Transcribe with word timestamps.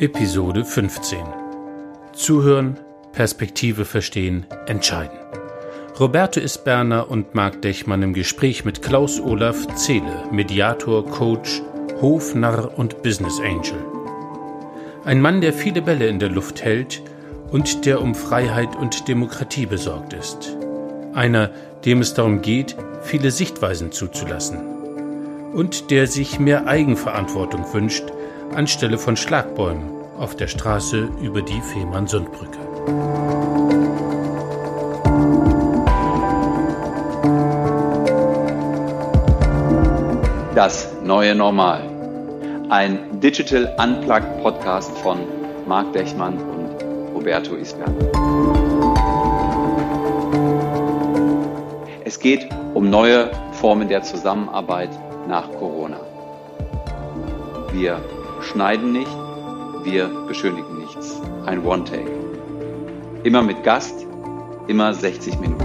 Episode 0.00 0.64
15. 0.64 1.18
Zuhören, 2.14 2.78
Perspektive 3.12 3.84
verstehen, 3.84 4.46
entscheiden. 4.66 5.18
Roberto 5.98 6.40
Isberner 6.40 7.10
und 7.10 7.34
Marc 7.34 7.60
Dechmann 7.60 8.02
im 8.02 8.14
Gespräch 8.14 8.64
mit 8.64 8.80
Klaus 8.80 9.20
Olaf 9.20 9.66
Zehle, 9.74 10.24
Mediator, 10.32 11.04
Coach, 11.04 11.60
Hofnarr 12.00 12.78
und 12.78 13.02
Business 13.02 13.40
Angel. 13.40 13.76
Ein 15.04 15.20
Mann, 15.20 15.42
der 15.42 15.52
viele 15.52 15.82
Bälle 15.82 16.06
in 16.06 16.18
der 16.18 16.30
Luft 16.30 16.62
hält 16.64 17.02
und 17.50 17.84
der 17.84 18.00
um 18.00 18.14
Freiheit 18.14 18.76
und 18.76 19.06
Demokratie 19.06 19.66
besorgt 19.66 20.14
ist. 20.14 20.56
Einer, 21.12 21.50
dem 21.84 22.00
es 22.00 22.14
darum 22.14 22.40
geht, 22.40 22.74
viele 23.02 23.30
Sichtweisen 23.30 23.92
zuzulassen. 23.92 24.60
Und 25.52 25.90
der 25.90 26.06
sich 26.06 26.38
mehr 26.38 26.66
Eigenverantwortung 26.66 27.66
wünscht, 27.74 28.04
anstelle 28.54 28.98
von 28.98 29.16
Schlagbäumen 29.16 29.90
auf 30.18 30.36
der 30.36 30.48
Straße 30.48 31.08
über 31.22 31.42
die 31.42 31.60
Fehmarnsundbrücke. 31.60 32.58
Das 40.54 40.92
neue 41.02 41.34
Normal. 41.34 41.88
Ein 42.68 43.20
Digital 43.20 43.74
Unplugged 43.78 44.42
Podcast 44.42 44.96
von 44.98 45.20
Marc 45.66 45.92
Dechmann 45.92 46.38
und 46.38 47.14
Roberto 47.14 47.54
Isbern. 47.56 47.94
Es 52.04 52.18
geht 52.18 52.48
um 52.74 52.90
neue 52.90 53.30
Formen 53.52 53.88
der 53.88 54.02
Zusammenarbeit 54.02 54.90
nach 55.28 55.50
Corona. 55.52 56.00
Wir 57.72 58.00
schneiden 58.50 58.92
nicht, 58.92 59.10
wir 59.84 60.08
beschönigen 60.26 60.78
nichts. 60.78 61.20
Ein 61.46 61.64
One-Take. 61.64 62.10
Immer 63.22 63.42
mit 63.42 63.62
Gast, 63.62 64.06
immer 64.66 64.92
60 64.92 65.38
Minuten. 65.38 65.64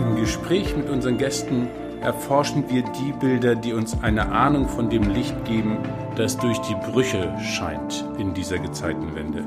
Im 0.00 0.16
Gespräch 0.16 0.76
mit 0.76 0.88
unseren 0.88 1.18
Gästen 1.18 1.68
erforschen 2.00 2.64
wir 2.68 2.82
die 2.82 3.12
Bilder, 3.18 3.56
die 3.56 3.72
uns 3.72 4.00
eine 4.02 4.30
Ahnung 4.30 4.68
von 4.68 4.88
dem 4.88 5.10
Licht 5.10 5.44
geben, 5.44 5.78
das 6.14 6.36
durch 6.36 6.58
die 6.58 6.76
Brüche 6.90 7.34
scheint 7.40 8.04
in 8.18 8.34
dieser 8.34 8.58
Gezeitenwende. 8.58 9.44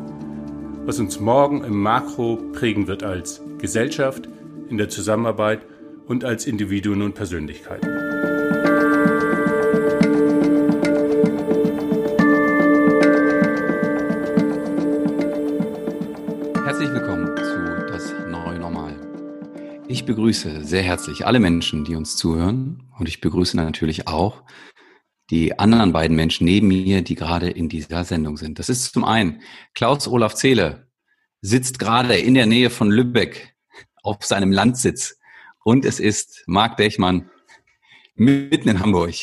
Was 0.86 1.00
uns 1.00 1.19
morgen 1.19 1.64
im 1.64 1.81
Makro 1.81 2.38
prägen 2.52 2.88
wird 2.88 3.03
als 3.03 3.42
Gesellschaft, 3.58 4.28
in 4.67 4.78
der 4.78 4.89
Zusammenarbeit 4.89 5.62
und 6.08 6.25
als 6.25 6.45
Individuen 6.45 7.02
und 7.02 7.16
Persönlichkeiten. 7.16 7.91
Ich 20.02 20.07
begrüße 20.07 20.63
sehr 20.63 20.81
herzlich 20.81 21.27
alle 21.27 21.39
Menschen, 21.39 21.85
die 21.85 21.95
uns 21.95 22.17
zuhören. 22.17 22.91
Und 22.97 23.07
ich 23.07 23.21
begrüße 23.21 23.55
natürlich 23.55 24.07
auch 24.07 24.41
die 25.30 25.59
anderen 25.59 25.94
beiden 25.94 26.16
Menschen 26.17 26.45
neben 26.45 26.69
mir, 26.69 27.03
die 27.03 27.13
gerade 27.13 27.52
in 27.52 27.69
dieser 27.69 28.03
Sendung 28.03 28.35
sind. 28.35 28.57
Das 28.57 28.67
ist 28.67 28.94
zum 28.94 29.03
einen 29.03 29.44
Klaus 29.75 30.07
Olaf 30.07 30.33
Zehle, 30.33 30.88
sitzt 31.41 31.77
gerade 31.77 32.16
in 32.16 32.33
der 32.33 32.47
Nähe 32.47 32.72
von 32.72 32.89
Lübeck 32.89 33.55
auf 34.02 34.25
seinem 34.25 34.52
Landsitz. 34.52 35.19
Und 35.63 35.85
es 35.85 35.99
ist 35.99 36.45
Marc 36.47 36.77
Dechmann 36.77 37.29
mitten 38.16 38.69
in 38.69 38.79
Hamburg 38.79 39.13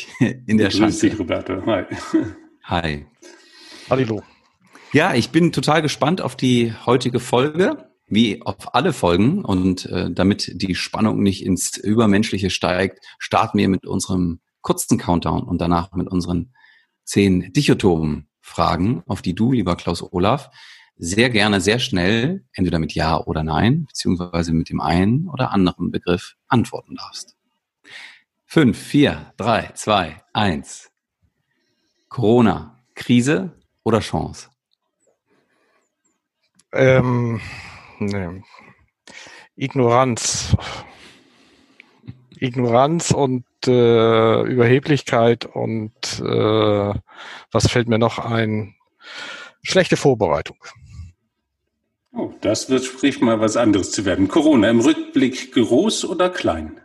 in 0.46 0.58
der 0.58 0.68
Grüß 0.68 1.00
dich, 1.00 1.18
Roberto. 1.18 1.60
Hi. 1.66 1.86
Hi. 2.62 3.06
Hallo. 3.90 4.22
Ja, 4.92 5.12
ich 5.12 5.30
bin 5.30 5.50
total 5.50 5.82
gespannt 5.82 6.20
auf 6.20 6.36
die 6.36 6.72
heutige 6.86 7.18
Folge 7.18 7.88
wie 8.08 8.42
auf 8.42 8.74
alle 8.74 8.92
Folgen 8.92 9.44
und 9.44 9.86
äh, 9.86 10.10
damit 10.10 10.52
die 10.54 10.74
Spannung 10.74 11.22
nicht 11.22 11.44
ins 11.44 11.76
Übermenschliche 11.76 12.50
steigt, 12.50 13.04
starten 13.18 13.58
wir 13.58 13.68
mit 13.68 13.86
unserem 13.86 14.40
kurzen 14.62 14.98
Countdown 14.98 15.42
und 15.42 15.60
danach 15.60 15.92
mit 15.92 16.08
unseren 16.08 16.52
zehn 17.04 17.52
dichotomen 17.52 18.28
Fragen, 18.40 19.02
auf 19.06 19.22
die 19.22 19.34
du, 19.34 19.52
lieber 19.52 19.76
Klaus 19.76 20.02
Olaf, 20.12 20.50
sehr 20.96 21.30
gerne, 21.30 21.60
sehr 21.60 21.78
schnell, 21.78 22.44
entweder 22.52 22.78
mit 22.78 22.92
Ja 22.92 23.20
oder 23.24 23.42
Nein, 23.44 23.86
beziehungsweise 23.86 24.52
mit 24.52 24.68
dem 24.68 24.80
einen 24.80 25.28
oder 25.28 25.52
anderen 25.52 25.90
Begriff 25.90 26.34
antworten 26.48 26.96
darfst. 26.96 27.36
Fünf, 28.44 28.78
vier, 28.78 29.32
drei, 29.36 29.70
zwei, 29.74 30.22
eins. 30.32 30.90
Corona, 32.08 32.80
Krise 32.94 33.52
oder 33.84 34.00
Chance? 34.00 34.48
Ähm, 36.72 37.40
nee. 37.98 38.42
Ignoranz. 39.56 40.56
Ignoranz 42.40 43.10
und 43.10 43.44
äh, 43.66 44.42
Überheblichkeit 44.42 45.44
und 45.46 46.20
äh, 46.20 46.94
was 47.50 47.68
fällt 47.68 47.88
mir 47.88 47.98
noch 47.98 48.18
ein? 48.18 48.74
Schlechte 49.62 49.96
Vorbereitung. 49.96 50.56
Oh, 52.12 52.32
das 52.40 52.70
wird 52.70 52.84
sprich 52.84 53.20
mal 53.20 53.40
was 53.40 53.56
anderes 53.56 53.90
zu 53.90 54.04
werden. 54.04 54.28
Corona 54.28 54.70
im 54.70 54.80
Rückblick 54.80 55.52
groß 55.52 56.04
oder 56.04 56.30
klein? 56.30 56.80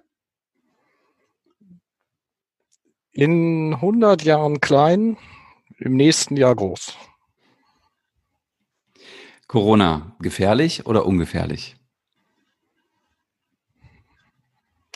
In 3.12 3.75
100 3.75 4.24
Jahren 4.24 4.59
klein, 4.59 5.18
im 5.78 5.95
nächsten 5.95 6.35
Jahr 6.35 6.56
groß. 6.56 6.97
Corona, 9.53 10.16
gefährlich 10.19 10.88
oder 10.88 11.06
ungefährlich? 11.06 11.75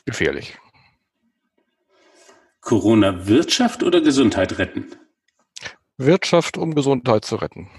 Gefährlich. 0.03 0.57
Corona 2.61 3.27
Wirtschaft 3.27 3.83
oder 3.83 4.01
Gesundheit 4.01 4.57
retten? 4.57 4.95
Wirtschaft, 5.97 6.57
um 6.57 6.73
Gesundheit 6.73 7.23
zu 7.23 7.35
retten. 7.35 7.69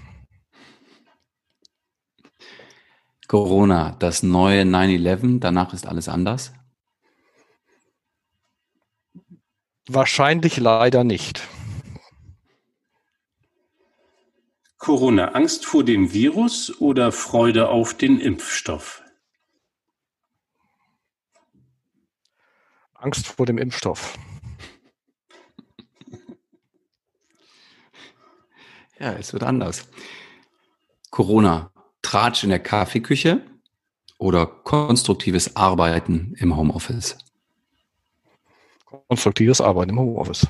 Corona, 3.27 3.97
das 3.99 4.23
neue 4.23 4.61
9-11, 4.61 5.41
danach 5.41 5.73
ist 5.73 5.85
alles 5.85 6.07
anders? 6.07 6.53
Wahrscheinlich 9.89 10.55
leider 10.55 11.03
nicht. 11.03 11.45
Corona, 14.79 15.33
Angst 15.33 15.65
vor 15.65 15.83
dem 15.83 16.13
Virus 16.13 16.79
oder 16.79 17.11
Freude 17.11 17.67
auf 17.67 17.93
den 17.93 18.19
Impfstoff? 18.19 19.03
Angst 22.93 23.27
vor 23.27 23.45
dem 23.45 23.57
Impfstoff. 23.57 24.17
Ja, 28.99 29.13
es 29.13 29.33
wird 29.33 29.43
anders. 29.43 29.87
Corona, 31.09 31.71
Tratsch 32.01 32.43
in 32.43 32.49
der 32.49 32.59
Kaffeeküche 32.59 33.45
oder 34.17 34.45
konstruktives 34.45 35.55
Arbeiten 35.57 36.35
im 36.37 36.55
Homeoffice? 36.55 37.17
Konstruktives 38.85 39.59
Arbeiten 39.59 39.91
im 39.91 39.99
Homeoffice. 39.99 40.47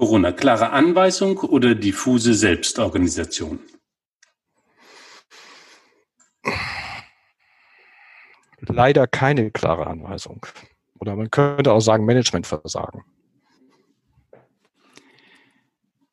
Corona, 0.00 0.32
klare 0.32 0.70
Anweisung 0.70 1.36
oder 1.40 1.74
diffuse 1.74 2.32
Selbstorganisation? 2.32 3.60
Leider 8.60 9.06
keine 9.06 9.50
klare 9.50 9.86
Anweisung. 9.86 10.46
Oder 10.98 11.16
man 11.16 11.30
könnte 11.30 11.70
auch 11.72 11.80
sagen 11.80 12.06
Managementversagen. 12.06 13.04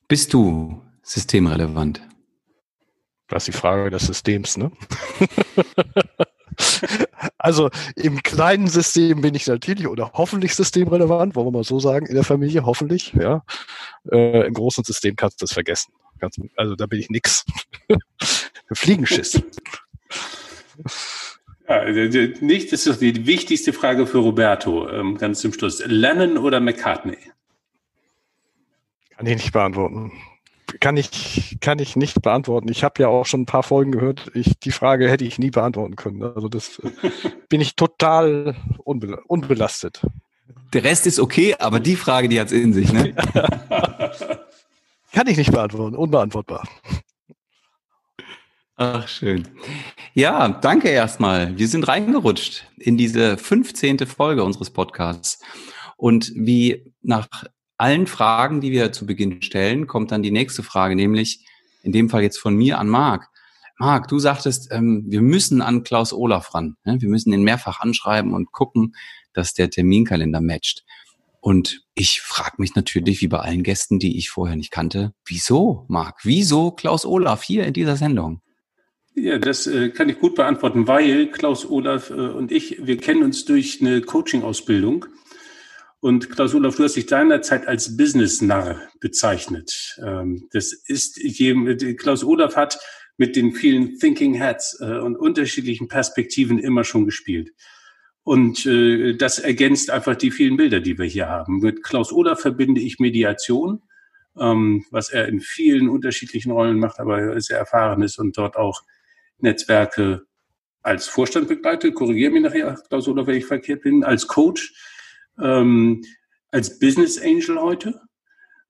Bist 0.10 0.34
du 0.34 0.81
systemrelevant? 1.01 2.01
Das 3.30 3.48
ist 3.48 3.56
die 3.56 3.57
Frage 3.57 3.89
des 3.89 4.06
Systems, 4.06 4.57
ne? 4.57 4.69
Also 7.48 7.70
im 7.96 8.22
kleinen 8.24 8.68
System 8.68 9.22
bin 9.22 9.34
ich 9.34 9.48
natürlich 9.48 9.88
oder 9.88 10.12
hoffentlich 10.16 10.54
systemrelevant, 10.54 11.34
wollen 11.34 11.48
wir 11.48 11.52
mal 11.52 11.64
so 11.64 11.80
sagen, 11.80 12.06
in 12.06 12.14
der 12.14 12.26
Familie, 12.26 12.66
hoffentlich, 12.66 13.14
ja. 13.14 13.42
Äh, 14.12 14.48
Im 14.48 14.54
großen 14.54 14.84
System 14.84 15.16
kannst 15.16 15.40
du 15.40 15.46
das 15.46 15.54
vergessen. 15.54 15.94
Also 16.58 16.76
da 16.76 16.88
bin 16.88 17.00
ich 17.00 17.10
nix. 17.10 17.46
Fliegenschiss. 18.74 19.42
Ja, 21.70 21.86
nicht, 22.42 22.74
das 22.74 22.86
ist 22.86 22.88
doch 22.88 23.00
die 23.00 23.26
wichtigste 23.26 23.72
Frage 23.72 24.06
für 24.08 24.18
Roberto, 24.18 24.90
ähm, 24.90 25.18
ganz 25.18 25.40
zum 25.40 25.54
Schluss. 25.54 25.82
Lennon 25.86 26.38
oder 26.38 26.60
McCartney? 26.60 27.18
Kann 29.16 29.26
ich 29.26 29.38
nicht 29.38 29.54
beantworten 29.54 30.12
kann 30.79 30.97
ich, 30.97 31.57
kann 31.62 31.79
ich 31.79 31.95
nicht 31.95 32.21
beantworten. 32.21 32.69
Ich 32.69 32.83
habe 32.83 33.01
ja 33.01 33.07
auch 33.07 33.25
schon 33.25 33.41
ein 33.41 33.45
paar 33.45 33.63
Folgen 33.63 33.91
gehört. 33.91 34.31
Ich, 34.33 34.59
die 34.59 34.71
Frage 34.71 35.09
hätte 35.09 35.25
ich 35.25 35.39
nie 35.39 35.51
beantworten 35.51 35.95
können. 35.95 36.24
Also 36.24 36.50
das 36.50 36.81
bin 37.50 37.62
ich 37.62 37.75
total 37.75 38.56
unbe 38.83 39.21
unbelastet. 39.27 40.01
Der 40.74 40.83
Rest 40.83 41.07
ist 41.07 41.19
okay, 41.19 41.56
aber 41.59 41.79
die 41.79 41.95
Frage, 41.95 42.29
die 42.29 42.39
hat 42.39 42.47
es 42.47 42.53
in 42.53 42.74
sich, 42.74 42.91
ne? 42.91 43.13
Kann 45.13 45.27
ich 45.27 45.38
nicht 45.38 45.51
beantworten, 45.51 45.95
unbeantwortbar. 45.95 46.68
Ach, 48.75 49.07
schön. 49.07 49.47
Ja, 50.13 50.50
danke 50.50 50.89
erstmal. 50.89 51.57
Wir 51.57 51.68
sind 51.68 51.88
reingerutscht 51.88 52.68
in 52.77 52.97
diese 52.97 53.38
15. 53.38 54.00
Folge 54.06 54.44
unseres 54.44 54.69
Podcasts. 54.69 55.39
Und 55.95 56.31
wie 56.35 56.94
nach 57.01 57.27
allen 57.77 58.07
Fragen, 58.07 58.62
die 58.62 58.71
wir 58.71 58.91
zu 58.91 59.06
Beginn 59.06 59.41
stellen, 59.41 59.88
kommt 59.88 60.12
dann 60.12 60.24
die 60.24 60.31
nächste 60.31 60.63
Frage, 60.63 60.95
nämlich 60.95 61.45
in 61.83 61.91
dem 61.91 62.09
Fall 62.09 62.24
jetzt 62.24 62.39
von 62.39 62.56
mir 62.56 62.79
an 62.79 62.88
Marc. 62.88 63.29
Marc, 63.79 64.07
du 64.07 64.18
sagtest, 64.18 64.69
ähm, 64.71 65.06
wir 65.07 65.21
müssen 65.21 65.62
an 65.62 65.83
Klaus 65.83 66.12
Olaf 66.12 66.53
ran. 66.56 66.77
Ne? 66.83 66.97
Wir 67.00 67.09
müssen 67.09 67.31
ihn 67.31 67.44
mehrfach 67.44 67.79
anschreiben 67.79 68.33
und 68.33 68.51
gucken, 68.51 68.95
dass 69.33 69.53
der 69.53 69.69
Terminkalender 69.69 70.41
matcht. 70.41 70.83
Und 71.39 71.83
ich 71.94 72.21
frage 72.21 72.56
mich 72.57 72.75
natürlich, 72.75 73.21
wie 73.21 73.27
bei 73.27 73.39
allen 73.39 73.63
Gästen, 73.63 74.00
die 74.00 74.18
ich 74.18 74.29
vorher 74.29 74.56
nicht 74.56 74.71
kannte, 74.71 75.13
wieso, 75.25 75.85
Marc? 75.88 76.21
Wieso 76.24 76.71
Klaus 76.71 77.06
Olaf 77.06 77.44
hier 77.44 77.65
in 77.65 77.74
dieser 77.74 77.95
Sendung? 77.95 78.41
Ja, 79.13 79.38
das 79.38 79.65
äh, 79.65 79.89
kann 79.89 80.09
ich 80.09 80.19
gut 80.19 80.35
beantworten, 80.35 80.88
weil 80.88 81.27
Klaus 81.27 81.69
Olaf 81.69 82.09
äh, 82.09 82.13
und 82.13 82.51
ich, 82.51 82.85
wir 82.85 82.97
kennen 82.97 83.24
uns 83.24 83.45
durch 83.45 83.79
eine 83.81 84.01
Coaching-Ausbildung. 84.01 85.06
Und 86.07 86.30
Klaus 86.30 86.56
Olaf, 86.56 86.77
du 86.77 86.86
hast 86.86 86.95
dich 86.95 87.09
seinerzeit 87.09 87.68
als 87.68 87.98
Business-Narr 87.98 88.80
bezeichnet. 89.01 89.98
Ähm, 90.01 90.48
das 90.54 90.71
ist, 90.71 91.19
Klaus 91.98 92.24
Olaf 92.24 92.56
hat 92.56 92.80
mit 93.18 93.36
den 93.36 93.51
vielen 93.51 94.00
Thinking 94.00 94.39
Hats 94.39 94.80
äh, 94.80 94.86
und 94.86 95.18
unterschiedlichen 95.18 95.89
Perspektiven 95.89 96.59
immer 96.59 96.86
schon 96.86 97.04
gespielt. 97.04 97.51
Und 98.24 98.65
äh, 98.65 99.18
das 99.18 99.39
ergänzt 99.39 99.89
einfach 99.89 100.15
die 100.15 100.31
vielen 100.31 100.56
Bilder, 100.56 100.80
die 100.80 100.98
wir 100.98 101.06
hier 101.06 101.27
haben. 101.27 101.59
Mit 101.59 101.83
Klaus 101.83 102.13
Olaf 102.13 102.39
verbinde 102.39 102.80
ich 102.80 103.00
Mediation, 103.00 103.81
ähm, 104.39 104.86
was 104.92 105.10
er 105.10 105.27
in 105.27 105.42
vielen 105.42 105.89
unterschiedlichen 105.89 106.53
Rollen 106.53 106.80
macht, 106.80 107.01
aber 107.01 107.42
sehr 107.42 107.57
erfahren 107.57 108.01
ist 108.01 108.18
und 108.18 108.38
dort 108.38 108.56
auch 108.56 108.81
Netzwerke 109.39 110.21
als 110.83 111.10
Vorstand 111.10 111.50
begleitet. 111.50 111.95
Korrigiere 111.95 112.31
mich 112.31 112.44
nachher, 112.44 112.81
Klaus 112.88 113.10
Olaf, 113.10 113.27
wenn 113.27 113.36
ich 113.36 113.45
verkehrt 113.45 113.81
bin, 113.81 114.06
als 114.06 114.25
Coach, 114.25 114.74
ähm, 115.42 116.04
als 116.51 116.80
Business 116.80 117.22
Angel 117.22 117.60
heute. 117.62 118.01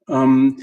Ähm, 0.09 0.59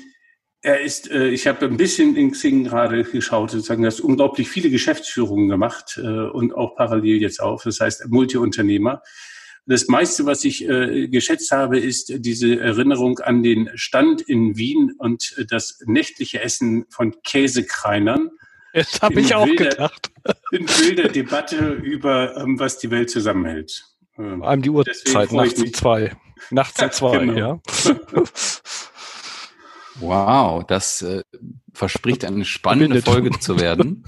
er 0.65 0.81
ist, 0.81 1.11
äh, 1.11 1.29
ich 1.29 1.47
habe 1.47 1.67
ein 1.67 1.77
bisschen 1.77 2.17
in 2.17 2.33
Xing 2.33 2.65
gerade 2.65 3.05
geschaut, 3.05 3.51
sozusagen, 3.51 3.85
er 3.85 3.91
hat 3.91 4.01
unglaublich 4.01 4.49
viele 4.49 4.71
Geschäftsführungen 4.71 5.49
gemacht 5.49 6.01
äh, 6.03 6.09
und 6.09 6.55
auch 6.55 6.75
parallel 6.75 7.21
jetzt 7.21 7.41
auf. 7.41 7.63
Das 7.65 7.81
heißt, 7.81 8.09
Multiunternehmer. 8.09 9.03
Das 9.67 9.89
meiste, 9.89 10.27
was 10.27 10.45
ich 10.45 10.67
äh, 10.69 11.09
geschätzt 11.09 11.51
habe, 11.51 11.79
ist 11.79 12.13
diese 12.19 12.59
Erinnerung 12.61 13.19
an 13.19 13.43
den 13.43 13.71
Stand 13.75 14.23
in 14.23 14.57
Wien 14.57 14.93
und 14.99 15.35
das 15.51 15.81
nächtliche 15.87 16.43
Essen 16.43 16.87
von 16.89 17.15
Käsekreinern. 17.23 18.31
Das 18.75 19.01
habe 19.01 19.21
ich 19.21 19.35
auch 19.35 19.47
wilder, 19.47 19.69
gedacht. 19.69 20.11
In 20.51 20.69
wilder 20.69 21.09
Debatte 21.09 21.73
über, 21.73 22.37
ähm, 22.37 22.59
was 22.59 22.79
die 22.79 22.91
Welt 22.91 23.09
zusammenhält. 23.09 23.85
Ähm, 24.19 24.39
Vor 24.39 24.49
allem 24.49 24.63
die 24.63 24.71
Uhrzeit, 24.71 25.33
nachts 25.33 25.61
um 25.61 25.73
zwei. 25.73 26.17
Nachts 26.51 26.83
um 26.83 26.91
zwei, 26.93 27.19
genau. 27.19 27.39
ja. 27.39 27.61
Wow, 30.01 30.65
das 30.65 31.03
äh, 31.03 31.23
verspricht 31.73 32.25
eine 32.25 32.45
spannende 32.45 33.03
Folge 33.03 33.31
zu 33.39 33.61
werden. 33.61 34.05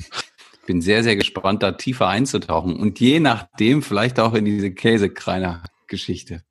Bin 0.66 0.82
sehr, 0.82 1.04
sehr 1.04 1.14
gespannt, 1.14 1.62
da 1.62 1.72
tiefer 1.72 2.08
einzutauchen 2.08 2.74
und 2.76 2.98
je 2.98 3.20
nachdem 3.20 3.82
vielleicht 3.82 4.18
auch 4.18 4.34
in 4.34 4.44
diese 4.44 4.72
Käsekreiner-Geschichte. 4.72 6.42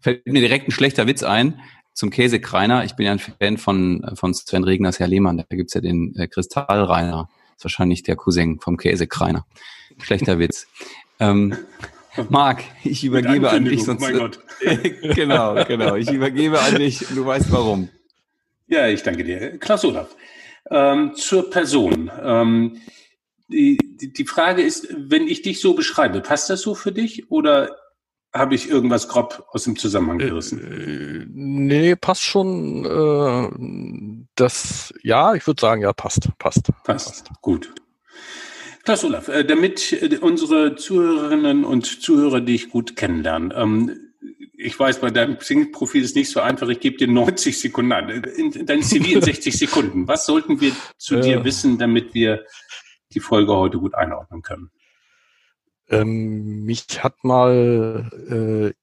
Fällt 0.00 0.26
mir 0.26 0.40
direkt 0.40 0.68
ein 0.68 0.72
schlechter 0.72 1.06
Witz 1.06 1.22
ein 1.22 1.60
zum 1.92 2.08
Käsekreiner. 2.08 2.84
Ich 2.84 2.94
bin 2.94 3.04
ja 3.04 3.12
ein 3.12 3.18
Fan 3.18 3.58
von, 3.58 4.10
von 4.14 4.32
Sven 4.32 4.64
Regners 4.64 4.98
Herr 4.98 5.08
Lehmann. 5.08 5.36
Da 5.36 5.44
gibt's 5.56 5.74
ja 5.74 5.82
den 5.82 6.14
äh, 6.16 6.26
Kristallreiner. 6.26 7.28
Das 7.28 7.58
ist 7.58 7.64
wahrscheinlich 7.64 8.02
der 8.02 8.16
Cousin 8.16 8.58
vom 8.58 8.78
Käsekreiner. 8.78 9.44
Schlechter 10.00 10.38
Witz. 10.38 10.66
Ähm, 11.18 11.54
Marc, 12.28 12.64
ich 12.84 13.04
übergebe 13.04 13.50
an 13.50 13.64
dich. 13.64 13.84
Sonst, 13.84 14.00
mein 14.00 14.18
Gott. 14.18 14.40
genau, 15.14 15.64
genau. 15.64 15.94
Ich 15.96 16.10
übergebe 16.10 16.60
an 16.60 16.76
dich. 16.76 17.06
Du 17.14 17.24
weißt 17.24 17.50
warum. 17.52 17.88
Ja, 18.66 18.88
ich 18.88 19.02
danke 19.02 19.24
dir. 19.24 19.58
Klaus 19.58 19.84
Olaf, 19.84 20.14
ähm, 20.70 21.14
zur 21.14 21.50
Person. 21.50 22.10
Ähm, 22.22 22.80
die, 23.48 23.78
die, 24.00 24.12
die 24.12 24.24
Frage 24.24 24.62
ist, 24.62 24.88
wenn 24.96 25.26
ich 25.26 25.42
dich 25.42 25.60
so 25.60 25.74
beschreibe, 25.74 26.20
passt 26.20 26.50
das 26.50 26.62
so 26.62 26.74
für 26.74 26.92
dich 26.92 27.30
oder 27.30 27.76
habe 28.32 28.54
ich 28.54 28.70
irgendwas 28.70 29.08
grob 29.08 29.44
aus 29.50 29.64
dem 29.64 29.76
Zusammenhang 29.76 30.20
äh, 30.20 30.26
gerissen? 30.26 30.60
Äh, 30.60 31.26
nee, 31.32 31.96
passt 31.96 32.22
schon. 32.22 32.84
Äh, 32.84 34.26
das, 34.36 34.94
ja, 35.02 35.34
ich 35.34 35.46
würde 35.46 35.60
sagen, 35.60 35.82
ja, 35.82 35.92
passt, 35.92 36.28
passt. 36.38 36.70
Passt, 36.84 37.24
passt. 37.24 37.30
gut. 37.40 37.72
Klaus 38.90 39.04
Olaf, 39.04 39.28
äh, 39.28 39.44
damit 39.44 39.92
äh, 39.92 40.18
unsere 40.18 40.74
Zuhörerinnen 40.74 41.64
und 41.64 42.02
Zuhörer 42.02 42.40
dich 42.40 42.70
gut 42.70 42.96
kennenlernen, 42.96 43.52
ähm, 43.54 44.12
ich 44.62 44.76
weiß, 44.76 45.00
bei 45.00 45.10
deinem 45.10 45.38
Xing-Profil 45.38 46.02
ist 46.02 46.16
nicht 46.16 46.28
so 46.28 46.40
einfach. 46.40 46.68
Ich 46.68 46.80
gebe 46.80 46.96
dir 46.96 47.06
90 47.06 47.60
Sekunden 47.60 47.92
an. 47.92 48.10
In, 48.10 48.66
dein 48.66 48.82
CV 48.82 49.12
in 49.12 49.22
60 49.22 49.56
Sekunden. 49.56 50.08
Was 50.08 50.26
sollten 50.26 50.60
wir 50.60 50.72
zu 50.98 51.16
äh, 51.16 51.20
dir 51.20 51.44
wissen, 51.44 51.78
damit 51.78 52.14
wir 52.14 52.44
die 53.14 53.20
Folge 53.20 53.54
heute 53.54 53.78
gut 53.78 53.94
einordnen 53.94 54.42
können? 54.42 54.70
Ähm, 55.88 56.64
mich 56.64 56.84
hat 56.98 57.22
mal, 57.22 58.10
äh, 58.28 58.74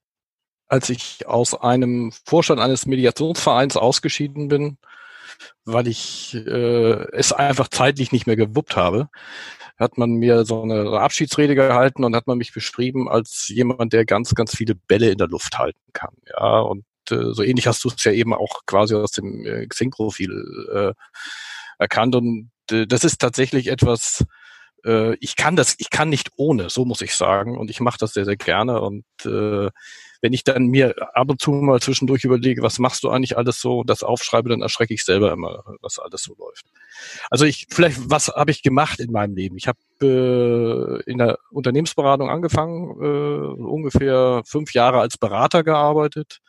als 0.68 0.90
ich 0.90 1.28
aus 1.28 1.54
einem 1.54 2.14
Vorstand 2.26 2.62
eines 2.62 2.86
Mediationsvereins 2.86 3.76
ausgeschieden 3.76 4.48
bin, 4.48 4.78
weil 5.68 5.88
ich 5.88 6.34
äh, 6.34 7.12
es 7.12 7.34
einfach 7.34 7.68
zeitlich 7.68 8.12
nicht 8.12 8.26
mehr 8.26 8.36
gewuppt 8.36 8.76
habe, 8.76 9.10
hat 9.78 9.98
man 9.98 10.12
mir 10.14 10.46
so 10.46 10.64
eine 10.64 11.00
Abschiedsrede 11.00 11.56
gehalten 11.56 12.04
und 12.04 12.16
hat 12.16 12.26
man 12.26 12.38
mich 12.38 12.54
beschrieben 12.54 13.08
als 13.08 13.48
jemand, 13.50 13.94
der 13.94 14.06
ganz, 14.06 14.34
ganz 14.34 14.56
viele 14.56 14.76
Bälle 14.76 15.12
in 15.12 15.18
der 15.18 15.28
Luft 15.28 15.60
halten 15.60 15.80
kann. 15.94 16.16
Ja, 16.30 16.60
und 16.60 16.86
äh, 17.12 17.34
so 17.34 17.44
ähnlich 17.44 17.68
hast 17.68 17.84
du 17.84 17.90
es 17.90 18.04
ja 18.04 18.12
eben 18.12 18.34
auch 18.34 18.66
quasi 18.66 18.96
aus 18.96 19.12
dem 19.12 19.46
äh, 19.46 19.68
Xing-Profil 19.68 20.66
äh, 20.74 20.94
erkannt. 21.78 22.16
Und 22.16 22.50
äh, 22.72 22.88
das 22.88 23.04
ist 23.04 23.20
tatsächlich 23.20 23.68
etwas, 23.68 24.26
äh, 24.86 25.16
ich 25.16 25.36
kann 25.36 25.56
das, 25.56 25.76
ich 25.78 25.90
kann 25.90 26.10
nicht 26.10 26.32
ohne, 26.38 26.70
so 26.70 26.86
muss 26.86 27.02
ich 27.02 27.14
sagen. 27.14 27.58
Und 27.58 27.70
ich 27.70 27.80
mache 27.80 28.00
das 28.00 28.14
sehr, 28.14 28.26
sehr 28.26 28.38
gerne. 28.38 28.82
Und 28.82 29.06
äh, 29.26 29.70
wenn 30.22 30.34
ich 30.34 30.44
dann 30.44 30.68
mir 30.68 30.96
ab 31.16 31.30
und 31.30 31.42
zu 31.42 31.52
mal 31.52 31.80
zwischendurch 31.80 32.24
überlege, 32.24 32.62
was 32.62 32.80
machst 32.80 33.04
du 33.04 33.10
eigentlich 33.10 33.38
alles 33.38 33.60
so, 33.62 33.84
das 33.84 34.04
aufschreibe, 34.04 34.50
dann 34.50 34.62
erschrecke 34.62 34.94
ich 34.94 35.04
selber 35.04 35.32
immer, 35.32 35.64
was 35.82 36.00
alles 36.00 36.24
so 36.24 36.36
läuft. 36.38 36.66
Also 37.30 37.46
ich, 37.46 37.68
vielleicht, 37.70 38.10
was 38.10 38.30
habe 38.30 38.52
ich 38.52 38.64
gemacht 38.64 39.00
in 39.00 39.12
meinem 39.12 39.36
Leben? 39.36 39.58
Ich 39.58 39.68
habe 39.68 39.80
äh, 40.02 41.10
in 41.10 41.18
der 41.18 41.40
Unternehmensberatung 41.52 42.30
angefangen, 42.30 43.02
äh, 43.02 43.62
ungefähr 43.62 44.42
fünf 44.46 44.74
Jahre 44.74 45.00
als 45.00 45.18
Berater 45.18 45.64
gearbeitet 45.64 46.42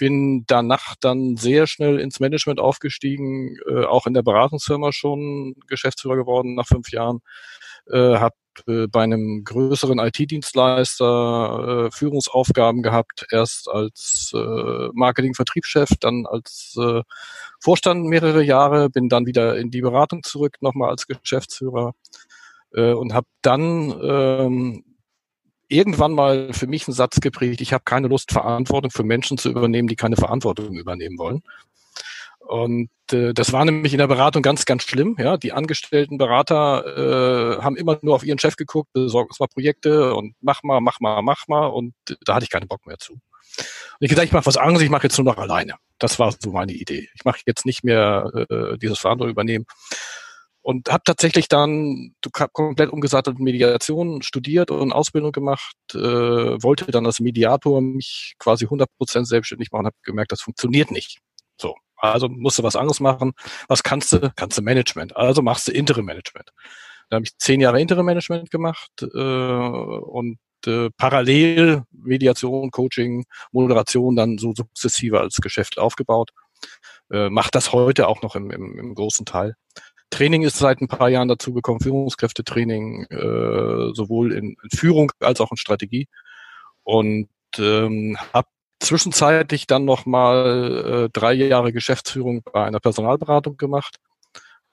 bin 0.00 0.44
danach 0.46 0.94
dann 0.98 1.36
sehr 1.36 1.66
schnell 1.66 2.00
ins 2.00 2.20
Management 2.20 2.58
aufgestiegen, 2.58 3.58
äh, 3.68 3.84
auch 3.84 4.06
in 4.06 4.14
der 4.14 4.22
Beratungsfirma 4.22 4.92
schon 4.92 5.56
Geschäftsführer 5.68 6.16
geworden 6.16 6.54
nach 6.54 6.66
fünf 6.66 6.90
Jahren, 6.90 7.20
äh, 7.92 8.16
habe 8.18 8.34
äh, 8.66 8.86
bei 8.86 9.02
einem 9.02 9.44
größeren 9.44 9.98
IT-Dienstleister 9.98 11.86
äh, 11.86 11.90
Führungsaufgaben 11.90 12.82
gehabt, 12.82 13.26
erst 13.30 13.68
als 13.68 14.32
äh, 14.34 14.88
Marketing-Vertriebschef, 14.92 15.90
dann 16.00 16.26
als 16.26 16.76
äh, 16.78 17.02
Vorstand 17.60 18.04
mehrere 18.06 18.42
Jahre, 18.42 18.90
bin 18.90 19.08
dann 19.08 19.26
wieder 19.26 19.56
in 19.56 19.70
die 19.70 19.82
Beratung 19.82 20.22
zurück, 20.22 20.56
nochmal 20.60 20.90
als 20.90 21.06
Geschäftsführer 21.06 21.94
äh, 22.74 22.92
und 22.92 23.14
habe 23.14 23.26
dann 23.42 23.94
ähm, 24.02 24.84
irgendwann 25.68 26.12
mal 26.12 26.52
für 26.52 26.66
mich 26.66 26.88
einen 26.88 26.94
Satz 26.94 27.20
geprägt, 27.20 27.60
ich 27.60 27.72
habe 27.72 27.84
keine 27.84 28.08
Lust, 28.08 28.32
Verantwortung 28.32 28.90
für 28.90 29.04
Menschen 29.04 29.38
zu 29.38 29.50
übernehmen, 29.50 29.88
die 29.88 29.96
keine 29.96 30.16
Verantwortung 30.16 30.76
übernehmen 30.76 31.16
wollen. 31.18 31.42
Und 32.50 32.90
äh, 33.12 33.32
das 33.32 33.52
war 33.52 33.64
nämlich 33.64 33.92
in 33.92 34.00
der 34.00 34.08
Beratung 34.08 34.42
ganz, 34.42 34.64
ganz 34.64 34.82
schlimm. 34.82 35.14
Ja, 35.20 35.36
die 35.36 35.52
angestellten 35.52 36.18
Berater 36.18 37.58
äh, 37.58 37.62
haben 37.62 37.76
immer 37.76 37.96
nur 38.02 38.16
auf 38.16 38.24
ihren 38.24 38.40
Chef 38.40 38.56
geguckt, 38.56 38.92
besorgt 38.92 39.30
uns 39.30 39.38
mal 39.38 39.46
Projekte 39.46 40.16
und 40.16 40.34
mach 40.40 40.64
mal, 40.64 40.80
mach 40.80 40.98
mal, 40.98 41.22
mach 41.22 41.46
mal. 41.46 41.66
Und 41.66 41.94
da 42.24 42.34
hatte 42.34 42.42
ich 42.42 42.50
keinen 42.50 42.66
Bock 42.66 42.84
mehr 42.88 42.98
zu. 42.98 43.12
Und 43.12 43.20
ich 44.00 44.10
gesagt, 44.10 44.26
ich 44.26 44.32
mache 44.32 44.46
was 44.46 44.56
anderes, 44.56 44.82
ich 44.82 44.90
mache 44.90 45.04
jetzt 45.04 45.16
nur 45.16 45.26
noch 45.26 45.38
alleine. 45.38 45.76
Das 46.00 46.18
war 46.18 46.34
so 46.36 46.50
meine 46.50 46.72
Idee. 46.72 47.08
Ich 47.14 47.24
mache 47.24 47.38
jetzt 47.46 47.66
nicht 47.66 47.84
mehr 47.84 48.32
äh, 48.50 48.76
dieses 48.78 48.98
Verantwortung 48.98 49.30
übernehmen. 49.30 49.66
Und 50.60 50.90
habe 50.90 51.04
tatsächlich 51.04 51.46
dann 51.46 52.16
komplett 52.32 52.90
umgesattelt 52.90 53.38
Mediation 53.38 54.22
studiert 54.22 54.72
und 54.72 54.92
Ausbildung 54.92 55.30
gemacht, 55.30 55.76
äh, 55.94 55.98
wollte 55.98 56.90
dann 56.90 57.06
als 57.06 57.20
Mediator 57.20 57.80
mich 57.80 58.34
quasi 58.40 58.66
100% 58.66 59.24
selbstständig 59.24 59.70
machen, 59.70 59.86
habe 59.86 59.96
gemerkt, 60.02 60.32
das 60.32 60.40
funktioniert 60.40 60.90
nicht. 60.90 61.20
So, 61.56 61.76
also 62.00 62.28
musst 62.28 62.58
du 62.58 62.62
was 62.62 62.76
anderes 62.76 63.00
machen. 63.00 63.32
Was 63.68 63.82
kannst 63.82 64.12
du? 64.12 64.32
Kannst 64.36 64.58
du 64.58 64.62
Management. 64.62 65.16
Also 65.16 65.42
machst 65.42 65.68
du 65.68 65.72
Interim 65.72 66.04
Management. 66.04 66.50
Da 67.08 67.16
habe 67.16 67.24
ich 67.24 67.36
zehn 67.38 67.60
Jahre 67.60 67.80
Interim 67.80 68.06
Management 68.06 68.50
gemacht 68.50 68.90
äh, 69.02 69.06
und 69.06 70.38
äh, 70.66 70.90
parallel 70.96 71.82
Mediation, 71.90 72.70
Coaching, 72.70 73.24
Moderation 73.52 74.16
dann 74.16 74.38
so 74.38 74.52
sukzessive 74.54 75.20
als 75.20 75.36
Geschäft 75.36 75.78
aufgebaut. 75.78 76.30
Äh, 77.10 77.30
macht 77.30 77.54
das 77.54 77.72
heute 77.72 78.06
auch 78.08 78.22
noch 78.22 78.36
im, 78.36 78.50
im, 78.50 78.78
im 78.78 78.94
großen 78.94 79.26
Teil. 79.26 79.56
Training 80.10 80.42
ist 80.42 80.58
seit 80.58 80.80
ein 80.80 80.88
paar 80.88 81.08
Jahren 81.08 81.28
dazugekommen, 81.28 81.80
Führungskräftetraining, 81.80 83.04
äh, 83.10 83.94
sowohl 83.94 84.32
in, 84.32 84.56
Führung 84.72 85.12
als 85.20 85.40
auch 85.40 85.50
in 85.50 85.56
Strategie. 85.56 86.08
Und 86.82 87.28
ähm, 87.58 88.16
habe 88.32 88.48
zwischenzeitlich 88.80 89.66
dann 89.66 89.84
nochmal 89.84 91.06
äh, 91.06 91.08
drei 91.12 91.34
Jahre 91.34 91.72
Geschäftsführung 91.72 92.42
bei 92.52 92.64
einer 92.64 92.80
Personalberatung 92.80 93.56
gemacht. 93.56 93.96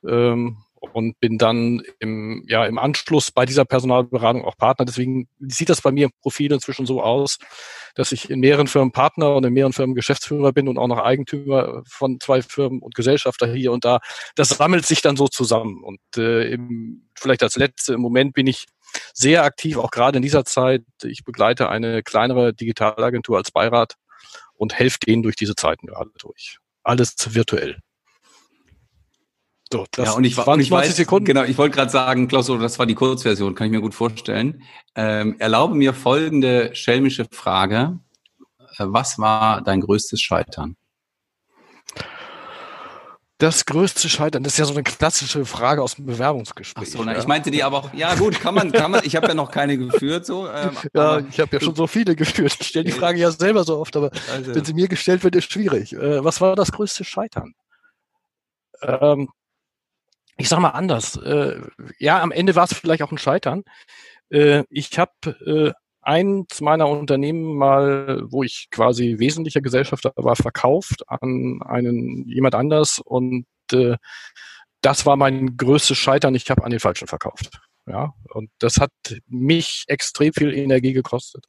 Ähm, 0.07 0.57
und 0.93 1.19
bin 1.19 1.37
dann 1.37 1.81
im, 1.99 2.43
ja, 2.47 2.65
im 2.65 2.77
Anschluss 2.77 3.31
bei 3.31 3.45
dieser 3.45 3.65
Personalberatung 3.65 4.45
auch 4.45 4.57
Partner. 4.57 4.85
Deswegen 4.85 5.27
sieht 5.39 5.69
das 5.69 5.81
bei 5.81 5.91
mir 5.91 6.05
im 6.05 6.11
Profil 6.21 6.51
inzwischen 6.51 6.85
so 6.85 7.01
aus, 7.01 7.37
dass 7.95 8.11
ich 8.11 8.29
in 8.29 8.39
mehreren 8.39 8.67
Firmen 8.67 8.91
Partner 8.91 9.35
und 9.35 9.45
in 9.45 9.53
mehreren 9.53 9.73
Firmen 9.73 9.95
Geschäftsführer 9.95 10.53
bin 10.53 10.67
und 10.67 10.77
auch 10.77 10.87
noch 10.87 10.99
Eigentümer 10.99 11.83
von 11.87 12.19
zwei 12.19 12.41
Firmen 12.41 12.81
und 12.81 12.95
Gesellschafter 12.95 13.51
hier 13.51 13.71
und 13.71 13.85
da. 13.85 13.99
Das 14.35 14.49
sammelt 14.49 14.85
sich 14.85 15.01
dann 15.01 15.17
so 15.17 15.27
zusammen. 15.27 15.83
Und 15.83 15.99
äh, 16.17 16.49
im, 16.51 17.07
vielleicht 17.15 17.43
als 17.43 17.55
letzte, 17.55 17.93
im 17.93 18.01
Moment 18.01 18.33
bin 18.33 18.47
ich 18.47 18.65
sehr 19.13 19.43
aktiv, 19.43 19.77
auch 19.77 19.91
gerade 19.91 20.17
in 20.17 20.23
dieser 20.23 20.45
Zeit. 20.45 20.83
Ich 21.03 21.23
begleite 21.23 21.69
eine 21.69 22.03
kleinere 22.03 22.53
Digitalagentur 22.53 23.37
als 23.37 23.51
Beirat 23.51 23.95
und 24.53 24.73
helfe 24.73 24.99
denen 24.99 25.23
durch 25.23 25.35
diese 25.35 25.55
Zeiten 25.55 25.87
gerade 25.87 26.11
durch. 26.17 26.57
Alles 26.83 27.15
virtuell. 27.33 27.79
So, 29.71 29.85
das 29.91 30.05
ja, 30.07 30.13
und 30.13 30.23
ich, 30.23 30.37
waren 30.37 30.59
ich 30.59 30.71
weiß, 30.71 30.95
Sekunden. 30.95 31.25
Genau, 31.25 31.43
ich 31.43 31.57
wollte 31.57 31.75
gerade 31.75 31.91
sagen, 31.91 32.29
Klaus, 32.29 32.47
das 32.47 32.79
war 32.79 32.85
die 32.85 32.95
Kurzversion, 32.95 33.53
kann 33.53 33.67
ich 33.67 33.71
mir 33.71 33.81
gut 33.81 33.93
vorstellen. 33.93 34.63
Ähm, 34.95 35.35
erlaube 35.39 35.75
mir 35.75 35.93
folgende 35.93 36.73
schelmische 36.73 37.25
Frage. 37.29 37.99
Äh, 38.77 38.85
was 38.87 39.19
war 39.19 39.61
dein 39.61 39.81
größtes 39.81 40.21
Scheitern? 40.21 40.77
Das 43.39 43.65
größte 43.65 44.09
Scheitern, 44.09 44.41
das 44.41 44.53
ist 44.53 44.59
ja 44.59 44.65
so 44.65 44.73
eine 44.73 44.81
klassische 44.81 45.45
Frage 45.45 45.83
aus 45.83 45.95
dem 45.95 46.07
Bewerbungsgespräch. 46.07 46.87
Ach 46.87 46.91
so, 46.91 47.03
na, 47.03 47.13
ja. 47.13 47.19
ich 47.19 47.27
meinte 47.27 47.51
die 47.51 47.63
aber 47.63 47.77
auch, 47.77 47.93
ja 47.93 48.15
gut, 48.15 48.39
kann 48.39 48.55
man, 48.55 48.71
kann 48.71 48.89
man, 48.89 49.01
ich 49.03 49.15
habe 49.15 49.27
ja 49.27 49.35
noch 49.35 49.51
keine 49.51 49.77
geführt, 49.77 50.25
so. 50.25 50.49
Ähm, 50.49 50.71
ja, 50.95 51.19
ich 51.19 51.39
habe 51.39 51.55
ja 51.55 51.61
schon 51.61 51.75
so 51.75 51.85
viele 51.85 52.15
geführt. 52.15 52.57
Ich 52.59 52.67
stelle 52.67 52.85
die 52.85 52.91
Frage 52.91 53.19
ja 53.19 53.29
selber 53.29 53.63
so 53.63 53.77
oft, 53.77 53.95
aber 53.95 54.09
also. 54.33 54.55
wenn 54.55 54.65
sie 54.65 54.73
mir 54.73 54.87
gestellt 54.87 55.23
wird, 55.23 55.35
ist 55.35 55.51
schwierig. 55.51 55.93
Äh, 55.93 56.23
was 56.23 56.41
war 56.41 56.55
das 56.55 56.71
größte 56.71 57.03
Scheitern? 57.03 57.53
Ähm, 58.81 59.29
ich 60.37 60.49
sag 60.49 60.59
mal 60.59 60.69
anders. 60.69 61.15
Äh, 61.17 61.61
ja, 61.99 62.19
am 62.21 62.31
Ende 62.31 62.55
war 62.55 62.63
es 62.63 62.73
vielleicht 62.73 63.03
auch 63.03 63.11
ein 63.11 63.19
Scheitern. 63.19 63.63
Äh, 64.29 64.63
ich 64.69 64.97
habe 64.97 65.11
äh, 65.45 65.73
eins 66.07 66.61
meiner 66.61 66.87
Unternehmen 66.87 67.57
mal, 67.57 68.23
wo 68.29 68.41
ich 68.41 68.69
quasi 68.71 69.15
wesentlicher 69.19 69.61
Gesellschafter 69.61 70.13
war, 70.15 70.37
verkauft 70.37 71.03
an 71.07 71.59
einen 71.65 72.25
jemand 72.27 72.55
anders 72.55 72.99
und 73.03 73.45
äh, 73.73 73.97
das 74.81 75.05
war 75.05 75.17
mein 75.17 75.57
größtes 75.57 75.97
Scheitern. 75.97 76.35
Ich 76.35 76.49
habe 76.49 76.63
an 76.63 76.71
den 76.71 76.79
Falschen 76.79 77.07
verkauft. 77.07 77.59
Ja, 77.87 78.13
und 78.33 78.49
das 78.59 78.77
hat 78.77 78.91
mich 79.27 79.85
extrem 79.87 80.33
viel 80.33 80.53
Energie 80.53 80.91
gekostet 80.91 81.45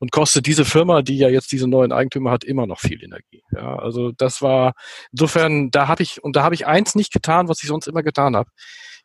und 0.00 0.12
kostet 0.12 0.46
diese 0.46 0.64
Firma, 0.64 1.02
die 1.02 1.18
ja 1.18 1.28
jetzt 1.28 1.52
diese 1.52 1.68
neuen 1.68 1.92
Eigentümer 1.92 2.30
hat, 2.30 2.42
immer 2.42 2.66
noch 2.66 2.80
viel 2.80 3.04
Energie. 3.04 3.42
Ja, 3.52 3.76
also 3.76 4.10
das 4.10 4.40
war 4.40 4.72
insofern, 5.12 5.70
da 5.70 5.86
habe 5.86 6.02
ich 6.02 6.24
und 6.24 6.36
da 6.36 6.42
habe 6.42 6.54
ich 6.54 6.66
eins 6.66 6.94
nicht 6.94 7.12
getan, 7.12 7.48
was 7.48 7.62
ich 7.62 7.68
sonst 7.68 7.86
immer 7.86 8.02
getan 8.02 8.34
habe. 8.34 8.50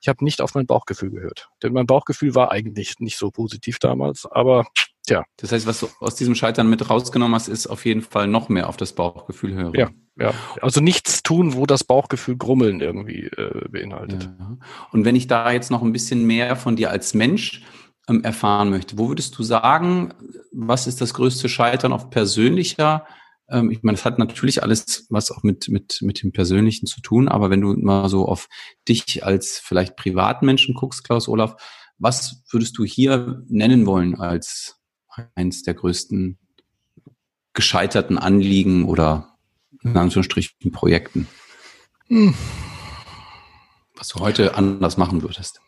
Ich 0.02 0.08
habe 0.08 0.24
nicht 0.24 0.40
auf 0.40 0.56
mein 0.56 0.68
Bauchgefühl 0.68 1.12
gehört, 1.12 1.50
denn 1.62 1.74
mein 1.74 1.86
Bauchgefühl 1.86 2.34
war 2.34 2.52
eigentlich 2.52 2.96
nicht 3.00 3.18
so 3.18 3.30
positiv 3.30 3.80
damals, 3.80 4.26
aber 4.26 4.66
Tja. 5.10 5.26
Das 5.38 5.52
heißt, 5.52 5.66
was 5.66 5.80
du 5.80 5.88
aus 6.00 6.16
diesem 6.16 6.36
Scheitern 6.36 6.70
mit 6.70 6.88
rausgenommen 6.88 7.34
hast, 7.34 7.48
ist 7.48 7.66
auf 7.66 7.84
jeden 7.84 8.04
Fall 8.04 8.28
noch 8.28 8.48
mehr 8.48 8.70
auf 8.70 8.78
das 8.78 8.94
Bauchgefühl 8.94 9.56
hören. 9.56 9.74
Ja, 9.76 9.90
ja. 10.18 10.34
Also 10.62 10.82
nichts 10.82 11.24
tun, 11.24 11.56
wo 11.56 11.66
das 11.66 11.84
Bauchgefühl 11.84 12.38
Grummeln 12.38 12.80
irgendwie 12.80 13.24
äh, 13.24 13.68
beinhaltet. 13.70 14.30
Ja. 14.40 14.58
Und 14.92 15.06
wenn 15.06 15.16
ich 15.16 15.26
da 15.26 15.52
jetzt 15.52 15.72
noch 15.72 15.82
ein 15.82 15.94
bisschen 15.94 16.28
mehr 16.28 16.56
von 16.56 16.76
dir 16.76 16.92
als 16.92 17.16
Mensch 17.16 17.64
ähm, 18.08 18.24
erfahren 18.24 18.70
möchte, 18.70 19.00
wo 19.00 19.08
würdest 19.08 19.36
du 19.36 19.42
sagen, 19.42 20.14
was 20.52 20.86
ist 20.86 21.02
das 21.02 21.16
größte 21.16 21.50
Scheitern 21.50 21.92
auf 21.92 22.12
persönlicher 22.12 23.06
ähm, 23.52 23.72
ich 23.72 23.82
meine, 23.82 23.96
das 23.96 24.06
hat 24.06 24.20
natürlich 24.20 24.62
alles 24.62 25.08
was 25.10 25.32
auch 25.32 25.42
mit, 25.42 25.70
mit, 25.70 26.04
mit 26.04 26.22
dem 26.22 26.32
Persönlichen 26.32 26.86
zu 26.86 27.02
tun, 27.02 27.28
aber 27.28 27.50
wenn 27.50 27.62
du 27.62 27.74
mal 27.74 28.08
so 28.08 28.28
auf 28.28 28.48
dich 28.88 29.26
als 29.26 29.58
vielleicht 29.58 29.96
Privatmenschen 29.96 30.76
guckst, 30.76 31.04
Klaus 31.04 31.28
Olaf, 31.28 31.56
was 31.98 32.44
würdest 32.52 32.78
du 32.78 32.86
hier 32.86 33.44
nennen 33.48 33.88
wollen 33.88 34.16
als 34.16 34.79
eins 35.36 35.64
der 35.64 35.74
größten 35.74 36.38
gescheiterten 37.54 38.18
Anliegen 38.18 38.86
oder 38.86 39.36
in 39.84 39.96
Anführungsstrichen 39.96 40.72
Projekten? 40.72 41.28
Hm. 42.08 42.34
Was 43.96 44.10
du 44.10 44.20
heute 44.20 44.56
anders 44.56 44.98
machen 44.98 45.22
würdest? 45.22 45.62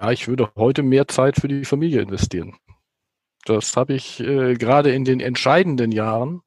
Ja, 0.00 0.10
ich 0.10 0.28
würde 0.28 0.50
heute 0.56 0.82
mehr 0.82 1.08
Zeit 1.08 1.36
für 1.36 1.48
die 1.48 1.64
Familie 1.64 2.02
investieren. 2.02 2.56
Das 3.44 3.76
habe 3.76 3.94
ich 3.94 4.20
äh, 4.20 4.54
gerade 4.54 4.92
in 4.92 5.04
den 5.04 5.20
entscheidenden 5.20 5.92
Jahren, 5.92 6.42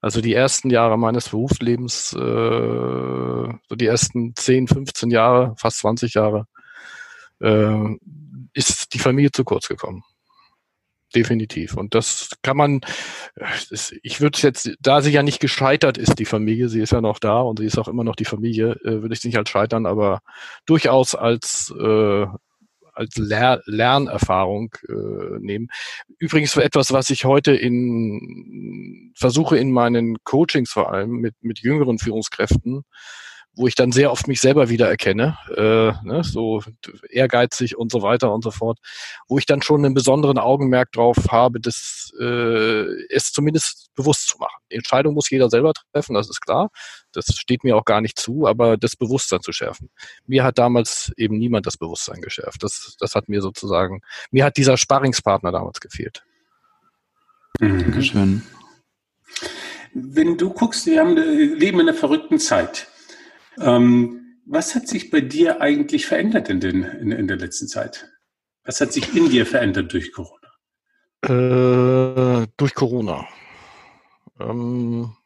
also 0.00 0.20
die 0.20 0.34
ersten 0.34 0.70
Jahre 0.70 0.98
meines 0.98 1.30
Berufslebens, 1.30 2.12
äh, 2.12 2.16
so 2.18 3.74
die 3.74 3.86
ersten 3.86 4.34
10, 4.34 4.68
15 4.68 5.10
Jahre, 5.10 5.54
fast 5.56 5.78
20 5.78 6.14
Jahre, 6.14 6.46
äh, 7.40 7.96
ist 8.52 8.92
die 8.94 8.98
Familie 8.98 9.30
zu 9.30 9.44
kurz 9.44 9.68
gekommen 9.68 10.02
definitiv. 11.14 11.76
Und 11.76 11.94
das 11.94 12.30
kann 12.42 12.56
man, 12.56 12.80
ich 14.02 14.20
würde 14.20 14.38
jetzt, 14.42 14.70
da 14.80 15.00
sie 15.00 15.12
ja 15.12 15.22
nicht 15.22 15.40
gescheitert 15.40 15.98
ist, 15.98 16.18
die 16.18 16.24
Familie, 16.24 16.68
sie 16.68 16.80
ist 16.80 16.92
ja 16.92 17.00
noch 17.00 17.18
da 17.18 17.40
und 17.40 17.58
sie 17.58 17.66
ist 17.66 17.78
auch 17.78 17.88
immer 17.88 18.04
noch 18.04 18.16
die 18.16 18.24
Familie, 18.24 18.72
äh, 18.84 19.02
würde 19.02 19.14
ich 19.14 19.20
sie 19.20 19.28
nicht 19.28 19.38
als 19.38 19.50
scheitern, 19.50 19.86
aber 19.86 20.20
durchaus 20.66 21.14
als 21.14 21.72
äh, 21.78 22.26
als 22.96 23.16
Ler 23.16 23.62
Lernerfahrung 23.66 24.74
äh, 24.88 25.38
nehmen. 25.38 25.68
Übrigens 26.18 26.54
für 26.54 26.64
etwas, 26.64 26.92
was 26.92 27.10
ich 27.10 27.26
heute 27.26 27.52
in 27.52 29.12
versuche 29.14 29.58
in 29.58 29.70
meinen 29.70 30.16
Coachings 30.24 30.70
vor 30.70 30.92
allem 30.92 31.10
mit 31.10 31.34
mit 31.42 31.60
jüngeren 31.60 31.98
Führungskräften 31.98 32.84
wo 33.56 33.66
ich 33.66 33.74
dann 33.74 33.90
sehr 33.90 34.12
oft 34.12 34.28
mich 34.28 34.40
selber 34.40 34.68
wieder 34.68 34.88
erkenne, 34.88 35.38
äh, 35.56 35.92
ne, 36.06 36.22
so 36.22 36.62
ehrgeizig 37.08 37.76
und 37.76 37.90
so 37.90 38.02
weiter 38.02 38.32
und 38.32 38.44
so 38.44 38.50
fort, 38.50 38.78
wo 39.28 39.38
ich 39.38 39.46
dann 39.46 39.62
schon 39.62 39.84
einen 39.84 39.94
besonderen 39.94 40.38
Augenmerk 40.38 40.92
drauf 40.92 41.16
habe, 41.30 41.58
das 41.58 42.12
äh, 42.20 42.84
es 43.08 43.32
zumindest 43.32 43.90
bewusst 43.94 44.28
zu 44.28 44.38
machen. 44.38 44.62
Die 44.70 44.76
Entscheidung 44.76 45.14
muss 45.14 45.30
jeder 45.30 45.48
selber 45.48 45.72
treffen, 45.92 46.14
das 46.14 46.28
ist 46.28 46.40
klar. 46.40 46.70
Das 47.12 47.26
steht 47.34 47.64
mir 47.64 47.76
auch 47.76 47.86
gar 47.86 48.02
nicht 48.02 48.18
zu, 48.18 48.46
aber 48.46 48.76
das 48.76 48.94
Bewusstsein 48.94 49.40
zu 49.40 49.52
schärfen. 49.52 49.90
Mir 50.26 50.44
hat 50.44 50.58
damals 50.58 51.12
eben 51.16 51.38
niemand 51.38 51.66
das 51.66 51.78
Bewusstsein 51.78 52.20
geschärft. 52.20 52.62
Das, 52.62 52.96
das 53.00 53.14
hat 53.14 53.28
mir 53.28 53.40
sozusagen, 53.40 54.02
mir 54.30 54.44
hat 54.44 54.58
dieser 54.58 54.76
Sparringspartner 54.76 55.50
damals 55.50 55.80
gefehlt. 55.80 56.24
Mhm. 57.58 57.78
Dankeschön. 57.78 58.42
Wenn 59.94 60.36
du 60.36 60.50
guckst, 60.50 60.84
wir 60.84 61.00
haben, 61.00 61.16
leben 61.16 61.80
in 61.80 61.88
einer 61.88 61.94
verrückten 61.96 62.38
Zeit. 62.38 62.88
Ähm, 63.58 64.40
was 64.46 64.74
hat 64.74 64.86
sich 64.86 65.10
bei 65.10 65.20
dir 65.20 65.60
eigentlich 65.60 66.06
verändert 66.06 66.48
in, 66.48 66.60
den, 66.60 66.82
in, 66.82 67.12
in, 67.12 67.26
der 67.26 67.36
letzten 67.36 67.68
Zeit? 67.68 68.08
Was 68.64 68.80
hat 68.80 68.92
sich 68.92 69.14
in 69.14 69.28
dir 69.28 69.46
verändert 69.46 69.92
durch 69.92 70.12
Corona? 70.12 70.46
Äh, 71.22 72.46
durch 72.56 72.74
Corona. 72.74 73.26
Ähm, 74.38 75.16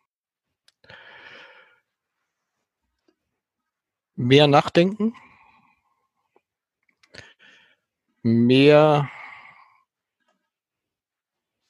mehr 4.14 4.46
nachdenken, 4.46 5.14
mehr 8.22 9.10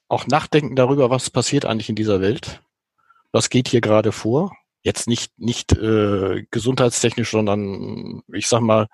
auch 0.09 0.27
nachdenken 0.27 0.75
darüber, 0.75 1.09
was 1.09 1.31
passiert 1.31 1.65
eigentlich 1.65 1.89
in 1.89 1.95
dieser 1.95 2.21
Welt, 2.21 2.63
was 3.31 3.49
geht 3.49 3.69
hier 3.69 3.81
gerade 3.81 4.11
vor, 4.11 4.53
jetzt 4.83 5.09
nicht 5.09 5.33
nicht 5.39 5.73
äh, 5.73 6.45
gesundheitstechnisch, 6.51 7.31
sondern 7.31 8.23
ich 8.33 8.49
sag 8.49 8.61
mal 8.61 8.89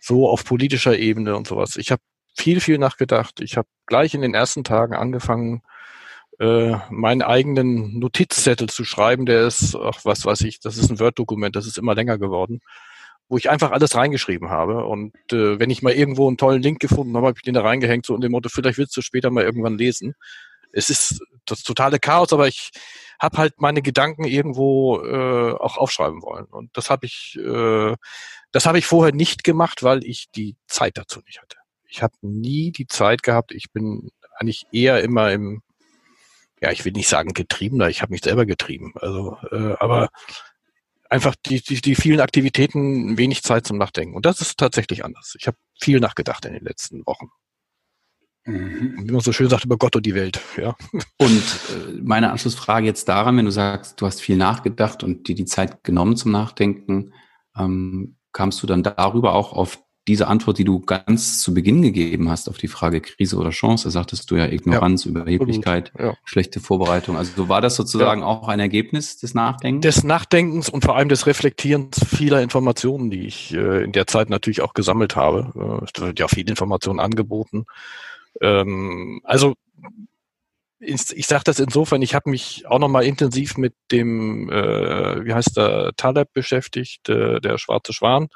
so 0.00 0.28
auf 0.28 0.44
politischer 0.44 0.98
Ebene 0.98 1.36
und 1.36 1.46
sowas. 1.46 1.76
Ich 1.76 1.90
habe 1.90 2.02
viel 2.36 2.60
viel 2.60 2.78
nachgedacht. 2.78 3.40
Ich 3.40 3.56
habe 3.56 3.68
gleich 3.86 4.14
in 4.14 4.22
den 4.22 4.34
ersten 4.34 4.64
Tagen 4.64 4.94
angefangen, 4.94 5.62
äh, 6.40 6.76
meinen 6.90 7.22
eigenen 7.22 7.98
Notizzettel 7.98 8.68
zu 8.68 8.84
schreiben. 8.84 9.26
Der 9.26 9.46
ist, 9.46 9.76
ach 9.76 10.04
was 10.04 10.24
weiß 10.24 10.42
ich, 10.42 10.60
das 10.60 10.76
ist 10.76 10.90
ein 10.90 11.00
Word-Dokument, 11.00 11.54
das 11.56 11.66
ist 11.66 11.78
immer 11.78 11.94
länger 11.94 12.18
geworden, 12.18 12.60
wo 13.28 13.36
ich 13.36 13.50
einfach 13.50 13.70
alles 13.70 13.94
reingeschrieben 13.94 14.50
habe. 14.50 14.84
Und 14.84 15.14
äh, 15.32 15.58
wenn 15.58 15.70
ich 15.70 15.82
mal 15.82 15.92
irgendwo 15.92 16.28
einen 16.28 16.38
tollen 16.38 16.62
Link 16.62 16.80
gefunden 16.80 17.16
habe, 17.16 17.28
habe 17.28 17.38
ich 17.38 17.44
den 17.44 17.54
da 17.54 17.62
reingehängt, 17.62 18.06
so 18.06 18.14
in 18.14 18.20
dem 18.20 18.32
Motto, 18.32 18.48
vielleicht 18.48 18.78
willst 18.78 18.96
du 18.96 19.02
später 19.02 19.30
mal 19.30 19.44
irgendwann 19.44 19.78
lesen. 19.78 20.14
Es 20.72 20.90
ist 20.90 21.20
das 21.46 21.62
totale 21.62 22.00
Chaos, 22.00 22.32
aber 22.32 22.48
ich 22.48 22.70
habe 23.20 23.38
halt 23.38 23.60
meine 23.60 23.82
Gedanken 23.82 24.24
irgendwo 24.24 25.00
äh, 25.00 25.52
auch 25.52 25.76
aufschreiben 25.76 26.22
wollen. 26.22 26.46
Und 26.46 26.76
das 26.76 26.90
habe 26.90 27.06
ich, 27.06 27.38
äh, 27.38 27.96
das 28.52 28.66
habe 28.66 28.78
ich 28.78 28.86
vorher 28.86 29.14
nicht 29.14 29.44
gemacht, 29.44 29.82
weil 29.82 30.04
ich 30.04 30.30
die 30.34 30.56
Zeit 30.66 30.96
dazu 30.96 31.20
nicht 31.26 31.40
hatte. 31.40 31.56
Ich 31.88 32.02
habe 32.02 32.14
nie 32.22 32.72
die 32.72 32.86
Zeit 32.86 33.22
gehabt. 33.22 33.52
Ich 33.52 33.72
bin 33.72 34.10
eigentlich 34.36 34.66
eher 34.72 35.02
immer 35.02 35.32
im, 35.32 35.62
ja, 36.60 36.70
ich 36.72 36.84
will 36.84 36.92
nicht 36.92 37.08
sagen 37.08 37.34
getriebener, 37.34 37.88
ich 37.88 38.02
habe 38.02 38.12
mich 38.12 38.22
selber 38.22 38.46
getrieben. 38.46 38.92
Also, 38.96 39.36
äh, 39.50 39.74
aber 39.78 40.08
einfach 41.08 41.36
die, 41.46 41.62
die, 41.62 41.80
die 41.80 41.94
vielen 41.94 42.20
Aktivitäten 42.20 43.16
wenig 43.16 43.42
Zeit 43.42 43.66
zum 43.66 43.78
Nachdenken. 43.78 44.16
Und 44.16 44.26
das 44.26 44.40
ist 44.40 44.58
tatsächlich 44.58 45.04
anders. 45.04 45.36
Ich 45.38 45.46
habe 45.46 45.56
viel 45.80 46.00
nachgedacht 46.00 46.44
in 46.44 46.52
den 46.52 46.64
letzten 46.64 47.06
Wochen. 47.06 47.28
Mhm. 48.46 48.94
Wie 48.98 49.12
man 49.12 49.20
so 49.20 49.32
schön 49.32 49.48
sagt, 49.48 49.64
über 49.64 49.78
Gott 49.78 49.96
und 49.96 50.04
die 50.04 50.14
Welt, 50.14 50.40
ja. 50.56 50.76
Und 51.18 51.30
äh, 51.30 52.00
meine 52.02 52.30
Anschlussfrage 52.30 52.86
jetzt 52.86 53.08
daran, 53.08 53.36
wenn 53.36 53.46
du 53.46 53.50
sagst, 53.50 54.00
du 54.00 54.06
hast 54.06 54.20
viel 54.20 54.36
nachgedacht 54.36 55.02
und 55.02 55.28
dir 55.28 55.34
die 55.34 55.46
Zeit 55.46 55.82
genommen 55.82 56.16
zum 56.16 56.32
Nachdenken, 56.32 57.12
ähm, 57.58 58.16
kamst 58.32 58.62
du 58.62 58.66
dann 58.66 58.82
darüber 58.82 59.34
auch 59.34 59.52
auf 59.52 59.78
diese 60.06 60.28
Antwort, 60.28 60.58
die 60.58 60.64
du 60.64 60.80
ganz 60.80 61.40
zu 61.40 61.54
Beginn 61.54 61.80
gegeben 61.80 62.28
hast 62.28 62.48
auf 62.50 62.58
die 62.58 62.68
Frage 62.68 63.00
Krise 63.00 63.38
oder 63.38 63.50
Chance, 63.50 63.84
da 63.84 63.90
sagtest 63.90 64.30
du 64.30 64.36
ja 64.36 64.46
Ignoranz, 64.46 65.04
ja, 65.04 65.10
Überheblichkeit, 65.10 65.92
ja. 65.98 66.14
schlechte 66.24 66.60
Vorbereitung. 66.60 67.16
Also 67.16 67.48
war 67.48 67.62
das 67.62 67.74
sozusagen 67.74 68.20
ja. 68.20 68.26
auch 68.26 68.48
ein 68.48 68.60
Ergebnis 68.60 69.16
des 69.16 69.32
Nachdenkens? 69.32 69.82
Des 69.82 70.04
Nachdenkens 70.04 70.68
und 70.68 70.84
vor 70.84 70.96
allem 70.96 71.08
des 71.08 71.26
Reflektierens 71.26 72.04
vieler 72.06 72.42
Informationen, 72.42 73.10
die 73.10 73.26
ich 73.26 73.54
äh, 73.54 73.84
in 73.84 73.92
der 73.92 74.06
Zeit 74.06 74.28
natürlich 74.28 74.60
auch 74.60 74.74
gesammelt 74.74 75.16
habe. 75.16 75.52
Äh, 75.56 75.84
es 75.84 76.02
wird 76.02 76.18
ja 76.20 76.28
viele 76.28 76.50
Informationen 76.50 77.00
angeboten. 77.00 77.64
Ähm, 78.40 79.20
also 79.24 79.54
ich 80.78 81.26
sage 81.26 81.44
das 81.44 81.60
insofern, 81.60 82.02
ich 82.02 82.14
habe 82.14 82.28
mich 82.28 82.66
auch 82.66 82.78
nochmal 82.78 83.04
intensiv 83.04 83.56
mit 83.56 83.74
dem, 83.90 84.50
äh, 84.50 85.24
wie 85.24 85.32
heißt 85.32 85.56
der, 85.56 85.92
Taleb 85.96 86.32
beschäftigt, 86.34 87.08
äh, 87.08 87.40
der 87.40 87.56
schwarze 87.56 87.94
Schwan 87.94 88.28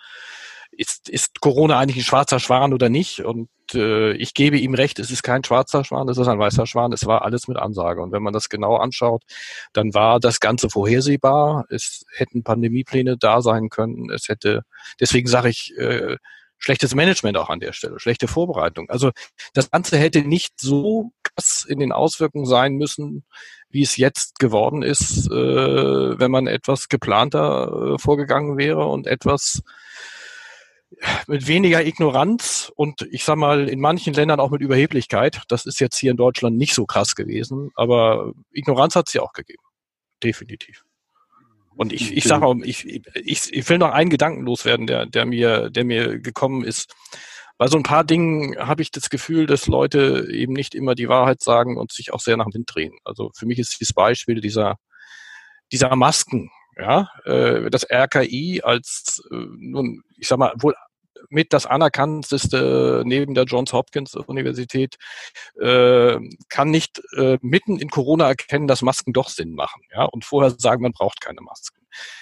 ist, 0.79 1.09
ist 1.09 1.41
Corona 1.41 1.79
eigentlich 1.79 1.97
ein 1.97 2.05
schwarzer 2.05 2.39
Schwan 2.39 2.73
oder 2.73 2.89
nicht? 2.89 3.25
Und 3.25 3.49
äh, 3.75 4.13
ich 4.13 4.33
gebe 4.33 4.59
ihm 4.59 4.75
recht, 4.75 5.01
es 5.01 5.11
ist 5.11 5.25
kein 5.25 5.43
schwarzer 5.43 5.85
Schwan, 5.85 6.09
es 6.09 6.19
ist 6.19 6.29
ein 6.29 6.39
weißer 6.39 6.67
Schwan, 6.67 6.93
es 6.93 7.05
war 7.05 7.23
alles 7.23 7.49
mit 7.49 7.57
Ansage. 7.57 8.01
Und 8.01 8.13
wenn 8.13 8.23
man 8.23 8.33
das 8.33 8.49
genau 8.49 8.77
anschaut, 8.77 9.25
dann 9.73 9.93
war 9.93 10.21
das 10.21 10.39
Ganze 10.39 10.71
vorhersehbar, 10.71 11.67
es 11.69 12.05
hätten 12.15 12.45
Pandemiepläne 12.45 13.17
da 13.19 13.43
sein 13.43 13.71
können, 13.71 14.11
es 14.11 14.29
hätte, 14.29 14.63
deswegen 15.01 15.29
sage 15.29 15.49
ich, 15.49 15.77
äh, 15.77 16.17
schlechtes 16.59 16.95
Management 16.95 17.37
auch 17.37 17.51
an 17.51 17.61
der 17.61 17.73
Stelle, 17.73 17.99
schlechte 17.99 18.29
Vorbereitung. 18.29 18.91
Also 18.91 19.13
das 19.55 19.71
Ganze 19.71 19.99
hätte 19.99 20.23
nicht 20.23 20.61
so 20.61 21.13
krass 21.23 21.65
in 21.69 21.79
den 21.79 21.93
Auswirkungen 21.93 22.47
sein 22.47 22.75
müssen, 22.75 23.25
wie 23.71 23.83
es 23.83 23.97
jetzt 23.97 24.39
geworden 24.39 24.83
ist, 24.83 25.27
äh, 25.31 26.19
wenn 26.19 26.31
man 26.31 26.47
etwas 26.47 26.89
geplanter 26.89 27.95
äh, 27.95 27.99
vorgegangen 27.99 28.57
wäre 28.57 28.87
und 28.87 29.07
etwas 29.07 29.63
mit 31.27 31.47
weniger 31.47 31.85
Ignoranz 31.85 32.73
und 32.75 33.07
ich 33.11 33.25
sag 33.25 33.37
mal 33.37 33.69
in 33.69 33.79
manchen 33.81 34.15
Ländern 34.15 34.41
auch 34.41 34.51
mit 34.51 34.63
Überheblichkeit. 34.63 35.43
Das 35.49 35.67
ist 35.67 35.81
jetzt 35.81 35.99
hier 35.99 36.11
in 36.11 36.17
Deutschland 36.17 36.57
nicht 36.57 36.75
so 36.75 36.87
krass 36.87 37.15
gewesen, 37.15 37.71
aber 37.75 38.33
Ignoranz 38.53 38.97
hat 38.97 39.09
es 39.09 39.15
ja 39.15 39.23
auch 39.23 39.33
gegeben. 39.33 39.63
Definitiv. 40.23 40.88
Und 41.79 41.93
ich, 41.93 42.17
ich 42.17 42.25
sage 42.25 42.45
auch, 42.45 42.57
ich, 42.65 42.85
ich, 43.15 43.53
ich 43.53 43.69
will 43.69 43.79
noch 43.79 43.93
einen 43.93 44.11
Gedanken 44.11 44.45
loswerden, 44.45 44.89
der, 44.89 45.07
der 45.07 45.25
mir, 45.25 45.71
der 45.71 45.85
mir 45.85 46.19
gekommen 46.19 46.65
ist. 46.65 46.93
Bei 47.57 47.69
so 47.69 47.77
ein 47.77 47.85
paar 47.85 48.03
Dingen 48.03 48.59
habe 48.59 48.83
ich 48.83 48.91
das 48.91 49.11
Gefühl, 49.11 49.47
dass 49.47 49.69
Leute 49.69 50.27
eben 50.29 50.55
nicht 50.55 50.75
immer 50.75 50.97
die 50.97 51.09
Wahrheit 51.09 51.41
sagen 51.41 51.77
und 51.77 51.93
sich 51.93 52.13
auch 52.13 52.19
sehr 52.19 52.37
nach 52.37 52.47
dem 52.47 52.55
Wind 52.55 52.75
drehen. 52.75 52.99
Also 53.05 53.31
für 53.33 53.47
mich 53.47 53.61
ist 53.61 53.79
dieses 53.79 53.95
Beispiel 53.95 54.41
dieser, 54.41 54.75
dieser 55.71 55.95
Masken, 55.95 56.51
ja, 56.77 57.11
äh, 57.25 57.71
das 57.71 57.87
RKI 57.89 58.63
als 58.65 59.23
äh, 59.31 59.37
nun, 59.37 60.03
ich 60.17 60.27
sag 60.27 60.41
mal, 60.41 60.55
wohl 60.59 60.75
mit 61.29 61.53
das 61.53 61.67
anerkannteste 61.67 63.03
neben 63.05 63.35
der 63.35 63.45
Johns 63.45 63.73
Hopkins 63.73 64.15
Universität 64.15 64.97
äh, 65.61 66.19
kann 66.49 66.71
nicht 66.71 67.01
äh, 67.17 67.39
mitten 67.41 67.79
in 67.79 67.91
Corona 67.91 68.29
erkennen, 68.29 68.69
dass 68.69 68.83
Masken 68.83 69.13
doch 69.13 69.29
Sinn 69.29 69.55
machen, 69.55 69.83
ja, 69.93 70.05
und 70.05 70.25
vorher 70.25 70.55
sagen, 70.57 70.83
man 70.83 70.93
braucht 70.93 71.21
keine 71.21 71.41
Masken. 71.41 71.79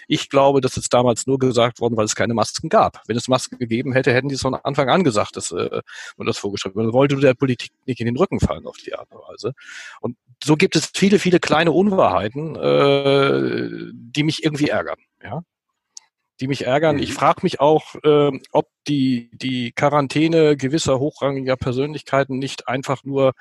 Ich 0.08 0.28
glaube, 0.28 0.60
das 0.60 0.76
ist 0.76 0.92
damals 0.92 1.26
nur 1.26 1.38
gesagt 1.38 1.80
worden, 1.80 1.96
weil 1.96 2.04
es 2.04 2.14
keine 2.14 2.34
Masken 2.34 2.68
gab. 2.68 3.02
Wenn 3.06 3.16
es 3.16 3.28
Masken 3.28 3.58
gegeben 3.58 3.92
hätte, 3.92 4.12
hätten 4.12 4.28
die 4.28 4.36
es 4.36 4.42
von 4.42 4.54
Anfang 4.54 4.88
an 4.88 5.04
gesagt, 5.04 5.36
dass 5.36 5.52
äh, 5.52 5.82
man 6.16 6.26
das 6.26 6.38
vorgeschrieben. 6.38 6.82
Man 6.82 6.92
wollte 6.92 7.16
der 7.16 7.34
Politik 7.34 7.72
nicht 7.84 8.00
in 8.00 8.06
den 8.06 8.16
Rücken 8.16 8.40
fallen 8.40 8.66
auf 8.66 8.76
die 8.76 8.94
Art 8.94 9.10
und 9.10 9.20
Weise. 9.20 9.52
Und 10.00 10.16
so 10.42 10.56
gibt 10.56 10.76
es 10.76 10.90
viele, 10.94 11.18
viele 11.18 11.40
kleine 11.40 11.72
Unwahrheiten, 11.72 12.56
äh, 12.56 13.92
die 13.92 14.22
mich 14.22 14.44
irgendwie 14.44 14.68
ärgern. 14.68 14.98
Ja? 15.22 15.42
Die 16.40 16.48
mich 16.48 16.66
ärgern. 16.66 16.98
Ich 16.98 17.10
mhm. 17.10 17.14
frage 17.14 17.40
mich 17.42 17.60
auch, 17.60 17.94
äh, 18.02 18.30
ob 18.52 18.68
die, 18.88 19.30
die 19.32 19.72
Quarantäne 19.72 20.56
gewisser 20.56 20.98
hochrangiger 20.98 21.56
Persönlichkeiten 21.56 22.38
nicht 22.38 22.68
einfach 22.68 23.04
nur 23.04 23.32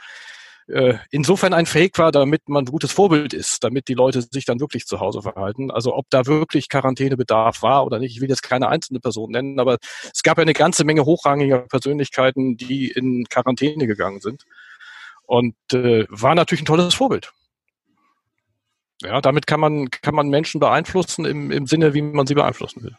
äh, 0.67 0.95
insofern 1.11 1.53
ein 1.53 1.67
Fake 1.67 1.97
war, 1.99 2.11
damit 2.11 2.49
man 2.49 2.63
ein 2.63 2.71
gutes 2.71 2.91
Vorbild 2.91 3.33
ist, 3.33 3.63
damit 3.63 3.87
die 3.87 3.93
Leute 3.93 4.23
sich 4.23 4.45
dann 4.45 4.59
wirklich 4.59 4.85
zu 4.85 4.99
Hause 4.99 5.21
verhalten. 5.21 5.69
Also 5.69 5.95
ob 5.95 6.09
da 6.09 6.25
wirklich 6.25 6.69
Quarantänebedarf 6.69 7.61
war 7.61 7.85
oder 7.85 7.99
nicht. 7.99 8.15
Ich 8.15 8.21
will 8.21 8.29
jetzt 8.29 8.41
keine 8.41 8.69
einzelne 8.69 8.99
Person 8.99 9.31
nennen, 9.31 9.59
aber 9.59 9.77
es 10.11 10.23
gab 10.23 10.37
ja 10.37 10.41
eine 10.41 10.53
ganze 10.53 10.83
Menge 10.83 11.05
hochrangiger 11.05 11.59
Persönlichkeiten, 11.59 12.57
die 12.57 12.89
in 12.89 13.25
Quarantäne 13.29 13.85
gegangen 13.85 14.21
sind. 14.21 14.43
Und 15.27 15.55
äh, 15.73 16.05
war 16.09 16.35
natürlich 16.35 16.63
ein 16.63 16.67
tolles 16.67 16.93
Vorbild. 16.93 17.31
Ja, 19.05 19.21
damit 19.21 19.47
kann 19.47 19.59
man, 19.59 19.89
kann 19.89 20.15
man 20.15 20.29
Menschen 20.29 20.59
beeinflussen 20.59 21.25
im, 21.25 21.51
im 21.51 21.67
Sinne, 21.67 21.93
wie 21.93 22.01
man 22.01 22.27
sie 22.27 22.33
beeinflussen 22.35 22.83
will. 22.83 22.95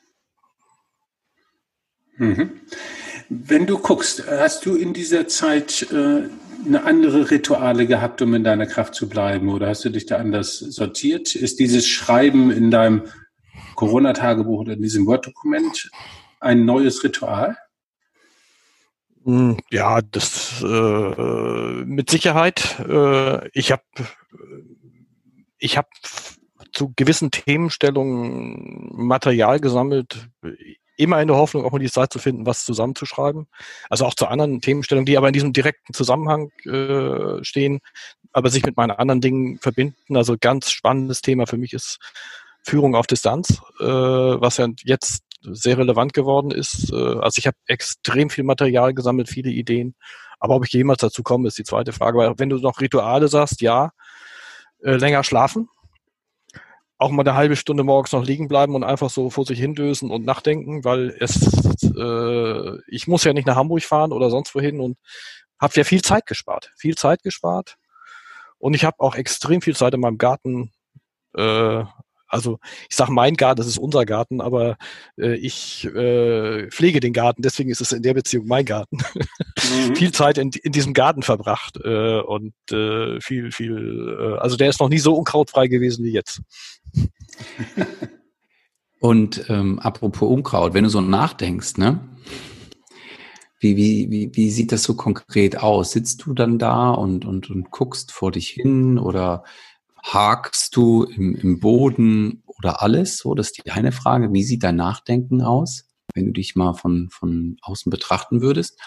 Mhm. 2.19 2.51
Wenn 3.29 3.67
du 3.67 3.79
guckst, 3.79 4.25
hast 4.27 4.67
du 4.67 4.77
in 4.77 4.93
dieser 4.93 5.27
Zeit 5.27 5.87
äh, 5.91 6.29
eine 6.65 6.85
andere 6.85 7.31
Rituale 7.31 7.87
gehabt, 7.87 8.23
um 8.23 8.35
in 8.35 8.45
deiner 8.45 8.67
Kraft 8.67 8.95
zu 8.95 9.09
bleiben? 9.09 9.49
Oder 9.49 9.69
hast 9.69 9.85
du 9.85 9.91
dich 9.91 10.07
da 10.07 10.17
anders 10.17 10.59
sortiert? 10.59 11.35
Ist 11.35 11.59
dieses 11.59 11.87
Schreiben 11.87 12.51
in 12.51 12.71
deinem 12.71 13.03
Corona-Tagebuch 13.75 14.61
oder 14.61 14.75
in 14.75 14.83
diesem 14.83 15.07
Word-Dokument 15.07 15.91
ein 16.41 16.65
neues 16.65 17.03
Ritual? 17.05 17.57
Hm, 19.25 19.57
ja, 19.71 20.01
das 20.03 20.63
äh, 20.63 21.85
mit 21.85 22.11
Sicherheit. 22.11 22.79
Äh, 22.89 23.49
ich 23.53 23.73
habe 23.73 23.83
ich 25.67 25.77
habe 25.77 25.89
zu 26.73 26.93
gewissen 26.97 27.31
Themenstellungen 27.31 28.91
Material 28.93 29.61
gesammelt, 29.61 30.29
immer 30.97 31.21
in 31.21 31.29
der 31.29 31.37
Hoffnung, 31.37 31.65
auch 31.65 31.73
mal 31.73 31.79
die 31.79 31.91
Zeit 31.91 32.13
zu 32.13 32.19
finden, 32.19 32.47
was 32.47 32.65
zusammenzuschreiben. 32.65 33.47
Also 33.91 34.07
auch 34.07 34.15
zu 34.15 34.27
anderen 34.27 34.61
Themenstellungen, 34.61 35.07
die 35.07 35.19
aber 35.19 35.27
in 35.27 35.35
diesem 35.35 35.53
direkten 35.53 35.93
Zusammenhang 35.93 36.51
äh, 36.65 37.45
stehen, 37.45 37.81
aber 38.33 38.51
sich 38.51 38.65
mit 38.65 38.77
meinen 38.77 38.93
anderen 38.93 39.21
Dingen 39.21 39.59
verbinden. 39.59 40.17
Also 40.17 40.37
ganz 40.41 40.71
spannendes 40.71 41.21
Thema 41.21 41.47
für 41.47 41.59
mich 41.59 41.73
ist 41.73 41.99
Führung 42.63 42.95
auf 42.95 43.07
Distanz, 43.07 43.61
äh, 43.81 43.85
was 43.85 44.57
ja 44.57 44.69
jetzt 44.85 45.23
sehr 45.43 45.79
relevant 45.79 46.13
geworden 46.13 46.51
ist. 46.51 46.93
Äh, 46.93 46.97
also 46.97 47.39
ich 47.39 47.47
habe 47.47 47.57
extrem 47.67 48.31
viel 48.31 48.45
Material 48.45 48.95
gesammelt, 48.95 49.29
viele 49.29 49.51
Ideen. 49.51 49.95
Aber 50.39 50.57
ob 50.57 50.67
ich 50.67 50.73
jemals 50.73 51.01
dazu 51.01 51.23
komme, 51.23 51.49
ist 51.49 51.59
die 51.59 51.65
zweite 51.65 51.93
Frage. 51.93 52.19
Weil 52.19 52.39
wenn 52.39 52.51
du 52.51 52.57
noch 52.59 52.81
Rituale 52.81 53.29
sagst, 53.29 53.61
ja, 53.61 53.91
äh, 54.83 54.97
länger 54.97 55.25
schlafen. 55.25 55.69
Auch 56.99 57.11
mal 57.11 57.23
eine 57.27 57.37
halbe 57.37 57.57
Stunde 57.57 57.85
morgens 57.85 58.13
noch 58.13 58.25
liegen 58.25 58.49
bleiben 58.49 58.75
und 58.75 58.85
einfach 58.85 59.11
so 59.11 59.29
vor 59.29 59.45
sich 59.45 59.59
hindösen 59.59 60.11
und 60.11 60.25
nachdenken, 60.25 60.85
weil 60.85 61.15
es, 61.21 61.37
äh, 61.83 62.81
ich 62.89 63.07
muss 63.07 63.25
ja 63.25 63.35
nicht 63.35 63.47
nach 63.47 63.57
Hamburg 63.57 63.83
fahren 63.83 64.13
oder 64.13 64.31
sonst 64.31 64.55
wohin 64.55 64.81
und 64.81 64.97
habe 65.61 65.75
ja 65.77 65.85
viel 65.85 66.03
Zeit 66.03 66.27
gespart. 66.27 66.73
Viel 66.77 66.95
Zeit 66.95 67.23
gespart. 67.23 67.77
Und 68.59 68.75
ich 68.75 68.85
habe 68.85 69.01
auch 69.01 69.15
extrem 69.15 69.61
viel 69.61 69.77
Zeit 69.77 69.95
in 69.95 70.01
meinem 70.01 70.19
Garten 70.19 70.73
äh, 71.35 71.85
also 72.29 72.59
ich 72.89 72.97
sage 72.97 73.13
mein 73.13 73.35
Garten, 73.35 73.59
das 73.59 73.67
ist 73.67 73.79
unser 73.79 74.05
Garten, 74.05 74.41
aber 74.41 74.77
äh, 75.19 75.37
ich 75.37 75.85
äh, 75.85 76.69
pflege 76.71 77.01
den 77.01 77.13
Garten, 77.13 77.43
deswegen 77.43 77.71
ist 77.71 77.81
es 77.81 77.93
in 77.93 78.03
der 78.03 78.15
Beziehung 78.15 78.47
mein 78.47 78.65
Garten. 78.65 78.99
Mhm. 79.57 79.97
viel 79.97 80.13
Zeit 80.13 80.39
in, 80.39 80.51
in 80.63 80.71
diesem 80.71 80.93
Garten 80.93 81.23
verbracht 81.23 81.79
äh, 81.83 82.21
und 82.21 82.53
äh, 82.71 83.19
viel, 83.21 83.51
viel, 83.51 84.17
äh, 84.21 84.39
also 84.39 84.57
der 84.57 84.69
ist 84.69 84.81
noch 84.81 84.91
nie 84.91 84.99
so 84.99 85.15
unkrautfrei 85.15 85.67
gewesen 85.67 86.05
wie 86.05 86.13
jetzt. 86.13 86.43
und 89.01 89.47
ähm, 89.49 89.79
apropos 89.79 90.29
Unkraut, 90.29 90.75
wenn 90.75 90.85
du 90.85 90.91
so 90.91 91.01
nachdenkst, 91.01 91.79
ne? 91.79 92.01
Wie, 93.59 93.77
wie, 93.77 94.11
wie, 94.11 94.31
wie 94.35 94.51
sieht 94.51 94.71
das 94.71 94.83
so 94.83 94.95
konkret 94.95 95.59
aus? 95.59 95.93
Sitzt 95.93 96.27
du 96.27 96.35
dann 96.35 96.59
da 96.59 96.91
und, 96.91 97.25
und, 97.25 97.51
und 97.51 97.71
guckst 97.71 98.13
vor 98.13 98.31
dich 98.31 98.51
hin 98.51 98.99
oder 98.99 99.45
hakst 100.13 100.77
du 100.77 101.05
im, 101.05 101.35
im 101.35 101.61
Boden 101.61 102.43
oder 102.47 102.83
alles? 102.83 103.19
So, 103.19 103.35
das 103.35 103.49
ist 103.49 103.65
die 103.65 103.71
eine 103.71 103.93
Frage. 103.93 104.33
Wie 104.33 104.45
sieht 104.45 104.63
dein 104.63 104.77
Nachdenken 104.77 105.43
aus, 105.43 105.89
wenn 106.15 106.27
du 106.27 106.33
dich 106.33 106.57
mal 106.57 106.75
von, 106.75 107.09
von 107.11 107.57
außen 107.63 107.91
betrachten 107.91 108.41
würdest? 108.41 108.79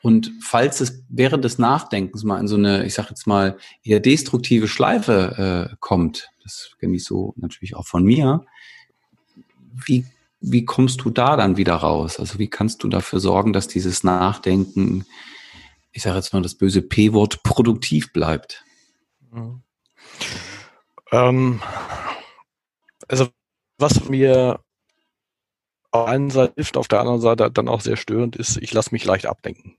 Und 0.00 0.30
falls 0.40 0.80
es 0.80 1.04
während 1.08 1.44
des 1.44 1.58
Nachdenkens 1.58 2.22
mal 2.22 2.38
in 2.38 2.46
so 2.46 2.56
eine, 2.56 2.84
ich 2.84 2.94
sag 2.94 3.10
jetzt 3.10 3.26
mal, 3.26 3.58
eher 3.82 3.98
destruktive 3.98 4.68
Schleife 4.68 5.70
äh, 5.72 5.76
kommt, 5.80 6.30
das 6.44 6.70
kenne 6.78 6.96
ich 6.96 7.04
so 7.04 7.34
natürlich 7.36 7.74
auch 7.74 7.86
von 7.86 8.04
mir, 8.04 8.44
wie, 9.74 10.06
wie 10.40 10.64
kommst 10.64 11.00
du 11.00 11.10
da 11.10 11.36
dann 11.36 11.56
wieder 11.56 11.74
raus? 11.74 12.20
Also 12.20 12.38
wie 12.38 12.48
kannst 12.48 12.84
du 12.84 12.88
dafür 12.88 13.18
sorgen, 13.18 13.52
dass 13.52 13.66
dieses 13.66 14.04
Nachdenken 14.04 15.04
ich 15.98 16.02
sage 16.02 16.16
jetzt 16.16 16.32
mal 16.32 16.42
das 16.42 16.54
böse 16.54 16.82
P-Wort, 16.82 17.42
produktiv 17.42 18.12
bleibt? 18.12 18.64
Mhm. 19.32 19.62
Ähm, 21.12 21.60
also 23.08 23.28
was 23.78 24.08
mir 24.08 24.60
auf 25.90 26.04
der 26.04 26.12
einen 26.14 26.30
Seite 26.30 26.52
hilft, 26.56 26.76
auf 26.76 26.88
der 26.88 27.00
anderen 27.00 27.20
Seite 27.20 27.50
dann 27.50 27.68
auch 27.68 27.80
sehr 27.80 27.96
störend 27.96 28.36
ist, 28.36 28.58
ich 28.58 28.72
lasse 28.72 28.90
mich 28.92 29.04
leicht 29.04 29.26
ablenken. 29.26 29.78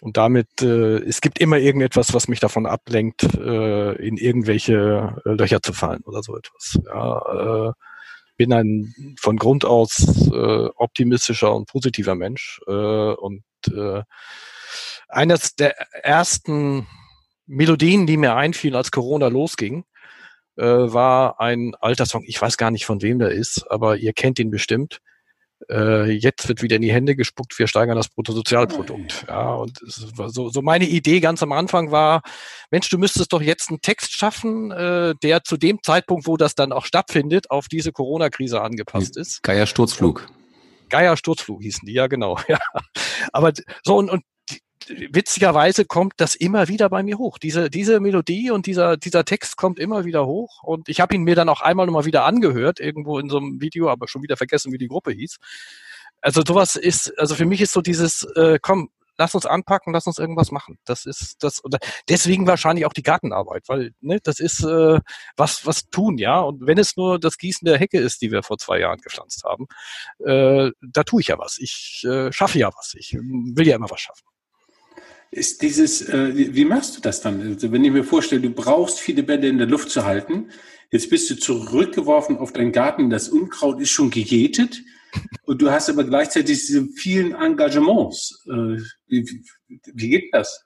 Und 0.00 0.16
damit, 0.16 0.62
äh, 0.62 0.98
es 0.98 1.20
gibt 1.20 1.38
immer 1.38 1.58
irgendetwas, 1.58 2.14
was 2.14 2.28
mich 2.28 2.40
davon 2.40 2.66
ablenkt, 2.66 3.24
äh, 3.34 3.92
in 3.94 4.16
irgendwelche 4.16 5.20
äh, 5.24 5.30
Löcher 5.30 5.62
zu 5.62 5.72
fallen 5.72 6.02
oder 6.04 6.22
so 6.22 6.36
etwas. 6.36 6.78
Ja, 6.86 7.68
äh, 7.68 7.72
bin 8.36 8.52
ein 8.52 8.94
von 9.18 9.36
Grund 9.36 9.64
aus 9.64 10.28
äh, 10.32 10.68
optimistischer 10.76 11.54
und 11.54 11.66
positiver 11.66 12.14
Mensch. 12.14 12.60
Äh, 12.66 12.70
und 12.70 13.42
äh, 13.66 14.02
eines 15.08 15.56
der 15.56 15.76
ersten 16.04 16.86
Melodien, 17.46 18.06
die 18.06 18.16
mir 18.16 18.36
einfielen, 18.36 18.76
als 18.76 18.92
Corona 18.92 19.28
losging, 19.28 19.84
äh, 20.58 20.92
war 20.92 21.40
ein 21.40 21.74
alter 21.80 22.06
Song. 22.06 22.24
Ich 22.26 22.40
weiß 22.40 22.56
gar 22.56 22.70
nicht, 22.70 22.84
von 22.84 23.02
wem 23.02 23.18
der 23.18 23.30
ist, 23.30 23.70
aber 23.70 23.96
ihr 23.96 24.12
kennt 24.12 24.38
ihn 24.38 24.50
bestimmt 24.50 25.00
äh, 25.70 26.10
jetzt 26.10 26.48
wird 26.48 26.62
wieder 26.62 26.76
in 26.76 26.82
die 26.82 26.92
Hände 26.92 27.16
gespuckt, 27.16 27.58
wir 27.58 27.66
steigern 27.66 27.96
das 27.96 28.08
Bruttosozialprodukt. 28.08 29.26
Ja, 29.28 29.54
und 29.54 29.78
so, 29.84 30.48
so 30.48 30.62
meine 30.62 30.86
Idee 30.86 31.20
ganz 31.20 31.42
am 31.42 31.52
Anfang 31.52 31.90
war, 31.90 32.22
Mensch, 32.70 32.88
du 32.88 32.98
müsstest 32.98 33.32
doch 33.32 33.42
jetzt 33.42 33.68
einen 33.68 33.80
Text 33.80 34.12
schaffen, 34.12 34.70
äh, 34.70 35.14
der 35.22 35.44
zu 35.44 35.56
dem 35.56 35.80
Zeitpunkt, 35.82 36.26
wo 36.26 36.36
das 36.36 36.54
dann 36.54 36.72
auch 36.72 36.84
stattfindet, 36.84 37.50
auf 37.50 37.68
diese 37.68 37.92
Corona-Krise 37.92 38.60
angepasst 38.60 39.16
ist. 39.16 39.42
Geier 39.42 39.66
Sturzflug. 39.66 40.28
Geier 40.88 41.16
Sturzflug 41.16 41.62
hießen 41.62 41.86
die, 41.86 41.92
ja 41.92 42.06
genau. 42.06 42.38
Ja. 42.48 42.58
Aber 43.32 43.52
so 43.84 43.96
und, 43.96 44.08
und 44.08 44.22
witzigerweise 44.88 45.84
kommt 45.84 46.14
das 46.16 46.34
immer 46.34 46.68
wieder 46.68 46.88
bei 46.88 47.02
mir 47.02 47.18
hoch. 47.18 47.38
Diese, 47.38 47.70
diese 47.70 48.00
Melodie 48.00 48.50
und 48.50 48.66
dieser, 48.66 48.96
dieser 48.96 49.24
Text 49.24 49.56
kommt 49.56 49.78
immer 49.78 50.04
wieder 50.04 50.26
hoch. 50.26 50.62
Und 50.62 50.88
ich 50.88 51.00
habe 51.00 51.14
ihn 51.14 51.22
mir 51.22 51.34
dann 51.34 51.48
auch 51.48 51.60
einmal 51.60 51.86
nochmal 51.86 52.04
wieder 52.04 52.24
angehört, 52.24 52.80
irgendwo 52.80 53.18
in 53.18 53.28
so 53.28 53.38
einem 53.38 53.60
Video, 53.60 53.88
aber 53.88 54.08
schon 54.08 54.22
wieder 54.22 54.36
vergessen, 54.36 54.72
wie 54.72 54.78
die 54.78 54.88
Gruppe 54.88 55.12
hieß. 55.12 55.36
Also 56.20 56.42
sowas 56.46 56.76
ist, 56.76 57.18
also 57.18 57.34
für 57.34 57.46
mich 57.46 57.60
ist 57.60 57.72
so 57.72 57.80
dieses, 57.80 58.24
äh, 58.34 58.58
komm, 58.60 58.90
lass 59.18 59.34
uns 59.34 59.46
anpacken, 59.46 59.92
lass 59.92 60.06
uns 60.06 60.18
irgendwas 60.18 60.50
machen. 60.50 60.78
Das 60.84 61.04
ist 61.06 61.42
das 61.42 61.60
und 61.60 61.76
deswegen 62.08 62.46
wahrscheinlich 62.46 62.86
auch 62.86 62.92
die 62.92 63.02
Gartenarbeit, 63.02 63.64
weil 63.68 63.92
ne, 64.00 64.20
das 64.22 64.40
ist 64.40 64.64
äh, 64.64 65.00
was 65.36 65.66
was 65.66 65.90
tun, 65.90 66.18
ja. 66.18 66.40
Und 66.40 66.66
wenn 66.66 66.78
es 66.78 66.96
nur 66.96 67.18
das 67.18 67.36
Gießen 67.38 67.66
der 67.66 67.78
Hecke 67.78 67.98
ist, 68.00 68.22
die 68.22 68.30
wir 68.30 68.42
vor 68.42 68.58
zwei 68.58 68.78
Jahren 68.80 69.00
gepflanzt 69.00 69.44
haben, 69.44 69.66
äh, 70.24 70.70
da 70.80 71.02
tue 71.04 71.20
ich 71.20 71.28
ja 71.28 71.38
was. 71.38 71.58
Ich 71.58 72.04
äh, 72.04 72.32
schaffe 72.32 72.58
ja 72.58 72.70
was. 72.74 72.94
Ich 72.96 73.14
will 73.14 73.66
ja 73.66 73.76
immer 73.76 73.90
was 73.90 74.00
schaffen 74.00 74.24
ist 75.30 75.62
dieses, 75.62 76.08
äh, 76.08 76.54
wie 76.54 76.64
machst 76.64 76.96
du 76.96 77.00
das 77.00 77.20
dann? 77.20 77.40
Also 77.40 77.70
wenn 77.72 77.84
ich 77.84 77.92
mir 77.92 78.04
vorstelle, 78.04 78.40
du 78.40 78.50
brauchst 78.50 79.00
viele 79.00 79.22
Bälle 79.22 79.48
in 79.48 79.58
der 79.58 79.66
Luft 79.66 79.90
zu 79.90 80.04
halten, 80.04 80.50
jetzt 80.90 81.10
bist 81.10 81.28
du 81.30 81.36
zurückgeworfen 81.36 82.38
auf 82.38 82.52
deinen 82.52 82.72
Garten, 82.72 83.10
das 83.10 83.28
Unkraut 83.28 83.80
ist 83.80 83.90
schon 83.90 84.10
gejätet 84.10 84.82
und 85.44 85.60
du 85.60 85.70
hast 85.70 85.90
aber 85.90 86.04
gleichzeitig 86.04 86.66
diese 86.66 86.86
vielen 86.96 87.34
Engagements. 87.34 88.44
Äh, 88.46 88.80
wie, 89.06 89.42
wie 89.68 90.08
geht 90.08 90.32
das? 90.32 90.64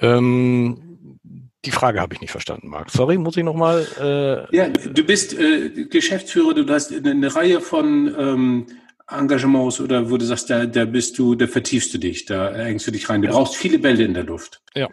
Ähm, 0.00 1.18
die 1.64 1.70
Frage 1.72 2.00
habe 2.00 2.14
ich 2.14 2.20
nicht 2.20 2.30
verstanden, 2.30 2.68
Marc. 2.68 2.90
Sorry, 2.90 3.18
muss 3.18 3.36
ich 3.36 3.44
nochmal. 3.44 3.86
Äh, 4.00 4.56
ja, 4.56 4.68
du 4.68 5.04
bist 5.04 5.38
äh, 5.38 5.86
Geschäftsführer, 5.86 6.54
du 6.54 6.66
hast 6.72 6.92
eine, 6.92 7.10
eine 7.10 7.34
Reihe 7.34 7.60
von 7.60 8.14
ähm, 8.18 8.66
Engagements 9.10 9.80
oder 9.80 10.10
wo 10.10 10.16
du 10.16 10.24
sagst, 10.24 10.50
da, 10.50 10.66
da 10.66 10.84
bist 10.84 11.18
du, 11.18 11.34
da 11.34 11.46
vertiefst 11.46 11.92
du 11.94 11.98
dich, 11.98 12.26
da 12.26 12.54
hängst 12.54 12.86
du 12.86 12.90
dich 12.90 13.08
rein. 13.08 13.22
Du 13.22 13.28
ja. 13.28 13.34
brauchst 13.34 13.56
viele 13.56 13.78
Bälle 13.78 14.04
in 14.04 14.14
der 14.14 14.24
Luft. 14.24 14.62
Ja. 14.74 14.88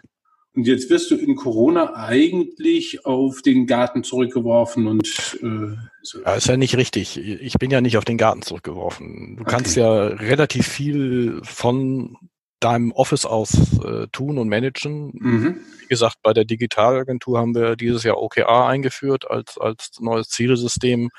Und 0.54 0.66
jetzt 0.66 0.90
wirst 0.90 1.10
du 1.10 1.14
in 1.14 1.36
Corona 1.36 1.94
eigentlich 1.94 3.06
auf 3.06 3.42
den 3.42 3.66
Garten 3.66 4.02
zurückgeworfen 4.02 4.88
und 4.88 5.06
äh, 5.40 5.76
so. 6.02 6.22
ja, 6.22 6.34
ist 6.34 6.48
ja 6.48 6.56
nicht 6.56 6.76
richtig. 6.76 7.16
Ich 7.16 7.54
bin 7.54 7.70
ja 7.70 7.80
nicht 7.80 7.96
auf 7.96 8.04
den 8.04 8.18
Garten 8.18 8.42
zurückgeworfen. 8.42 9.36
Du 9.36 9.42
okay. 9.42 9.50
kannst 9.52 9.76
ja 9.76 10.06
relativ 10.08 10.66
viel 10.66 11.40
von 11.44 12.16
deinem 12.60 12.90
Office 12.92 13.24
aus 13.24 13.52
äh, 13.84 14.08
tun 14.08 14.38
und 14.38 14.48
managen. 14.48 15.12
Mhm. 15.14 15.60
Wie 15.80 15.86
gesagt, 15.86 16.16
bei 16.22 16.32
der 16.32 16.44
Digitalagentur 16.44 17.38
haben 17.38 17.54
wir 17.54 17.76
dieses 17.76 18.02
Jahr 18.02 18.20
OKR 18.20 18.66
eingeführt 18.66 19.30
als, 19.30 19.58
als 19.58 20.00
neues 20.00 20.28
Zielsystem. 20.28 21.10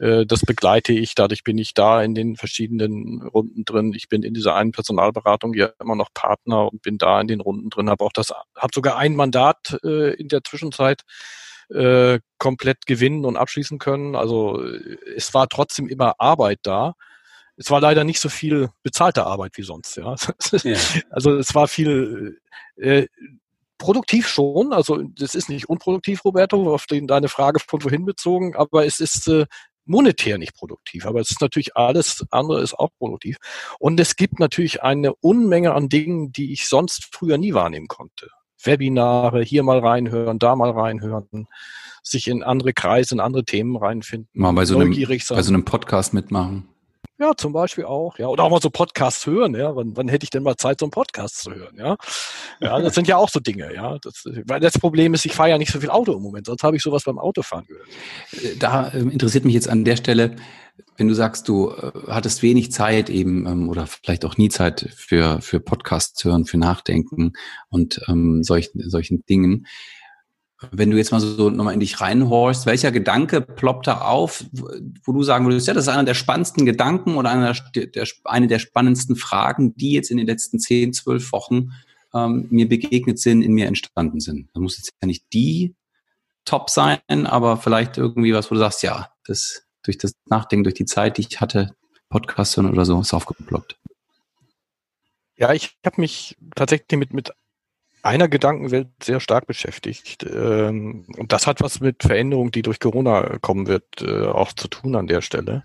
Äh, 0.00 0.24
das 0.26 0.40
begleite 0.40 0.92
ich, 0.92 1.14
dadurch 1.14 1.44
bin 1.44 1.58
ich 1.58 1.74
da 1.74 2.02
in 2.02 2.14
den 2.14 2.36
verschiedenen 2.36 3.22
Runden 3.22 3.64
drin. 3.64 3.92
Ich 3.94 4.08
bin 4.08 4.22
in 4.22 4.34
dieser 4.34 4.54
einen 4.54 4.72
Personalberatung 4.72 5.54
ja 5.54 5.70
immer 5.78 5.94
noch 5.94 6.08
Partner 6.14 6.72
und 6.72 6.82
bin 6.82 6.98
da 6.98 7.20
in 7.20 7.28
den 7.28 7.40
Runden 7.40 7.70
drin, 7.70 7.90
habe 7.90 8.04
auch 8.04 8.12
das, 8.12 8.30
habe 8.56 8.72
sogar 8.74 8.96
ein 8.96 9.14
Mandat 9.14 9.78
äh, 9.84 10.14
in 10.14 10.28
der 10.28 10.42
Zwischenzeit 10.42 11.02
äh, 11.68 12.18
komplett 12.38 12.86
gewinnen 12.86 13.26
und 13.26 13.36
abschließen 13.36 13.78
können. 13.78 14.16
Also 14.16 14.64
äh, 14.64 14.96
es 15.16 15.34
war 15.34 15.48
trotzdem 15.48 15.86
immer 15.86 16.14
Arbeit 16.18 16.60
da. 16.62 16.94
Es 17.56 17.70
war 17.70 17.82
leider 17.82 18.04
nicht 18.04 18.20
so 18.20 18.30
viel 18.30 18.70
bezahlte 18.82 19.26
Arbeit 19.26 19.52
wie 19.56 19.62
sonst. 19.62 19.96
Ja. 19.96 20.14
ja. 20.62 20.78
Also 21.10 21.36
es 21.36 21.54
war 21.54 21.68
viel 21.68 22.40
äh, 22.76 23.06
produktiv 23.80 24.28
schon. 24.28 24.72
Also 24.72 25.02
das 25.02 25.34
ist 25.34 25.48
nicht 25.48 25.68
unproduktiv, 25.68 26.24
Roberto, 26.24 26.72
auf 26.72 26.86
den, 26.86 27.06
deine 27.06 27.28
Frage 27.28 27.58
von 27.58 27.82
wohin 27.82 28.04
bezogen, 28.04 28.54
aber 28.54 28.86
es 28.86 29.00
ist 29.00 29.26
äh, 29.26 29.46
monetär 29.90 30.38
nicht 30.38 30.54
produktiv, 30.54 31.04
aber 31.04 31.20
es 31.20 31.30
ist 31.30 31.40
natürlich 31.40 31.76
alles 31.76 32.24
andere 32.30 32.62
ist 32.62 32.74
auch 32.74 32.90
produktiv. 32.98 33.36
Und 33.78 33.98
es 34.00 34.16
gibt 34.16 34.38
natürlich 34.38 34.82
eine 34.82 35.14
Unmenge 35.14 35.74
an 35.74 35.88
Dingen, 35.88 36.32
die 36.32 36.52
ich 36.52 36.68
sonst 36.68 37.08
früher 37.12 37.36
nie 37.36 37.52
wahrnehmen 37.52 37.88
konnte. 37.88 38.28
Webinare, 38.62 39.42
hier 39.42 39.62
mal 39.62 39.80
reinhören, 39.80 40.38
da 40.38 40.54
mal 40.54 40.70
reinhören, 40.70 41.46
sich 42.02 42.28
in 42.28 42.42
andere 42.42 42.72
Kreise, 42.72 43.14
in 43.14 43.20
andere 43.20 43.44
Themen 43.44 43.76
reinfinden. 43.76 44.28
Mal 44.32 44.52
bei 44.52 44.64
so, 44.64 44.78
einem, 44.78 44.94
bei 44.94 45.18
so 45.18 45.34
einem 45.34 45.64
Podcast 45.64 46.14
mitmachen. 46.14 46.68
Ja, 47.20 47.36
zum 47.36 47.52
Beispiel 47.52 47.84
auch, 47.84 48.18
ja. 48.18 48.28
Oder 48.28 48.44
auch 48.44 48.50
mal 48.50 48.62
so 48.62 48.70
Podcasts 48.70 49.26
hören, 49.26 49.54
ja. 49.54 49.76
Wann, 49.76 49.94
wann 49.94 50.08
hätte 50.08 50.24
ich 50.24 50.30
denn 50.30 50.42
mal 50.42 50.56
Zeit, 50.56 50.80
so 50.80 50.86
einen 50.86 50.90
Podcast 50.90 51.42
zu 51.42 51.54
hören, 51.54 51.76
ja? 51.76 51.98
Ja, 52.60 52.80
das 52.80 52.94
sind 52.94 53.06
ja 53.08 53.18
auch 53.18 53.28
so 53.28 53.40
Dinge, 53.40 53.74
ja. 53.74 53.98
Das, 54.00 54.24
weil 54.46 54.58
das 54.58 54.78
Problem 54.78 55.12
ist, 55.12 55.26
ich 55.26 55.34
fahre 55.34 55.50
ja 55.50 55.58
nicht 55.58 55.70
so 55.70 55.80
viel 55.80 55.90
Auto 55.90 56.14
im 56.14 56.22
Moment, 56.22 56.46
sonst 56.46 56.62
habe 56.62 56.76
ich 56.76 56.82
sowas 56.82 57.04
beim 57.04 57.18
Autofahren 57.18 57.66
gehört. 57.66 57.88
Äh, 58.32 58.56
da 58.58 58.88
äh, 58.88 59.00
interessiert 59.00 59.44
mich 59.44 59.52
jetzt 59.52 59.68
an 59.68 59.84
der 59.84 59.96
Stelle, 59.96 60.36
wenn 60.96 61.08
du 61.08 61.14
sagst, 61.14 61.46
du 61.46 61.72
äh, 61.72 61.92
hattest 62.06 62.42
wenig 62.42 62.72
Zeit 62.72 63.10
eben 63.10 63.46
ähm, 63.46 63.68
oder 63.68 63.86
vielleicht 63.86 64.24
auch 64.24 64.38
nie 64.38 64.48
Zeit 64.48 64.88
für, 64.96 65.42
für 65.42 65.60
Podcasts 65.60 66.24
hören, 66.24 66.46
für 66.46 66.56
Nachdenken 66.56 67.34
und 67.68 68.00
ähm, 68.08 68.42
solchen, 68.42 68.88
solchen 68.88 69.26
Dingen. 69.26 69.66
Wenn 70.72 70.90
du 70.90 70.98
jetzt 70.98 71.10
mal 71.10 71.20
so 71.20 71.48
nochmal 71.48 71.74
in 71.74 71.80
dich 71.80 72.00
reinhorchst, 72.00 72.66
welcher 72.66 72.92
Gedanke 72.92 73.40
ploppt 73.40 73.86
da 73.86 74.02
auf, 74.02 74.44
wo 74.52 75.12
du 75.12 75.22
sagen 75.22 75.46
würdest, 75.46 75.66
ja, 75.66 75.74
das 75.74 75.84
ist 75.84 75.88
einer 75.88 76.04
der 76.04 76.14
spannendsten 76.14 76.66
Gedanken 76.66 77.16
oder 77.16 77.30
einer 77.30 77.54
der, 77.74 78.06
eine 78.24 78.46
der 78.46 78.58
spannendsten 78.58 79.16
Fragen, 79.16 79.74
die 79.76 79.92
jetzt 79.92 80.10
in 80.10 80.18
den 80.18 80.26
letzten 80.26 80.58
zehn, 80.58 80.92
zwölf 80.92 81.32
Wochen 81.32 81.70
ähm, 82.12 82.46
mir 82.50 82.68
begegnet 82.68 83.18
sind, 83.18 83.42
in 83.42 83.52
mir 83.52 83.66
entstanden 83.66 84.20
sind. 84.20 84.48
Das 84.52 84.60
muss 84.60 84.76
jetzt 84.76 84.92
ja 85.00 85.06
nicht 85.06 85.24
die 85.32 85.74
Top 86.44 86.68
sein, 86.68 87.00
aber 87.08 87.56
vielleicht 87.56 87.96
irgendwie 87.96 88.34
was, 88.34 88.50
wo 88.50 88.54
du 88.54 88.60
sagst, 88.60 88.82
ja, 88.82 89.10
das 89.26 89.62
durch 89.82 89.98
das 89.98 90.12
Nachdenken, 90.26 90.64
durch 90.64 90.74
die 90.74 90.84
Zeit, 90.84 91.16
die 91.16 91.22
ich 91.22 91.40
hatte, 91.40 91.74
Podcast 92.08 92.58
oder 92.58 92.84
so, 92.84 93.00
ist 93.00 93.14
aufgeploppt. 93.14 93.78
Ja, 95.36 95.52
ich 95.52 95.78
habe 95.86 96.00
mich 96.00 96.36
tatsächlich 96.54 96.98
mit, 96.98 97.14
mit 97.14 97.32
einer 98.02 98.28
Gedankenwelt 98.28 98.88
sehr 99.02 99.20
stark 99.20 99.46
beschäftigt. 99.46 100.24
Ähm, 100.24 101.06
und 101.16 101.32
das 101.32 101.46
hat 101.46 101.60
was 101.60 101.80
mit 101.80 102.02
Veränderung, 102.02 102.50
die 102.50 102.62
durch 102.62 102.80
Corona 102.80 103.38
kommen 103.40 103.66
wird, 103.66 104.02
äh, 104.02 104.26
auch 104.26 104.52
zu 104.52 104.68
tun 104.68 104.96
an 104.96 105.06
der 105.06 105.20
Stelle. 105.20 105.64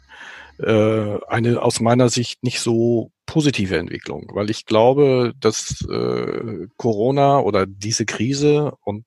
Äh, 0.59 1.17
eine 1.27 1.61
aus 1.61 1.79
meiner 1.79 2.09
Sicht 2.09 2.43
nicht 2.43 2.59
so 2.59 3.11
positive 3.25 3.77
Entwicklung, 3.77 4.29
weil 4.33 4.49
ich 4.49 4.65
glaube, 4.65 5.33
dass 5.39 5.85
äh, 5.89 6.67
Corona 6.77 7.39
oder 7.39 7.65
diese 7.65 8.05
Krise 8.05 8.73
und 8.81 9.05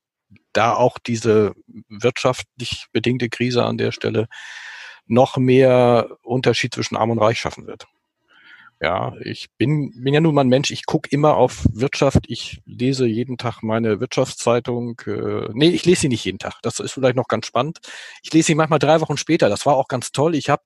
da 0.53 0.75
auch 0.75 0.99
diese 0.99 1.53
wirtschaftlich 1.88 2.87
bedingte 2.93 3.29
Krise 3.29 3.64
an 3.64 3.79
der 3.79 3.93
Stelle 3.93 4.27
noch 5.07 5.37
mehr 5.37 6.09
Unterschied 6.23 6.75
zwischen 6.75 6.97
Arm 6.97 7.11
und 7.11 7.19
Reich 7.19 7.38
schaffen 7.38 7.67
wird. 7.67 7.87
Ja, 8.81 9.14
ich 9.21 9.49
bin, 9.59 9.93
bin 10.05 10.14
ja 10.14 10.21
nun 10.21 10.37
mal 10.37 10.43
ein 10.43 10.49
Mensch, 10.49 10.71
ich 10.71 10.87
gucke 10.87 11.09
immer 11.11 11.37
auf 11.37 11.67
Wirtschaft, 11.73 12.27
ich 12.29 12.61
lese 12.64 13.07
jeden 13.07 13.37
Tag 13.37 13.62
meine 13.62 13.99
Wirtschaftszeitung. 13.99 15.01
Äh, 15.05 15.49
nee, 15.53 15.71
ich 15.71 15.85
lese 15.85 16.03
sie 16.03 16.09
nicht 16.09 16.25
jeden 16.25 16.38
Tag, 16.38 16.61
das 16.62 16.79
ist 16.79 16.93
vielleicht 16.93 17.17
noch 17.17 17.27
ganz 17.27 17.47
spannend. 17.47 17.81
Ich 18.23 18.33
lese 18.33 18.47
sie 18.47 18.55
manchmal 18.55 18.79
drei 18.79 19.01
Wochen 19.01 19.17
später, 19.17 19.49
das 19.49 19.67
war 19.67 19.75
auch 19.75 19.88
ganz 19.88 20.12
toll. 20.12 20.37
Ich 20.37 20.49
habe 20.49 20.62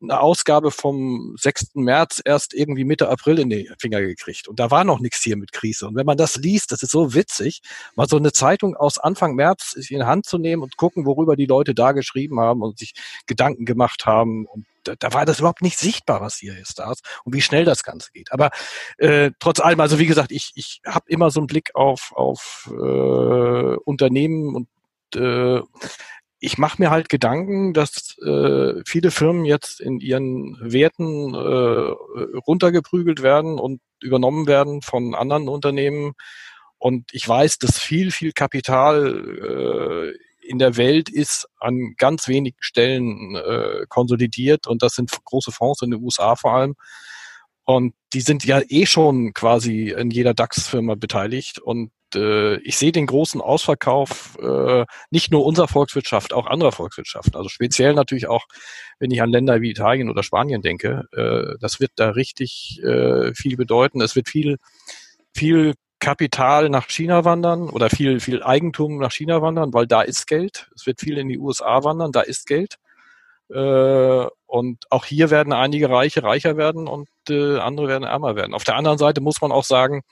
eine 0.00 0.20
Ausgabe 0.20 0.70
vom 0.70 1.34
6. 1.38 1.74
März 1.74 2.22
erst 2.24 2.54
irgendwie 2.54 2.84
Mitte 2.84 3.08
April 3.08 3.38
in 3.40 3.50
die 3.50 3.68
Finger 3.78 4.00
gekriegt. 4.00 4.46
Und 4.48 4.60
da 4.60 4.70
war 4.70 4.84
noch 4.84 5.00
nichts 5.00 5.22
hier 5.22 5.36
mit 5.36 5.52
Krise. 5.52 5.88
Und 5.88 5.96
wenn 5.96 6.06
man 6.06 6.16
das 6.16 6.36
liest, 6.36 6.70
das 6.70 6.82
ist 6.82 6.92
so 6.92 7.14
witzig, 7.14 7.62
mal 7.96 8.08
so 8.08 8.16
eine 8.16 8.32
Zeitung 8.32 8.76
aus 8.76 8.98
Anfang 8.98 9.34
März 9.34 9.74
in 9.74 9.98
die 9.98 10.04
Hand 10.04 10.26
zu 10.26 10.38
nehmen 10.38 10.62
und 10.62 10.76
gucken, 10.76 11.04
worüber 11.06 11.34
die 11.34 11.46
Leute 11.46 11.74
da 11.74 11.92
geschrieben 11.92 12.38
haben 12.38 12.62
und 12.62 12.78
sich 12.78 12.94
Gedanken 13.26 13.64
gemacht 13.64 14.06
haben. 14.06 14.46
Und 14.46 14.66
da, 14.88 14.94
da 14.98 15.12
war 15.12 15.24
das 15.24 15.40
überhaupt 15.40 15.62
nicht 15.62 15.78
sichtbar, 15.78 16.20
was 16.20 16.36
hier 16.36 16.58
ist 16.58 16.78
da 16.78 16.92
und 17.24 17.34
wie 17.34 17.42
schnell 17.42 17.64
das 17.64 17.82
Ganze 17.82 18.10
geht. 18.12 18.32
Aber 18.32 18.50
äh, 18.96 19.30
trotz 19.38 19.60
allem, 19.60 19.80
also 19.80 19.98
wie 19.98 20.06
gesagt, 20.06 20.32
ich, 20.32 20.52
ich 20.54 20.80
habe 20.86 21.04
immer 21.08 21.30
so 21.30 21.40
einen 21.40 21.46
Blick 21.46 21.74
auf, 21.74 22.12
auf 22.14 22.70
äh, 22.72 23.76
Unternehmen 23.84 24.54
und 24.54 24.68
äh, 25.14 25.60
ich 26.40 26.56
mache 26.56 26.80
mir 26.80 26.90
halt 26.90 27.08
Gedanken, 27.08 27.74
dass 27.74 28.16
äh, 28.18 28.80
viele 28.86 29.10
Firmen 29.10 29.44
jetzt 29.44 29.80
in 29.80 29.98
ihren 29.98 30.56
Werten 30.60 31.34
äh, 31.34 32.36
runtergeprügelt 32.46 33.22
werden 33.22 33.58
und 33.58 33.80
übernommen 34.00 34.46
werden 34.46 34.80
von 34.82 35.14
anderen 35.14 35.48
Unternehmen. 35.48 36.12
Und 36.78 37.12
ich 37.12 37.28
weiß, 37.28 37.58
dass 37.58 37.80
viel, 37.80 38.12
viel 38.12 38.30
Kapital 38.32 40.14
äh, 40.14 40.27
in 40.48 40.58
der 40.58 40.76
Welt 40.76 41.08
ist 41.08 41.46
an 41.58 41.94
ganz 41.98 42.26
wenigen 42.28 42.56
Stellen 42.60 43.36
äh, 43.36 43.84
konsolidiert 43.88 44.66
und 44.66 44.82
das 44.82 44.94
sind 44.94 45.10
große 45.24 45.52
Fonds 45.52 45.82
in 45.82 45.90
den 45.90 46.02
USA 46.02 46.36
vor 46.36 46.54
allem. 46.54 46.74
Und 47.64 47.94
die 48.14 48.22
sind 48.22 48.44
ja 48.46 48.62
eh 48.66 48.86
schon 48.86 49.34
quasi 49.34 49.90
in 49.90 50.10
jeder 50.10 50.32
DAX-Firma 50.32 50.94
beteiligt 50.94 51.58
und 51.58 51.90
äh, 52.14 52.56
ich 52.60 52.78
sehe 52.78 52.92
den 52.92 53.06
großen 53.06 53.42
Ausverkauf 53.42 54.38
äh, 54.40 54.86
nicht 55.10 55.30
nur 55.30 55.44
unserer 55.44 55.68
Volkswirtschaft, 55.68 56.32
auch 56.32 56.46
anderer 56.46 56.72
Volkswirtschaften. 56.72 57.34
Also 57.36 57.50
speziell 57.50 57.92
natürlich 57.92 58.26
auch, 58.26 58.46
wenn 58.98 59.10
ich 59.10 59.20
an 59.20 59.30
Länder 59.30 59.60
wie 59.60 59.70
Italien 59.70 60.08
oder 60.08 60.22
Spanien 60.22 60.62
denke, 60.62 61.04
äh, 61.12 61.58
das 61.60 61.78
wird 61.80 61.92
da 61.96 62.10
richtig 62.10 62.80
äh, 62.82 63.34
viel 63.34 63.56
bedeuten. 63.56 64.00
Es 64.00 64.16
wird 64.16 64.30
viel, 64.30 64.56
viel 65.34 65.74
Kapital 66.00 66.68
nach 66.68 66.88
China 66.88 67.24
wandern 67.24 67.68
oder 67.68 67.90
viel, 67.90 68.20
viel 68.20 68.42
Eigentum 68.42 68.98
nach 68.98 69.12
China 69.12 69.42
wandern, 69.42 69.72
weil 69.72 69.86
da 69.86 70.02
ist 70.02 70.26
Geld. 70.26 70.70
Es 70.74 70.86
wird 70.86 71.00
viel 71.00 71.18
in 71.18 71.28
die 71.28 71.38
USA 71.38 71.82
wandern, 71.84 72.12
da 72.12 72.20
ist 72.20 72.46
Geld. 72.46 72.76
Äh, 73.50 74.26
und 74.46 74.84
auch 74.90 75.04
hier 75.04 75.30
werden 75.30 75.52
einige 75.52 75.90
Reiche 75.90 76.22
reicher 76.22 76.56
werden 76.56 76.86
und 76.86 77.08
äh, 77.28 77.58
andere 77.58 77.88
werden 77.88 78.04
ärmer 78.04 78.36
werden. 78.36 78.54
Auf 78.54 78.64
der 78.64 78.76
anderen 78.76 78.98
Seite 78.98 79.20
muss 79.20 79.40
man 79.40 79.52
auch 79.52 79.64
sagen, 79.64 80.02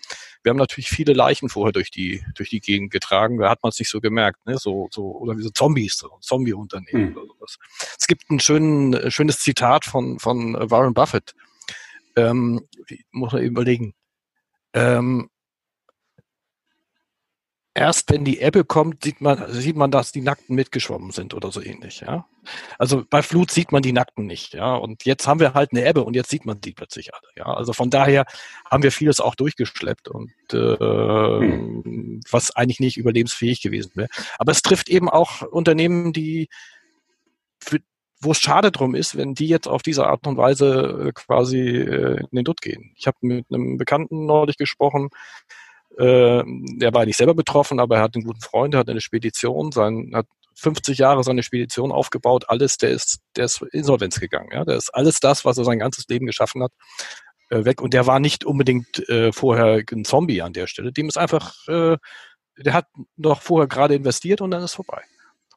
wir 0.42 0.50
haben 0.50 0.56
natürlich 0.56 0.88
viele 0.88 1.12
Leichen 1.12 1.48
vorher 1.48 1.72
durch 1.72 1.90
die 1.90 2.22
durch 2.34 2.50
die 2.50 2.60
Gegend 2.60 2.90
getragen. 2.90 3.38
Da 3.38 3.50
hat 3.50 3.62
man 3.62 3.70
es 3.70 3.78
nicht 3.78 3.90
so 3.90 4.00
gemerkt, 4.00 4.46
ne? 4.46 4.56
So 4.58 4.88
so 4.90 5.12
oder 5.12 5.36
wie 5.36 5.42
so 5.42 5.50
Zombies, 5.50 5.96
so 5.98 6.18
Zombie-Unternehmen 6.20 7.08
hm. 7.08 7.16
oder 7.16 7.26
sowas. 7.26 7.58
Es 7.98 8.06
gibt 8.06 8.30
ein 8.30 8.40
schön, 8.40 8.98
schönes 9.08 9.40
Zitat 9.40 9.84
von 9.84 10.18
von 10.18 10.54
Warren 10.70 10.94
Buffett. 10.94 11.34
Ähm, 12.16 12.66
muss 13.10 13.32
man 13.32 13.42
überlegen. 13.42 13.94
Ähm, 14.72 15.28
erst 17.76 18.10
wenn 18.10 18.24
die 18.24 18.40
Ebbe 18.40 18.64
kommt, 18.64 19.04
sieht 19.04 19.20
man, 19.20 19.52
sieht 19.52 19.76
man, 19.76 19.90
dass 19.90 20.10
die 20.10 20.22
Nackten 20.22 20.56
mitgeschwommen 20.56 21.10
sind 21.10 21.34
oder 21.34 21.52
so 21.52 21.62
ähnlich, 21.62 22.00
ja. 22.00 22.26
Also 22.78 23.04
bei 23.08 23.22
Flut 23.22 23.50
sieht 23.50 23.70
man 23.70 23.82
die 23.82 23.92
Nackten 23.92 24.26
nicht, 24.26 24.54
ja. 24.54 24.74
Und 24.74 25.04
jetzt 25.04 25.26
haben 25.26 25.40
wir 25.40 25.52
halt 25.52 25.72
eine 25.72 25.86
Ebbe 25.86 26.02
und 26.02 26.16
jetzt 26.16 26.30
sieht 26.30 26.46
man 26.46 26.60
die 26.60 26.72
plötzlich 26.72 27.12
alle, 27.14 27.28
ja. 27.36 27.44
Also 27.44 27.74
von 27.74 27.90
daher 27.90 28.24
haben 28.70 28.82
wir 28.82 28.92
vieles 28.92 29.20
auch 29.20 29.34
durchgeschleppt 29.34 30.08
und 30.08 30.32
äh, 30.52 30.76
hm. 30.78 32.20
was 32.30 32.56
eigentlich 32.56 32.80
nicht 32.80 32.96
überlebensfähig 32.96 33.60
gewesen 33.60 33.92
wäre. 33.94 34.08
Aber 34.38 34.52
es 34.52 34.62
trifft 34.62 34.88
eben 34.88 35.10
auch 35.10 35.42
Unternehmen, 35.42 36.14
die 36.14 36.48
für, 37.60 37.80
wo 38.20 38.32
es 38.32 38.38
schade 38.38 38.72
drum 38.72 38.94
ist, 38.94 39.18
wenn 39.18 39.34
die 39.34 39.48
jetzt 39.48 39.68
auf 39.68 39.82
diese 39.82 40.06
Art 40.06 40.26
und 40.26 40.38
Weise 40.38 41.08
äh, 41.08 41.12
quasi 41.12 41.60
äh, 41.60 42.20
in 42.20 42.28
den 42.32 42.44
Dutt 42.44 42.62
gehen. 42.62 42.94
Ich 42.96 43.06
habe 43.06 43.18
mit 43.20 43.44
einem 43.52 43.76
Bekannten 43.76 44.24
neulich 44.24 44.56
gesprochen, 44.56 45.10
äh, 45.98 46.42
der 46.44 46.94
war 46.94 47.04
nicht 47.06 47.16
selber 47.16 47.34
betroffen, 47.34 47.80
aber 47.80 47.96
er 47.96 48.02
hat 48.02 48.14
einen 48.14 48.24
guten 48.24 48.40
Freund, 48.40 48.74
hat 48.74 48.88
eine 48.88 49.00
Spedition, 49.00 49.72
sein, 49.72 50.12
hat 50.14 50.26
50 50.56 50.98
Jahre 50.98 51.22
seine 51.22 51.42
Spedition 51.42 51.92
aufgebaut, 51.92 52.44
alles, 52.48 52.78
der 52.78 52.90
ist, 52.90 53.18
der 53.36 53.44
ist 53.44 53.62
Insolvenz 53.72 54.18
gegangen. 54.18 54.50
Ja? 54.52 54.64
Der 54.64 54.76
ist 54.76 54.90
alles 54.94 55.20
das, 55.20 55.44
was 55.44 55.58
er 55.58 55.64
sein 55.64 55.78
ganzes 55.78 56.06
Leben 56.08 56.26
geschaffen 56.26 56.62
hat, 56.62 56.72
äh, 57.50 57.64
weg. 57.64 57.82
Und 57.82 57.94
der 57.94 58.06
war 58.06 58.20
nicht 58.20 58.44
unbedingt 58.44 59.08
äh, 59.08 59.32
vorher 59.32 59.82
ein 59.90 60.04
Zombie 60.04 60.42
an 60.42 60.52
der 60.52 60.66
Stelle. 60.66 60.92
Dem 60.92 61.08
ist 61.08 61.18
einfach, 61.18 61.54
äh, 61.68 61.96
der 62.58 62.72
hat 62.72 62.86
noch 63.16 63.42
vorher 63.42 63.68
gerade 63.68 63.94
investiert 63.94 64.40
und 64.40 64.50
dann 64.50 64.62
ist 64.62 64.74
vorbei. 64.74 65.02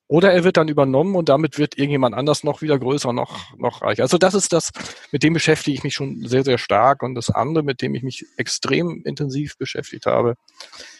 Oder 0.09 0.33
er 0.33 0.43
wird 0.43 0.57
dann 0.57 0.69
übernommen 0.69 1.15
und 1.15 1.29
damit 1.29 1.59
wird 1.59 1.77
irgendjemand 1.77 2.15
anders 2.15 2.43
noch 2.43 2.63
wieder 2.63 2.79
größer, 2.79 3.13
noch, 3.13 3.55
noch 3.59 3.83
reicher. 3.83 4.01
Also 4.01 4.17
das 4.17 4.33
ist 4.33 4.51
das, 4.51 4.71
mit 5.11 5.21
dem 5.21 5.33
beschäftige 5.33 5.77
ich 5.77 5.83
mich 5.83 5.93
schon 5.93 6.27
sehr, 6.27 6.43
sehr 6.43 6.57
stark. 6.57 7.03
Und 7.03 7.13
das 7.13 7.29
andere, 7.29 7.63
mit 7.63 7.83
dem 7.83 7.93
ich 7.93 8.01
mich 8.01 8.25
extrem 8.35 9.03
intensiv 9.05 9.55
beschäftigt 9.59 10.07
habe, 10.07 10.33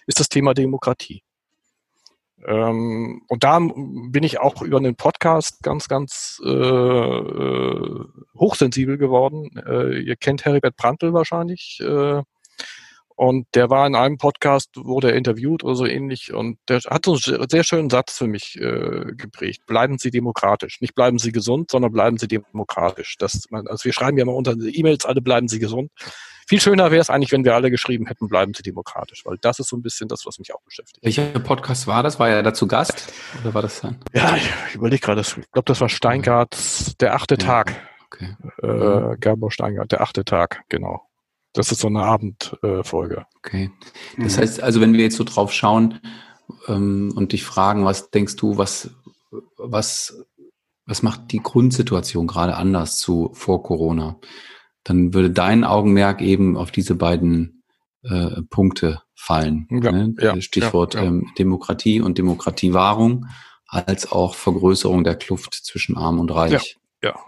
ist 0.06 0.20
das 0.20 0.30
Thema 0.30 0.54
Demokratie. 0.54 1.24
Ähm, 2.46 3.24
und 3.28 3.44
da 3.44 3.60
bin 3.60 4.22
ich 4.22 4.40
auch 4.40 4.62
über 4.62 4.78
einen 4.78 4.96
Podcast 4.96 5.64
ganz, 5.64 5.88
ganz 5.88 6.40
äh, 6.46 6.48
äh 6.48 8.06
hochsensibel 8.38 9.00
geworden. 9.00 9.50
Äh, 9.66 10.02
ihr 10.02 10.18
kennt 10.18 10.46
Heribert 10.46 10.76
Prantl 10.78 11.14
wahrscheinlich. 11.14 11.80
Äh, 11.82 12.22
und 13.20 13.48
der 13.54 13.70
war 13.70 13.86
in 13.86 13.96
einem 13.96 14.18
Podcast, 14.18 14.70
wurde 14.78 15.12
er 15.12 15.18
interviewt 15.18 15.66
oder 15.66 15.76
so 15.76 15.86
ähnlich. 15.86 16.34
Und 16.34 16.58
der 16.70 16.80
hat 16.90 17.04
so 17.04 17.20
einen 17.28 17.50
sehr 17.50 17.66
schönen 17.66 17.90
Satz 17.90 18.18
für 18.18 18.28
mich 18.28 18.56
äh, 18.56 19.12
geprägt. 19.12 19.66
Bleiben 19.66 19.98
Sie 19.98 20.10
demokratisch. 20.10 20.80
Nicht 20.80 20.96
bleiben 20.96 21.20
Sie 21.20 21.34
gesund, 21.34 21.70
sondern 21.70 21.92
bleiben 21.92 22.16
Sie 22.16 22.30
demokratisch. 22.30 23.18
Das, 23.20 23.44
also 23.52 23.84
wir 23.84 23.92
schreiben 23.92 24.18
ja 24.18 24.22
immer 24.22 24.36
unter 24.36 24.54
E-Mails, 24.54 25.06
alle 25.06 25.20
bleiben 25.20 25.50
Sie 25.50 25.60
gesund. 25.60 25.92
Viel 26.48 26.62
schöner 26.62 26.92
wäre 26.92 27.02
es 27.02 27.10
eigentlich, 27.10 27.34
wenn 27.34 27.44
wir 27.44 27.56
alle 27.56 27.70
geschrieben 27.70 28.06
hätten, 28.08 28.30
bleiben 28.30 28.54
Sie 28.54 28.64
demokratisch, 28.64 29.26
weil 29.26 29.38
das 29.42 29.60
ist 29.60 29.68
so 29.68 29.76
ein 29.76 29.82
bisschen 29.82 30.08
das, 30.08 30.26
was 30.26 30.40
mich 30.40 30.54
auch 30.56 30.62
beschäftigt. 30.62 31.04
Welcher 31.04 31.38
Podcast 31.42 31.88
war 31.88 32.04
das? 32.04 32.22
War 32.22 32.30
er 32.30 32.42
dazu 32.42 32.68
Gast? 32.68 33.12
Oder 33.42 33.54
war 33.54 33.62
das 33.62 33.82
dann? 33.82 34.00
Ja, 34.14 34.38
ich 34.38 34.76
überlege 34.76 35.02
gerade, 35.02 35.20
ich 35.20 35.34
glaube, 35.52 35.66
das 35.66 35.82
war 35.82 35.90
Steingarts, 35.90 36.96
der 37.02 37.16
achte 37.16 37.36
ja. 37.36 37.46
Tag. 37.46 37.76
Okay. 38.06 38.38
Äh, 38.64 39.18
Gabor 39.20 39.52
Steingart, 39.52 39.92
der 39.92 40.00
achte 40.00 40.24
Tag, 40.24 40.64
genau. 40.70 41.09
Das 41.54 41.72
ist 41.72 41.80
so 41.80 41.88
eine 41.88 42.04
Abendfolge. 42.04 43.16
Äh, 43.18 43.38
okay. 43.38 43.72
Das 44.18 44.38
mhm. 44.38 44.42
heißt, 44.42 44.62
also 44.62 44.82
wenn 44.82 44.94
wir 44.94 45.02
jetzt 45.02 45.18
so 45.18 45.24
drauf 45.24 45.52
schauen 45.52 46.00
ähm, 46.68 47.12
und 47.16 47.34
dich 47.34 47.44
fragen, 47.44 47.86
was 47.86 48.12
denkst 48.12 48.36
du, 48.36 48.58
was, 48.58 48.92
was, 49.58 50.26
was 50.86 51.02
macht 51.02 51.32
die 51.32 51.42
Grundsituation 51.42 52.28
gerade 52.28 52.56
anders 52.56 53.00
zu 53.00 53.32
vor 53.34 53.64
Corona? 53.64 54.20
Dann 54.84 55.14
würde 55.14 55.32
dein 55.32 55.64
Augenmerk 55.64 56.22
eben 56.22 56.56
auf 56.56 56.72
diese 56.72 56.96
beiden 56.96 57.64
äh, 58.04 58.42
Punkte 58.50 59.02
fallen. 59.16 59.68
Ja, 59.70 59.92
ne? 59.92 60.16
ja, 60.20 60.40
Stichwort 60.40 60.94
ja, 60.94 61.04
ähm, 61.04 61.32
Demokratie 61.38 62.00
und 62.00 62.18
Demokratiewahrung 62.18 63.26
als 63.68 64.12
auch 64.12 64.36
Vergrößerung 64.36 65.04
der 65.04 65.16
Kluft 65.16 65.54
zwischen 65.54 65.98
Arm 65.98 66.20
und 66.20 66.32
Reich. 66.32 66.78
Ja, 67.04 67.10
ja 67.10 67.20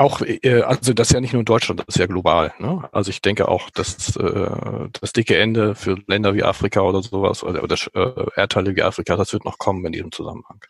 auch, 0.00 0.22
äh, 0.22 0.62
also 0.62 0.94
das 0.94 1.08
ist 1.08 1.14
ja 1.14 1.20
nicht 1.20 1.32
nur 1.32 1.40
in 1.40 1.46
Deutschland, 1.46 1.80
das 1.80 1.88
ist 1.88 1.98
ja 1.98 2.06
global. 2.06 2.52
Ne? 2.58 2.88
Also 2.92 3.10
ich 3.10 3.20
denke 3.20 3.48
auch, 3.48 3.70
dass 3.70 4.16
äh, 4.16 4.88
das 5.00 5.12
dicke 5.12 5.36
Ende 5.36 5.74
für 5.74 5.98
Länder 6.06 6.34
wie 6.34 6.42
Afrika 6.42 6.80
oder 6.80 7.02
sowas 7.02 7.44
oder, 7.44 7.62
oder 7.62 7.76
äh, 7.94 8.26
Erdteile 8.34 8.74
wie 8.74 8.82
Afrika, 8.82 9.16
das 9.16 9.32
wird 9.32 9.44
noch 9.44 9.58
kommen 9.58 9.84
in 9.84 9.92
diesem 9.92 10.10
Zusammenhang. 10.10 10.60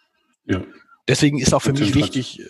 Ja. 0.46 0.62
Deswegen 1.08 1.38
ist 1.38 1.54
auch 1.54 1.62
für 1.62 1.72
mich 1.72 1.94
wichtig, 1.94 2.40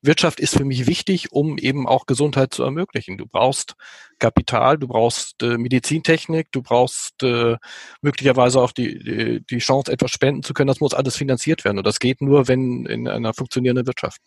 Wirtschaft 0.00 0.38
ist 0.38 0.56
für 0.56 0.64
mich 0.64 0.86
wichtig, 0.86 1.32
um 1.32 1.58
eben 1.58 1.88
auch 1.88 2.06
Gesundheit 2.06 2.54
zu 2.54 2.62
ermöglichen. 2.62 3.18
Du 3.18 3.26
brauchst 3.26 3.74
Kapital, 4.20 4.78
du 4.78 4.86
brauchst 4.86 5.42
äh, 5.42 5.58
Medizintechnik, 5.58 6.52
du 6.52 6.62
brauchst 6.62 7.22
äh, 7.22 7.56
möglicherweise 8.02 8.60
auch 8.60 8.72
die, 8.72 8.98
die, 8.98 9.46
die 9.48 9.58
Chance, 9.58 9.90
etwas 9.90 10.12
spenden 10.12 10.42
zu 10.42 10.54
können. 10.54 10.68
Das 10.68 10.80
muss 10.80 10.94
alles 10.94 11.16
finanziert 11.16 11.64
werden. 11.64 11.78
Und 11.78 11.86
das 11.86 11.98
geht 11.98 12.20
nur, 12.20 12.46
wenn 12.46 12.86
in 12.86 13.08
einer 13.08 13.34
funktionierenden 13.34 13.86
Wirtschaft 13.86 14.20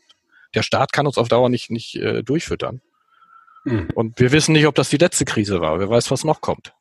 der 0.56 0.64
Staat 0.64 0.94
kann 0.94 1.08
uns 1.08 1.18
auf 1.18 1.28
Dauer 1.28 1.50
nicht, 1.50 1.70
nicht 1.70 1.96
äh, 1.96 2.24
durchfüttern. 2.24 2.82
Hm. 3.64 3.90
Und 3.94 4.20
wir 4.20 4.32
wissen 4.32 4.54
nicht, 4.54 4.68
ob 4.68 4.76
das 4.76 4.90
die 4.90 4.98
letzte 4.98 5.26
Krise 5.26 5.62
war. 5.62 5.80
Wer 5.80 5.90
weiß, 5.90 6.12
was 6.12 6.24
noch 6.24 6.42
kommt. 6.42 6.74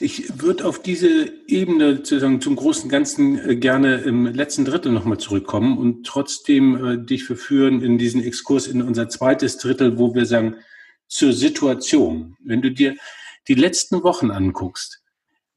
Ich 0.00 0.42
würde 0.42 0.66
auf 0.66 0.82
diese 0.82 1.32
Ebene 1.46 1.96
sozusagen 1.96 2.40
zum 2.40 2.56
großen 2.56 2.90
Ganzen 2.90 3.38
äh, 3.38 3.56
gerne 3.56 3.98
im 3.98 4.26
letzten 4.26 4.64
Drittel 4.64 4.92
nochmal 4.92 5.18
zurückkommen 5.18 5.78
und 5.78 6.04
trotzdem 6.04 6.84
äh, 6.84 6.98
dich 6.98 7.24
verführen 7.24 7.80
in 7.80 7.98
diesen 7.98 8.22
Exkurs 8.22 8.66
in 8.66 8.82
unser 8.82 9.08
zweites 9.08 9.56
Drittel, 9.58 9.98
wo 9.98 10.14
wir 10.14 10.26
sagen, 10.26 10.56
zur 11.06 11.32
Situation. 11.32 12.36
Wenn 12.44 12.60
du 12.60 12.70
dir 12.70 12.96
die 13.46 13.54
letzten 13.54 14.02
Wochen 14.02 14.30
anguckst, 14.30 15.02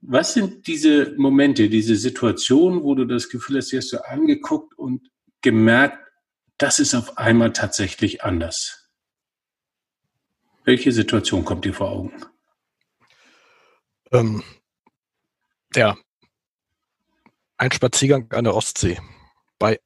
was 0.02 0.34
sind 0.36 0.68
diese 0.68 1.16
Momente, 1.18 1.70
diese 1.70 1.96
Situation, 1.96 2.84
wo 2.84 2.94
du 2.94 3.06
das 3.06 3.30
Gefühl 3.30 3.58
hast, 3.58 3.72
die 3.72 3.78
hast 3.78 3.92
du 3.92 4.06
angeguckt 4.06 4.78
und 4.78 5.10
gemerkt, 5.42 6.07
das 6.58 6.80
ist 6.80 6.96
auf 6.96 7.18
einmal 7.18 7.54
tatsächlich 7.54 8.24
anders. 8.24 8.90
Welche 10.64 10.92
Situation 10.92 11.46
kommt 11.46 11.66
dir 11.66 11.74
vor 11.74 11.90
Augen? 11.90 12.26
Ähm, 14.12 14.44
ja, 15.76 15.98
ein 17.58 17.72
Spaziergang 17.72 18.32
an 18.34 18.44
der 18.44 18.56
Ostsee 18.56 19.00
bei, 19.60 19.80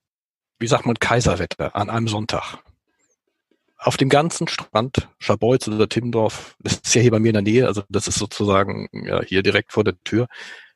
wie 0.60 0.68
sagt 0.68 0.86
man, 0.86 0.96
Kaiserwetter 0.96 1.76
an 1.76 1.90
einem 1.90 2.08
Sonntag. 2.08 2.60
Auf 3.78 3.98
dem 3.98 4.10
ganzen 4.10 4.48
Strand, 4.48 5.10
Scharbeutz 5.18 5.68
oder 5.68 5.90
Timmendorf, 5.90 6.56
das 6.60 6.76
ist 6.76 6.94
ja 6.94 7.02
hier 7.02 7.12
bei 7.12 7.20
mir 7.20 7.30
in 7.30 7.34
der 7.34 7.42
Nähe, 7.42 7.68
also 7.68 7.84
das 7.90 8.08
ist 8.08 8.20
sozusagen 8.20 8.88
ja, 8.92 9.24
hier 9.24 9.42
direkt 9.42 9.74
vor 9.74 9.84
der 9.84 9.98
Tür. 10.04 10.28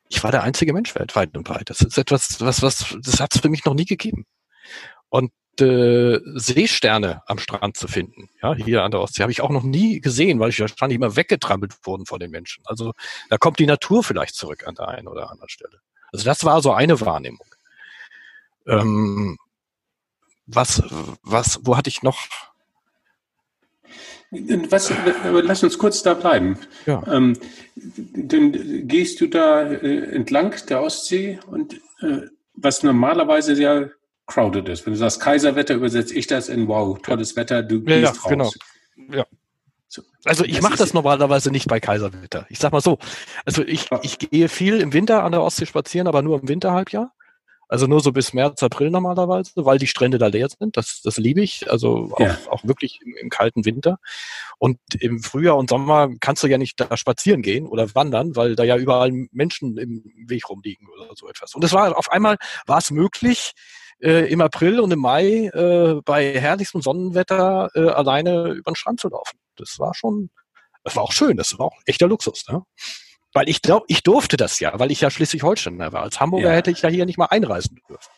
Ich 0.08 0.22
war 0.24 0.32
der 0.32 0.42
einzige 0.42 0.72
Mensch 0.72 0.94
weltweit 0.94 1.36
und 1.36 1.44
breit. 1.44 1.70
Das 1.70 1.80
ist 1.80 1.98
etwas, 1.98 2.40
was, 2.40 2.62
was, 2.62 2.96
das 3.00 3.20
hat 3.20 3.34
es 3.34 3.40
für 3.40 3.48
mich 3.48 3.64
noch 3.64 3.74
nie 3.74 3.84
gegeben. 3.84 4.24
Und 5.08 5.30
äh, 5.60 6.20
Seesterne 6.34 7.22
am 7.26 7.38
Strand 7.38 7.76
zu 7.76 7.88
finden. 7.88 8.28
Ja, 8.42 8.54
hier 8.54 8.82
an 8.82 8.90
der 8.90 9.00
Ostsee 9.00 9.22
habe 9.22 9.32
ich 9.32 9.40
auch 9.40 9.50
noch 9.50 9.62
nie 9.62 10.00
gesehen, 10.00 10.40
weil 10.40 10.50
ich 10.50 10.60
wahrscheinlich 10.60 10.96
immer 10.96 11.16
weggetrampelt 11.16 11.74
wurden 11.84 12.06
von 12.06 12.20
den 12.20 12.30
Menschen. 12.30 12.62
Also 12.66 12.92
da 13.30 13.38
kommt 13.38 13.58
die 13.58 13.66
Natur 13.66 14.02
vielleicht 14.02 14.34
zurück 14.34 14.66
an 14.66 14.74
der 14.74 14.88
einen 14.88 15.08
oder 15.08 15.30
anderen 15.30 15.48
Stelle. 15.48 15.80
Also 16.12 16.24
das 16.24 16.44
war 16.44 16.62
so 16.62 16.72
eine 16.72 17.00
Wahrnehmung. 17.00 17.46
Ähm, 18.66 19.38
was, 20.46 20.82
was, 21.22 21.60
wo 21.62 21.76
hatte 21.76 21.88
ich 21.88 22.02
noch? 22.02 22.18
Was, 24.30 24.92
lass 25.22 25.62
uns 25.62 25.78
kurz 25.78 26.02
da 26.02 26.14
bleiben. 26.14 26.58
Ja. 26.84 27.02
Ähm, 27.06 27.38
dann 27.76 28.88
gehst 28.88 29.20
du 29.20 29.28
da 29.28 29.62
äh, 29.62 30.14
entlang 30.14 30.54
der 30.68 30.82
Ostsee 30.82 31.38
und 31.46 31.74
äh, 32.00 32.22
was 32.54 32.82
normalerweise 32.82 33.54
ja 33.54 33.88
crowded 34.26 34.68
ist. 34.68 34.86
Wenn 34.86 34.92
du 34.92 34.98
sagst 34.98 35.20
Kaiserwetter, 35.20 35.74
übersetze 35.74 36.14
ich 36.14 36.26
das 36.26 36.48
in 36.48 36.68
wow, 36.68 36.98
tolles 37.00 37.36
Wetter, 37.36 37.62
du 37.62 37.76
ja, 37.76 38.00
gehst 38.00 38.02
ja, 38.02 38.08
raus. 38.08 38.28
Genau. 38.28 38.50
Ja. 39.12 39.26
So. 39.88 40.02
Also 40.24 40.44
ich 40.44 40.60
mache 40.60 40.76
das 40.76 40.94
normalerweise 40.94 41.50
nicht 41.50 41.68
bei 41.68 41.80
Kaiserwetter. 41.80 42.46
Ich 42.48 42.58
sag 42.58 42.72
mal 42.72 42.80
so. 42.80 42.98
Also 43.44 43.62
ich, 43.62 43.88
ich 44.02 44.18
gehe 44.18 44.48
viel 44.48 44.80
im 44.80 44.92
Winter 44.92 45.22
an 45.22 45.32
der 45.32 45.42
Ostsee 45.42 45.66
spazieren, 45.66 46.08
aber 46.08 46.22
nur 46.22 46.40
im 46.40 46.48
Winterhalbjahr. 46.48 47.12
Also 47.68 47.86
nur 47.88 48.00
so 48.00 48.12
bis 48.12 48.32
März, 48.32 48.62
April 48.62 48.90
normalerweise, 48.90 49.50
weil 49.56 49.78
die 49.78 49.88
Strände 49.88 50.18
da 50.18 50.28
leer 50.28 50.48
sind. 50.48 50.76
Das, 50.76 51.00
das 51.02 51.16
liebe 51.16 51.42
ich. 51.42 51.68
Also 51.70 52.12
auch, 52.12 52.20
ja. 52.20 52.38
auch 52.48 52.64
wirklich 52.64 53.00
im, 53.04 53.16
im, 53.16 53.28
kalten 53.28 53.64
Winter. 53.64 53.98
Und 54.58 54.78
im 55.00 55.20
Frühjahr 55.20 55.56
und 55.56 55.68
Sommer 55.68 56.10
kannst 56.20 56.44
du 56.44 56.46
ja 56.46 56.58
nicht 56.58 56.78
da 56.78 56.96
spazieren 56.96 57.42
gehen 57.42 57.66
oder 57.66 57.92
wandern, 57.94 58.36
weil 58.36 58.54
da 58.54 58.62
ja 58.62 58.76
überall 58.76 59.10
Menschen 59.32 59.78
im 59.78 60.04
Weg 60.28 60.48
rumliegen 60.48 60.86
oder 60.88 61.10
so 61.16 61.28
etwas. 61.28 61.54
Und 61.54 61.64
es 61.64 61.72
war 61.72 61.98
auf 61.98 62.10
einmal 62.12 62.36
war 62.66 62.78
es 62.78 62.92
möglich, 62.92 63.52
äh, 64.00 64.30
im 64.30 64.40
April 64.40 64.80
und 64.80 64.90
im 64.92 65.00
Mai 65.00 65.50
äh, 65.52 66.00
bei 66.04 66.38
herrlichstem 66.38 66.82
Sonnenwetter 66.82 67.70
äh, 67.74 67.88
alleine 67.88 68.50
über 68.50 68.70
den 68.70 68.76
Strand 68.76 69.00
zu 69.00 69.08
laufen. 69.08 69.38
Das 69.56 69.78
war 69.78 69.94
schon, 69.94 70.30
das 70.84 70.96
war 70.96 71.02
auch 71.02 71.12
schön. 71.12 71.36
Das 71.36 71.58
war 71.58 71.66
auch 71.66 71.80
echter 71.86 72.06
Luxus. 72.06 72.44
Ne? 72.48 72.62
Weil 73.32 73.48
ich, 73.48 73.60
ich 73.88 74.02
durfte 74.02 74.36
das 74.36 74.60
ja, 74.60 74.78
weil 74.78 74.90
ich 74.90 75.00
ja 75.00 75.10
Schleswig-Holsteiner 75.10 75.92
war. 75.92 76.02
Als 76.02 76.20
Hamburger 76.20 76.50
ja. 76.50 76.54
hätte 76.54 76.70
ich 76.70 76.82
ja 76.82 76.88
hier 76.88 77.06
nicht 77.06 77.18
mal 77.18 77.26
einreisen 77.26 77.78
dürfen. 77.88 78.10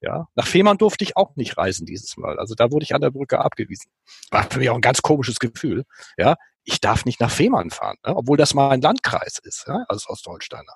Ja, 0.00 0.26
nach 0.34 0.46
Fehmarn 0.46 0.76
durfte 0.76 1.02
ich 1.02 1.16
auch 1.16 1.34
nicht 1.36 1.56
reisen 1.56 1.86
dieses 1.86 2.16
Mal. 2.18 2.38
Also 2.38 2.54
da 2.54 2.70
wurde 2.70 2.84
ich 2.84 2.94
an 2.94 3.00
der 3.00 3.10
Brücke 3.10 3.38
abgewiesen. 3.38 3.90
War 4.30 4.44
für 4.50 4.58
mich 4.58 4.68
auch 4.68 4.74
ein 4.74 4.82
ganz 4.82 5.00
komisches 5.00 5.38
Gefühl. 5.38 5.84
Ja, 6.18 6.36
ich 6.64 6.80
darf 6.80 7.04
nicht 7.04 7.20
nach 7.20 7.30
Fehmarn 7.30 7.70
fahren, 7.70 7.96
ne? 8.06 8.14
obwohl 8.14 8.36
das 8.36 8.52
mal 8.52 8.70
ein 8.70 8.80
Landkreis 8.80 9.38
ist, 9.38 9.64
ja, 9.66 9.84
als 9.88 10.08
Ostholsteiner. 10.08 10.74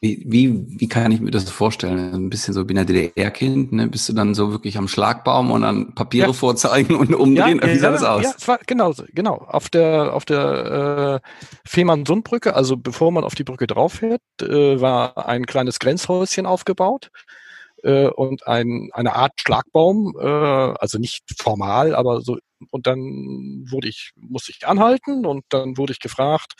Wie, 0.00 0.24
wie, 0.26 0.80
wie 0.80 0.88
kann 0.88 1.12
ich 1.12 1.20
mir 1.20 1.30
das 1.30 1.48
vorstellen? 1.50 2.14
Ein 2.14 2.30
bisschen 2.30 2.54
so, 2.54 2.64
bin 2.64 2.78
ein 2.78 2.86
DDR-Kind, 2.86 3.72
ne? 3.72 3.88
bist 3.88 4.08
du 4.08 4.12
dann 4.12 4.34
so 4.34 4.50
wirklich 4.50 4.78
am 4.78 4.88
Schlagbaum 4.88 5.50
und 5.50 5.62
dann 5.62 5.94
Papiere 5.94 6.28
ja. 6.28 6.32
vorzeigen 6.32 6.94
und 6.94 7.14
umdrehen? 7.14 7.60
Ja, 7.62 7.68
wie 7.68 7.78
sah 7.78 7.88
ja, 7.88 7.92
das 7.92 8.02
aus? 8.04 8.46
Ja, 8.46 8.58
genau, 8.66 8.94
genau. 9.12 9.34
Auf 9.34 9.68
der, 9.68 10.14
auf 10.14 10.24
der 10.24 11.22
äh, 11.24 11.28
Fehmarn-Sundbrücke, 11.64 12.54
also 12.54 12.76
bevor 12.76 13.12
man 13.12 13.24
auf 13.24 13.34
die 13.34 13.44
Brücke 13.44 13.66
drauf 13.66 13.94
fährt, 13.94 14.22
äh, 14.42 14.80
war 14.80 15.26
ein 15.28 15.46
kleines 15.46 15.78
Grenzhäuschen 15.78 16.46
aufgebaut 16.46 17.10
äh, 17.82 18.08
und 18.08 18.46
ein, 18.46 18.90
eine 18.92 19.14
Art 19.14 19.32
Schlagbaum, 19.40 20.14
äh, 20.18 20.24
also 20.24 20.98
nicht 20.98 21.24
formal, 21.38 21.94
aber 21.94 22.20
so. 22.20 22.38
Und 22.70 22.88
dann 22.88 23.64
wurde 23.70 23.88
ich, 23.88 24.10
musste 24.16 24.50
ich 24.50 24.66
anhalten 24.66 25.24
und 25.24 25.44
dann 25.50 25.76
wurde 25.76 25.92
ich 25.92 26.00
gefragt, 26.00 26.54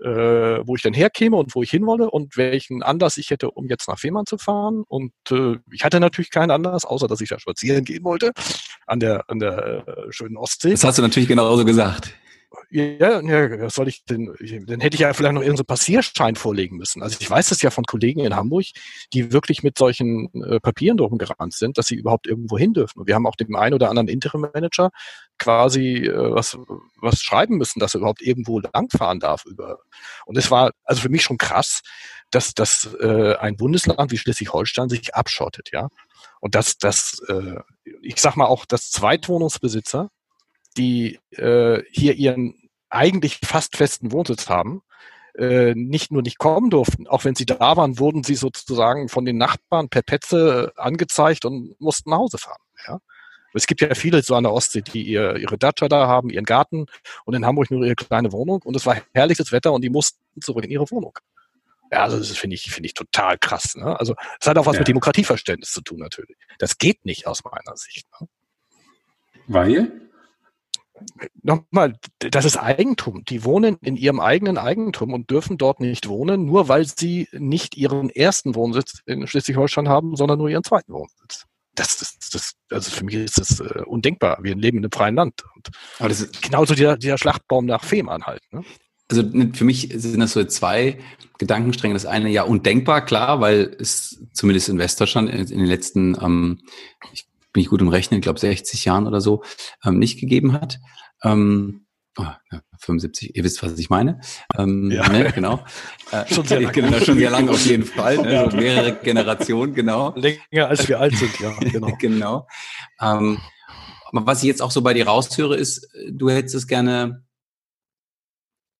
äh, 0.00 0.66
wo 0.66 0.76
ich 0.76 0.82
dann 0.82 0.94
herkäme 0.94 1.36
und 1.36 1.54
wo 1.54 1.62
ich 1.62 1.70
hinwolle 1.70 2.10
und 2.10 2.36
welchen 2.36 2.82
Anlass 2.82 3.16
ich 3.16 3.30
hätte, 3.30 3.50
um 3.50 3.66
jetzt 3.68 3.88
nach 3.88 3.98
Fehmarn 3.98 4.26
zu 4.26 4.38
fahren. 4.38 4.84
Und 4.86 5.12
äh, 5.30 5.56
ich 5.72 5.84
hatte 5.84 6.00
natürlich 6.00 6.30
keinen 6.30 6.50
Anlass, 6.50 6.84
außer 6.84 7.08
dass 7.08 7.20
ich 7.20 7.28
da 7.28 7.38
spazieren 7.38 7.84
gehen 7.84 8.04
wollte 8.04 8.32
an 8.86 9.00
der, 9.00 9.28
an 9.28 9.38
der 9.38 9.86
äh, 9.86 10.12
schönen 10.12 10.36
Ostsee. 10.36 10.70
Das 10.70 10.84
hast 10.84 10.98
du 10.98 11.02
natürlich 11.02 11.28
genauso 11.28 11.64
gesagt. 11.64 12.14
Ja, 12.70 13.20
ja, 13.20 13.70
soll 13.70 13.88
ich 13.88 14.04
denn? 14.04 14.34
Dann 14.66 14.80
hätte 14.80 14.94
ich 14.94 15.00
ja 15.00 15.12
vielleicht 15.12 15.34
noch 15.34 15.42
irgendeinen 15.42 15.66
Passierschein 15.66 16.36
vorlegen 16.36 16.76
müssen. 16.76 17.02
Also 17.02 17.16
ich 17.20 17.30
weiß 17.30 17.48
das 17.48 17.62
ja 17.62 17.70
von 17.70 17.84
Kollegen 17.84 18.20
in 18.20 18.34
Hamburg, 18.34 18.66
die 19.12 19.32
wirklich 19.32 19.62
mit 19.62 19.78
solchen 19.78 20.30
äh, 20.42 20.58
Papieren 20.60 20.96
drum 20.96 21.18
gerannt 21.18 21.54
sind, 21.54 21.78
dass 21.78 21.86
sie 21.86 21.96
überhaupt 21.96 22.26
irgendwo 22.26 22.58
hin 22.58 22.72
dürfen. 22.72 23.00
Und 23.00 23.06
wir 23.06 23.14
haben 23.14 23.26
auch 23.26 23.36
dem 23.36 23.54
einen 23.54 23.74
oder 23.74 23.88
anderen 23.90 24.08
Interim-Manager 24.08 24.90
quasi 25.38 26.06
äh, 26.06 26.34
was, 26.34 26.58
was 27.00 27.20
schreiben 27.20 27.56
müssen, 27.56 27.78
dass 27.78 27.94
er 27.94 27.98
überhaupt 28.00 28.22
irgendwo 28.22 28.60
langfahren 28.60 29.20
darf 29.20 29.44
über. 29.44 29.78
Und 30.24 30.36
es 30.36 30.50
war 30.50 30.72
also 30.84 31.02
für 31.02 31.08
mich 31.08 31.22
schon 31.22 31.38
krass, 31.38 31.82
dass, 32.30 32.54
dass 32.54 32.94
äh, 33.00 33.36
ein 33.36 33.56
Bundesland 33.56 34.10
wie 34.10 34.18
Schleswig-Holstein 34.18 34.88
sich 34.88 35.14
abschottet, 35.14 35.70
ja. 35.72 35.88
Und 36.40 36.54
dass, 36.54 36.78
dass 36.78 37.20
äh, 37.28 37.60
ich 38.02 38.20
sag 38.20 38.36
mal 38.36 38.46
auch, 38.46 38.66
dass 38.66 38.90
Zweitwohnungsbesitzer 38.90 40.10
die 40.76 41.18
äh, 41.30 41.82
hier 41.90 42.14
ihren 42.14 42.54
eigentlich 42.88 43.38
fast 43.44 43.76
festen 43.76 44.12
Wohnsitz 44.12 44.48
haben, 44.48 44.82
äh, 45.36 45.74
nicht 45.74 46.12
nur 46.12 46.22
nicht 46.22 46.38
kommen 46.38 46.70
durften, 46.70 47.06
auch 47.06 47.24
wenn 47.24 47.34
sie 47.34 47.46
da 47.46 47.76
waren, 47.76 47.98
wurden 47.98 48.24
sie 48.24 48.36
sozusagen 48.36 49.08
von 49.08 49.24
den 49.24 49.36
Nachbarn 49.36 49.88
per 49.88 50.02
Petze 50.02 50.72
angezeigt 50.76 51.44
und 51.44 51.78
mussten 51.80 52.10
nach 52.10 52.18
Hause 52.18 52.38
fahren. 52.38 52.62
Ja? 52.86 53.00
Es 53.52 53.66
gibt 53.66 53.80
ja 53.80 53.94
viele 53.94 54.22
so 54.22 54.34
an 54.34 54.44
der 54.44 54.52
Ostsee, 54.52 54.82
die 54.82 55.02
ihr, 55.02 55.36
ihre 55.36 55.58
Datscha 55.58 55.88
da 55.88 56.06
haben, 56.06 56.30
ihren 56.30 56.44
Garten 56.44 56.86
und 57.24 57.34
in 57.34 57.46
Hamburg 57.46 57.70
nur 57.70 57.84
ihre 57.84 57.96
kleine 57.96 58.32
Wohnung 58.32 58.62
und 58.62 58.76
es 58.76 58.86
war 58.86 58.96
herrliches 59.14 59.52
Wetter 59.52 59.72
und 59.72 59.82
die 59.82 59.90
mussten 59.90 60.20
zurück 60.40 60.64
in 60.64 60.70
ihre 60.70 60.90
Wohnung. 60.90 61.18
Ja, 61.92 62.02
also 62.02 62.18
das 62.18 62.36
finde 62.36 62.54
ich, 62.54 62.70
finde 62.70 62.86
ich 62.86 62.94
total 62.94 63.38
krass. 63.38 63.76
Ne? 63.76 63.98
Also 63.98 64.14
es 64.40 64.46
hat 64.46 64.58
auch 64.58 64.66
was 64.66 64.74
ja. 64.74 64.80
mit 64.80 64.88
Demokratieverständnis 64.88 65.70
zu 65.70 65.80
tun 65.82 65.98
natürlich. 65.98 66.36
Das 66.58 66.78
geht 66.78 67.04
nicht 67.04 67.26
aus 67.26 67.44
meiner 67.44 67.76
Sicht. 67.76 68.06
Ne? 68.20 68.28
Weil? 69.46 69.92
Nochmal, 71.42 71.94
das 72.18 72.44
ist 72.44 72.56
Eigentum. 72.56 73.24
Die 73.24 73.44
wohnen 73.44 73.76
in 73.82 73.96
ihrem 73.96 74.20
eigenen 74.20 74.58
Eigentum 74.58 75.12
und 75.12 75.30
dürfen 75.30 75.58
dort 75.58 75.80
nicht 75.80 76.08
wohnen, 76.08 76.44
nur 76.44 76.68
weil 76.68 76.86
sie 76.86 77.28
nicht 77.32 77.76
ihren 77.76 78.10
ersten 78.10 78.54
Wohnsitz 78.54 79.00
in 79.06 79.26
Schleswig-Holstein 79.26 79.88
haben, 79.88 80.16
sondern 80.16 80.38
nur 80.38 80.48
ihren 80.48 80.64
zweiten 80.64 80.92
Wohnsitz. 80.92 81.44
Das, 81.74 81.98
das, 81.98 82.18
das, 82.32 82.52
also 82.70 82.90
für 82.90 83.04
mich 83.04 83.16
ist 83.16 83.38
das 83.38 83.60
äh, 83.60 83.82
undenkbar. 83.84 84.38
Wir 84.42 84.54
leben 84.54 84.78
in 84.78 84.84
einem 84.84 84.92
freien 84.92 85.14
Land. 85.14 85.44
Und 85.54 85.68
Aber 85.98 86.08
das 86.08 86.20
ist 86.20 86.40
genauso 86.40 86.74
dieser, 86.74 86.96
dieser 86.96 87.18
Schlachtbaum 87.18 87.66
nach 87.66 87.84
Fehmarn 87.84 88.24
halt. 88.24 88.40
Ne? 88.50 88.64
Also 89.08 89.22
für 89.52 89.64
mich 89.64 89.90
sind 89.94 90.18
das 90.18 90.32
so 90.32 90.42
zwei 90.44 90.98
Gedankenstränge. 91.38 91.94
Das 91.94 92.06
eine 92.06 92.30
ja 92.30 92.42
undenkbar, 92.42 93.04
klar, 93.04 93.40
weil 93.40 93.76
es 93.78 94.24
zumindest 94.32 94.70
in 94.70 94.78
Westdeutschland 94.78 95.28
in, 95.28 95.40
in 95.40 95.58
den 95.58 95.66
letzten, 95.66 96.16
ähm, 96.20 96.60
ich 97.12 97.26
bin 97.56 97.62
ich 97.62 97.70
gut 97.70 97.80
im 97.80 97.88
Rechnen, 97.88 98.18
ich 98.18 98.22
glaube 98.22 98.38
60 98.38 98.84
Jahren 98.84 99.06
oder 99.06 99.22
so, 99.22 99.42
ähm, 99.82 99.98
nicht 99.98 100.20
gegeben 100.20 100.52
hat. 100.52 100.78
Ähm, 101.24 101.86
oh, 102.18 102.26
ja, 102.52 102.60
75, 102.80 103.34
ihr 103.34 103.44
wisst, 103.44 103.62
was 103.62 103.78
ich 103.78 103.88
meine. 103.88 104.20
Ähm, 104.58 104.90
ja. 104.90 105.08
Ne, 105.08 105.32
genau. 105.32 105.64
Äh, 106.12 106.26
schon 106.34 106.44
sehr 106.44 106.60
lange. 106.60 106.74
Genau, 106.74 106.98
schon 106.98 107.16
sehr 107.16 107.30
lange 107.30 107.50
auf 107.50 107.64
jeden 107.64 107.84
Fall. 107.86 108.18
Ne, 108.18 108.30
ja. 108.30 108.50
so 108.50 108.58
mehrere 108.58 108.96
Generationen, 108.96 109.72
genau. 109.72 110.14
Länger 110.16 110.68
als 110.68 110.86
wir 110.86 111.00
alt 111.00 111.16
sind, 111.16 111.40
ja, 111.40 111.50
genau. 111.60 111.96
genau. 111.98 112.46
Ähm, 113.00 113.38
aber 114.04 114.26
was 114.26 114.42
ich 114.42 114.48
jetzt 114.48 114.60
auch 114.60 114.70
so 114.70 114.82
bei 114.82 114.92
dir 114.92 115.06
raushöre, 115.06 115.56
ist, 115.56 115.88
du 116.10 116.28
hättest 116.28 116.56
es 116.56 116.66
gerne, 116.66 117.24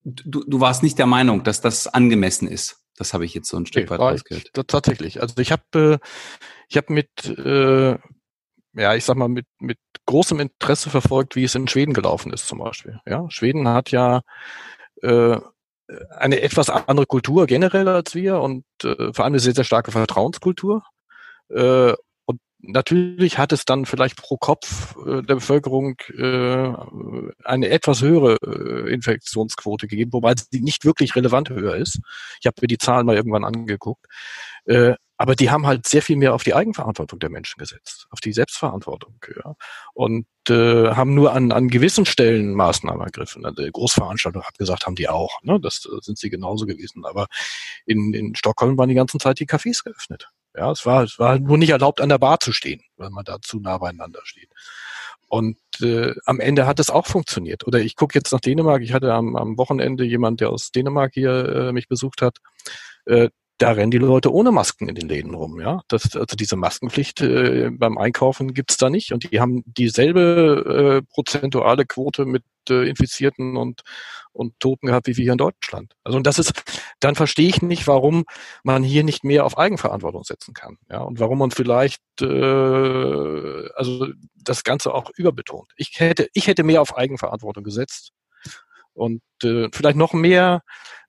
du, 0.04 0.44
du 0.46 0.60
warst 0.60 0.82
nicht 0.82 0.98
der 0.98 1.06
Meinung, 1.06 1.44
dass 1.44 1.62
das 1.62 1.86
angemessen 1.86 2.46
ist. 2.46 2.82
Das 2.98 3.14
habe 3.14 3.24
ich 3.24 3.32
jetzt 3.32 3.48
so 3.48 3.56
ein 3.56 3.64
Stück 3.64 3.84
okay, 3.84 3.90
weit 3.92 4.00
rausgehört. 4.00 4.50
Tatsächlich. 4.68 5.22
Also 5.22 5.38
ich 5.38 5.50
habe 5.50 5.98
äh, 6.02 6.08
ich 6.68 6.76
habe 6.76 6.92
mit 6.92 7.10
äh, 7.26 7.96
ja, 8.76 8.94
ich 8.94 9.04
sag 9.04 9.16
mal, 9.16 9.28
mit, 9.28 9.46
mit 9.58 9.78
großem 10.06 10.38
Interesse 10.40 10.90
verfolgt, 10.90 11.34
wie 11.34 11.44
es 11.44 11.54
in 11.54 11.68
Schweden 11.68 11.94
gelaufen 11.94 12.32
ist 12.32 12.46
zum 12.46 12.58
Beispiel. 12.58 13.00
Ja, 13.06 13.26
Schweden 13.30 13.68
hat 13.68 13.90
ja 13.90 14.20
äh, 15.02 15.38
eine 16.10 16.40
etwas 16.42 16.68
andere 16.70 17.06
Kultur 17.06 17.46
generell 17.46 17.88
als 17.88 18.14
wir 18.14 18.40
und 18.40 18.64
äh, 18.82 19.12
vor 19.12 19.24
allem 19.24 19.34
eine 19.34 19.40
sehr, 19.40 19.54
sehr 19.54 19.64
starke 19.64 19.92
Vertrauenskultur. 19.92 20.82
Äh, 21.48 21.94
und 22.26 22.40
natürlich 22.60 23.38
hat 23.38 23.52
es 23.52 23.64
dann 23.64 23.86
vielleicht 23.86 24.16
pro 24.16 24.36
Kopf 24.36 24.96
äh, 25.06 25.22
der 25.22 25.36
Bevölkerung 25.36 25.96
äh, 26.16 26.72
eine 27.44 27.68
etwas 27.70 28.02
höhere 28.02 28.36
äh, 28.42 28.92
Infektionsquote 28.92 29.86
gegeben, 29.86 30.12
wobei 30.12 30.34
sie 30.36 30.60
nicht 30.60 30.84
wirklich 30.84 31.16
relevant 31.16 31.50
höher 31.50 31.76
ist. 31.76 32.00
Ich 32.40 32.46
habe 32.46 32.56
mir 32.60 32.68
die 32.68 32.78
Zahlen 32.78 33.06
mal 33.06 33.16
irgendwann 33.16 33.44
angeguckt. 33.44 34.06
Äh, 34.64 34.94
aber 35.16 35.34
die 35.34 35.50
haben 35.50 35.66
halt 35.66 35.86
sehr 35.86 36.02
viel 36.02 36.16
mehr 36.16 36.34
auf 36.34 36.44
die 36.44 36.54
Eigenverantwortung 36.54 37.18
der 37.18 37.30
Menschen 37.30 37.58
gesetzt, 37.58 38.06
auf 38.10 38.20
die 38.20 38.32
Selbstverantwortung. 38.32 39.18
Ja. 39.34 39.54
Und 39.94 40.26
äh, 40.48 40.90
haben 40.90 41.14
nur 41.14 41.32
an, 41.32 41.52
an 41.52 41.68
gewissen 41.68 42.04
Stellen 42.04 42.52
Maßnahmen 42.54 43.00
ergriffen. 43.00 43.44
Also 43.44 43.62
die 43.64 43.72
Großveranstaltung 43.72 44.42
hat 44.42 44.58
gesagt, 44.58 44.86
haben 44.86 44.94
die 44.94 45.08
auch. 45.08 45.42
Ne? 45.42 45.58
Das 45.60 45.86
äh, 45.86 45.98
sind 46.02 46.18
sie 46.18 46.28
genauso 46.28 46.66
gewesen. 46.66 47.04
Aber 47.04 47.26
in, 47.86 48.12
in 48.12 48.34
Stockholm 48.34 48.76
waren 48.76 48.88
die 48.88 48.94
ganze 48.94 49.18
Zeit 49.18 49.40
die 49.40 49.46
Cafés 49.46 49.82
geöffnet. 49.82 50.28
Ja, 50.54 50.70
es 50.70 50.84
war, 50.86 51.02
es 51.02 51.18
war 51.18 51.30
halt 51.30 51.42
nur 51.42 51.58
nicht 51.58 51.70
erlaubt, 51.70 52.00
an 52.00 52.08
der 52.08 52.18
Bar 52.18 52.40
zu 52.40 52.52
stehen, 52.52 52.82
weil 52.96 53.10
man 53.10 53.24
da 53.24 53.40
zu 53.40 53.60
nah 53.60 53.78
beieinander 53.78 54.20
steht. 54.24 54.50
Und 55.28 55.58
äh, 55.80 56.14
am 56.24 56.40
Ende 56.40 56.66
hat 56.66 56.78
es 56.78 56.88
auch 56.88 57.06
funktioniert. 57.06 57.66
Oder 57.66 57.80
ich 57.80 57.96
gucke 57.96 58.16
jetzt 58.16 58.32
nach 58.32 58.40
Dänemark. 58.40 58.82
Ich 58.82 58.92
hatte 58.92 59.12
am, 59.12 59.34
am 59.36 59.58
Wochenende 59.58 60.04
jemand, 60.04 60.40
der 60.40 60.50
aus 60.50 60.70
Dänemark 60.72 61.14
hier 61.14 61.48
äh, 61.48 61.72
mich 61.72 61.88
besucht 61.88 62.22
hat. 62.22 62.38
Äh, 63.06 63.30
da 63.58 63.70
rennen 63.70 63.90
die 63.90 63.98
Leute 63.98 64.32
ohne 64.32 64.52
Masken 64.52 64.88
in 64.88 64.94
den 64.94 65.08
Läden 65.08 65.34
rum, 65.34 65.60
ja. 65.60 65.80
Das, 65.88 66.14
also 66.14 66.36
diese 66.36 66.56
Maskenpflicht 66.56 67.22
äh, 67.22 67.70
beim 67.70 67.96
Einkaufen 67.96 68.52
gibt's 68.52 68.76
da 68.76 68.90
nicht 68.90 69.12
und 69.12 69.32
die 69.32 69.40
haben 69.40 69.62
dieselbe 69.66 71.00
äh, 71.02 71.06
prozentuale 71.12 71.86
Quote 71.86 72.26
mit 72.26 72.44
äh, 72.68 72.88
Infizierten 72.88 73.56
und, 73.56 73.82
und 74.32 74.58
Toten 74.60 74.88
gehabt 74.88 75.06
wie 75.06 75.16
wir 75.16 75.22
hier 75.22 75.32
in 75.32 75.38
Deutschland. 75.38 75.94
Also 76.04 76.18
und 76.18 76.26
das 76.26 76.38
ist, 76.38 76.52
dann 77.00 77.14
verstehe 77.14 77.48
ich 77.48 77.62
nicht, 77.62 77.86
warum 77.86 78.24
man 78.62 78.82
hier 78.82 79.04
nicht 79.04 79.24
mehr 79.24 79.46
auf 79.46 79.56
Eigenverantwortung 79.56 80.24
setzen 80.24 80.52
kann, 80.52 80.76
ja, 80.90 81.00
und 81.00 81.18
warum 81.18 81.38
man 81.38 81.50
vielleicht 81.50 82.02
äh, 82.20 83.68
also 83.74 84.06
das 84.34 84.64
Ganze 84.64 84.92
auch 84.92 85.10
überbetont. 85.16 85.72
Ich 85.76 85.98
hätte, 85.98 86.28
ich 86.34 86.46
hätte 86.46 86.62
mehr 86.62 86.82
auf 86.82 86.96
Eigenverantwortung 86.96 87.64
gesetzt 87.64 88.12
und 88.92 89.22
äh, 89.42 89.68
vielleicht 89.72 89.96
noch 89.96 90.12
mehr 90.12 90.62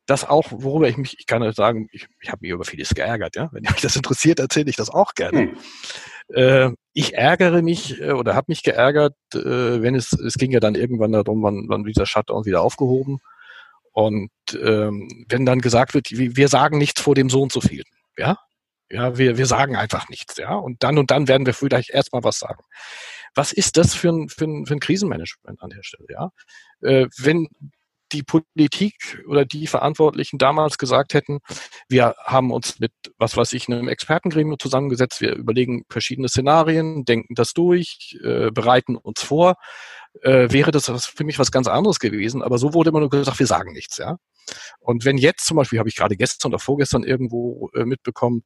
das 0.07 0.23
auch, 0.23 0.45
worüber 0.51 0.87
ich 0.87 0.97
mich, 0.97 1.19
ich 1.19 1.27
kann 1.27 1.43
euch 1.43 1.55
sagen, 1.55 1.89
ich, 1.91 2.07
ich 2.21 2.29
habe 2.29 2.39
mich 2.41 2.51
über 2.51 2.63
vieles 2.63 2.95
geärgert, 2.95 3.35
ja. 3.35 3.49
Wenn 3.51 3.67
euch 3.67 3.81
das 3.81 3.95
interessiert, 3.95 4.39
erzähle 4.39 4.69
ich 4.69 4.77
das 4.77 4.89
auch 4.89 5.13
gerne. 5.13 5.39
Hm. 5.39 5.57
Äh, 6.33 6.71
ich 6.93 7.13
ärgere 7.13 7.61
mich 7.61 8.01
äh, 8.01 8.11
oder 8.11 8.33
habe 8.33 8.45
mich 8.49 8.63
geärgert, 8.63 9.15
äh, 9.33 9.81
wenn 9.81 9.95
es, 9.95 10.13
es 10.13 10.35
ging 10.35 10.51
ja 10.51 10.59
dann 10.59 10.75
irgendwann 10.75 11.11
darum, 11.11 11.43
wann, 11.43 11.65
wann 11.67 11.83
dieser 11.83 12.05
Shutdown 12.05 12.45
wieder 12.45 12.61
aufgehoben. 12.61 13.19
Und 13.91 14.29
ähm, 14.53 15.25
wenn 15.27 15.45
dann 15.45 15.59
gesagt 15.59 15.93
wird, 15.93 16.09
wir 16.11 16.47
sagen 16.47 16.77
nichts 16.77 17.01
vor 17.01 17.15
dem 17.15 17.29
Sohn 17.29 17.49
zu 17.49 17.61
viel, 17.61 17.83
ja, 18.17 18.37
ja, 18.89 19.17
wir, 19.17 19.37
wir 19.37 19.45
sagen 19.45 19.75
einfach 19.75 20.07
nichts, 20.07 20.37
ja, 20.37 20.55
und 20.55 20.83
dann 20.83 20.97
und 20.97 21.11
dann 21.11 21.27
werden 21.27 21.45
wir 21.45 21.53
vielleicht 21.53 21.89
erstmal 21.89 22.23
was 22.23 22.39
sagen. 22.39 22.63
Was 23.35 23.51
ist 23.51 23.75
das 23.77 23.93
für 23.93 24.09
ein, 24.09 24.29
für 24.29 24.45
ein, 24.45 24.65
für 24.65 24.75
ein 24.75 24.79
Krisenmanagement 24.79 25.61
an 25.61 25.69
der 25.69 25.83
Stelle, 25.83 26.07
ja? 26.09 26.31
Äh, 26.81 27.07
wenn 27.17 27.47
die 28.11 28.23
Politik 28.23 29.23
oder 29.27 29.45
die 29.45 29.67
Verantwortlichen 29.67 30.37
damals 30.37 30.77
gesagt 30.77 31.13
hätten, 31.13 31.39
wir 31.89 32.15
haben 32.23 32.51
uns 32.51 32.79
mit, 32.79 32.91
was 33.17 33.37
weiß 33.37 33.53
ich, 33.53 33.67
einem 33.67 33.87
Expertengremium 33.87 34.59
zusammengesetzt, 34.59 35.21
wir 35.21 35.35
überlegen 35.35 35.83
verschiedene 35.89 36.29
Szenarien, 36.29 37.05
denken 37.05 37.35
das 37.35 37.53
durch, 37.53 38.17
äh, 38.23 38.51
bereiten 38.51 38.95
uns 38.95 39.21
vor, 39.21 39.55
äh, 40.21 40.51
wäre 40.51 40.71
das 40.71 40.87
für 41.05 41.23
mich 41.23 41.39
was 41.39 41.51
ganz 41.51 41.67
anderes 41.67 41.99
gewesen. 41.99 42.41
Aber 42.41 42.57
so 42.57 42.73
wurde 42.73 42.89
immer 42.89 42.99
nur 42.99 43.09
gesagt, 43.09 43.39
wir 43.39 43.47
sagen 43.47 43.73
nichts, 43.73 43.97
ja. 43.97 44.17
Und 44.79 45.05
wenn 45.05 45.17
jetzt 45.17 45.45
zum 45.45 45.57
Beispiel, 45.57 45.79
habe 45.79 45.89
ich 45.89 45.95
gerade 45.95 46.15
gestern 46.15 46.51
oder 46.51 46.59
vorgestern 46.59 47.03
irgendwo 47.03 47.69
äh, 47.75 47.85
mitbekommen, 47.85 48.43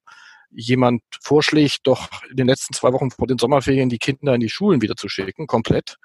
jemand 0.52 1.02
vorschlägt, 1.22 1.80
doch 1.84 2.10
in 2.30 2.36
den 2.36 2.48
letzten 2.48 2.74
zwei 2.74 2.92
Wochen 2.94 3.12
vor 3.12 3.28
den 3.28 3.38
Sommerferien 3.38 3.90
die 3.90 3.98
Kinder 3.98 4.36
in 4.36 4.42
die 4.42 4.50
Schulen 4.50 4.82
wieder 4.82 4.96
zu 4.96 5.10
schicken, 5.10 5.48
komplett. 5.48 5.98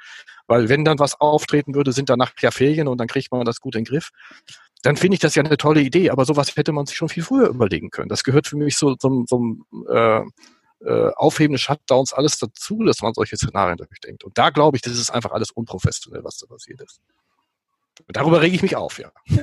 Weil 0.47 0.69
wenn 0.69 0.85
dann 0.85 0.99
was 0.99 1.21
auftreten 1.21 1.75
würde, 1.75 1.93
sind 1.93 2.09
danach 2.09 2.33
ja 2.41 2.51
Ferien 2.51 2.89
und 2.89 2.99
dann 2.99 3.09
kriegt 3.09 3.33
man 3.33 3.45
das 3.45 3.61
gut 3.61 3.75
in 3.75 3.85
den 3.85 3.91
Griff. 3.91 4.11
Dann 4.83 4.97
finde 4.97 5.15
ich 5.15 5.21
das 5.21 5.35
ja 5.35 5.43
eine 5.43 5.57
tolle 5.57 5.81
Idee, 5.81 6.11
aber 6.11 6.25
sowas 6.25 6.57
hätte 6.57 6.73
man 6.73 6.87
sich 6.87 6.97
schon 6.97 7.09
viel 7.09 7.25
früher 7.25 7.49
überlegen 7.49 7.91
können. 7.91 8.09
Das 8.09 8.23
gehört 8.23 8.47
für 8.47 8.57
mich 8.57 8.77
so 8.77 8.95
zum 8.95 9.27
so, 9.27 9.43
äh, 9.93 10.23
äh, 10.85 11.11
Aufheben 11.17 11.53
des 11.53 11.63
Shutdowns 11.63 12.13
alles 12.13 12.39
dazu, 12.39 12.83
dass 12.85 13.01
man 13.01 13.15
solche 13.15 13.37
Szenarien 13.37 13.79
durchdenkt. 13.79 14.25
Und 14.25 14.37
da 14.39 14.51
glaube 14.51 14.77
ich, 14.77 14.83
das 14.83 14.99
ist 14.99 15.11
einfach 15.11 15.33
alles 15.33 15.51
unprofessionell, 15.51 16.23
was 16.23 16.37
da 16.37 16.47
passiert 16.47 16.81
ist. 16.83 17.01
Darüber 18.09 18.43
rege 18.43 18.55
ich 18.55 18.63
mich 18.63 18.77
auf, 18.77 18.99
ja. 18.99 19.11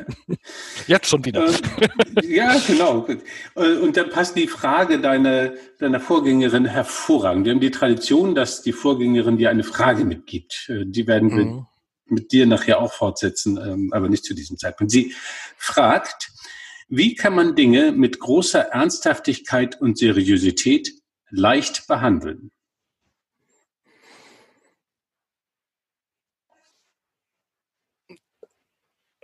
Jetzt 0.88 1.08
schon 1.08 1.26
wieder. 1.26 1.48
Äh, 1.48 2.26
ja, 2.26 2.56
genau. 2.66 3.08
Äh, 3.56 3.78
und 3.78 3.98
dann 3.98 4.10
passt 4.10 4.36
die 4.38 4.48
Frage 4.48 5.00
deiner, 5.00 5.54
deiner 5.80 6.00
Vorgängerin 6.00 6.66
hervorragend. 6.66 7.46
Wir 7.46 7.54
haben 7.54 7.60
die 7.60 7.72
Tradition, 7.72 8.36
dass 8.36 8.62
die 8.62 8.74
Vorgängerin 8.74 9.38
dir 9.38 9.50
eine 9.50 9.64
Frage 9.64 10.06
mitgibt. 10.06 10.70
Äh, 10.70 10.86
die 10.86 11.08
werden 11.08 11.36
wir 11.36 11.46
mhm. 11.46 11.66
mit 12.06 12.32
dir 12.32 12.46
nachher 12.46 12.80
auch 12.80 12.94
fortsetzen, 12.94 13.58
ähm, 13.58 13.90
aber 13.92 14.08
nicht 14.08 14.24
zu 14.24 14.34
diesem 14.34 14.58
Zeitpunkt. 14.58 14.92
Sie 14.92 15.14
fragt, 15.58 16.32
wie 16.88 17.16
kann 17.16 17.36
man 17.36 17.56
Dinge 17.56 17.92
mit 17.92 18.20
großer 18.20 18.60
Ernsthaftigkeit 18.60 19.82
und 19.82 19.98
Seriosität 19.98 20.92
leicht 21.30 21.88
behandeln? 21.88 22.52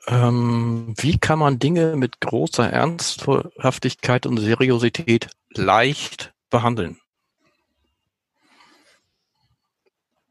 Ähm, 0.10 0.96
wie 0.98 1.20
kann 1.20 1.38
man 1.38 1.60
Dinge 1.60 1.96
mit 1.96 2.20
großer 2.20 2.68
Ernsthaftigkeit 2.68 4.26
und 4.26 4.38
Seriosität 4.38 5.30
leicht 5.52 6.34
behandeln? 6.50 7.00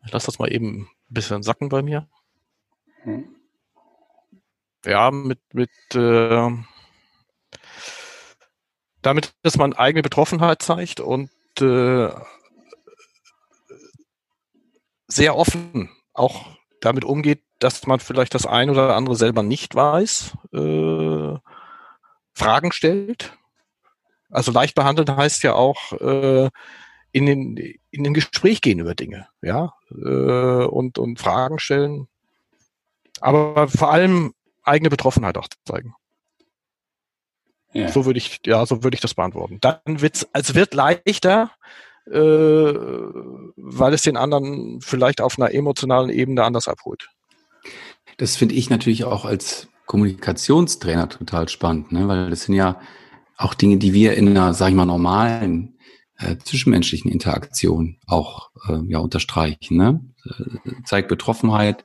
Ich 0.04 0.10
lasse 0.10 0.26
das 0.26 0.40
mal 0.40 0.52
eben 0.52 0.80
ein 0.80 1.14
bisschen 1.14 1.44
sacken 1.44 1.68
bei 1.68 1.82
mir. 1.82 2.08
Hm. 3.02 3.36
Ja, 4.84 5.12
mit, 5.12 5.38
mit 5.54 5.70
äh, 5.94 6.50
damit, 9.00 9.32
dass 9.42 9.56
man 9.56 9.74
eigene 9.74 10.02
Betroffenheit 10.02 10.60
zeigt 10.60 10.98
und 10.98 11.30
äh, 11.60 12.10
sehr 15.06 15.36
offen 15.36 15.90
auch 16.14 16.57
damit 16.80 17.04
umgeht, 17.04 17.42
dass 17.58 17.86
man 17.86 18.00
vielleicht 18.00 18.34
das 18.34 18.46
ein 18.46 18.70
oder 18.70 18.94
andere 18.94 19.16
selber 19.16 19.42
nicht 19.42 19.74
weiß, 19.74 20.36
äh, 20.52 21.38
Fragen 22.32 22.72
stellt. 22.72 23.36
Also 24.30 24.52
leicht 24.52 24.74
behandeln 24.74 25.16
heißt 25.16 25.42
ja 25.42 25.54
auch 25.54 25.92
äh, 25.92 26.50
in, 27.12 27.26
den, 27.26 27.56
in 27.90 28.04
den 28.04 28.14
Gespräch 28.14 28.60
gehen 28.60 28.78
über 28.78 28.94
Dinge, 28.94 29.28
ja, 29.42 29.72
äh, 29.90 30.64
und, 30.64 30.98
und 30.98 31.18
Fragen 31.18 31.58
stellen. 31.58 32.08
Aber 33.20 33.68
vor 33.68 33.90
allem 33.90 34.34
eigene 34.62 34.90
Betroffenheit 34.90 35.36
auch 35.38 35.48
zeigen. 35.64 35.94
Ja. 37.72 37.88
So 37.88 38.06
würde 38.06 38.18
ich, 38.18 38.40
ja, 38.46 38.64
so 38.66 38.82
würde 38.82 38.94
ich 38.94 39.00
das 39.00 39.14
beantworten. 39.14 39.58
Dann 39.60 39.80
wird's, 39.84 40.26
es 40.32 40.54
wird 40.54 40.74
leichter, 40.74 41.50
äh, 42.10 42.74
weil 43.56 43.94
es 43.94 44.02
den 44.02 44.16
anderen 44.16 44.80
vielleicht 44.80 45.20
auf 45.20 45.38
einer 45.38 45.52
emotionalen 45.52 46.10
Ebene 46.10 46.44
anders 46.44 46.68
abholt. 46.68 47.08
Das 48.16 48.36
finde 48.36 48.54
ich 48.54 48.70
natürlich 48.70 49.04
auch 49.04 49.24
als 49.24 49.68
Kommunikationstrainer 49.86 51.08
total 51.08 51.48
spannend, 51.48 51.92
ne? 51.92 52.08
weil 52.08 52.30
das 52.30 52.42
sind 52.42 52.54
ja 52.54 52.80
auch 53.36 53.54
Dinge, 53.54 53.78
die 53.78 53.92
wir 53.92 54.14
in 54.14 54.28
einer, 54.28 54.52
sag 54.52 54.70
ich 54.70 54.74
mal, 54.74 54.84
normalen 54.84 55.78
äh, 56.18 56.36
zwischenmenschlichen 56.36 57.10
Interaktion 57.10 57.98
auch 58.06 58.50
äh, 58.68 58.80
ja 58.88 58.98
unterstreichen. 58.98 59.76
Ne? 59.76 60.00
Äh, 60.24 60.72
zeig 60.84 61.08
Betroffenheit, 61.08 61.84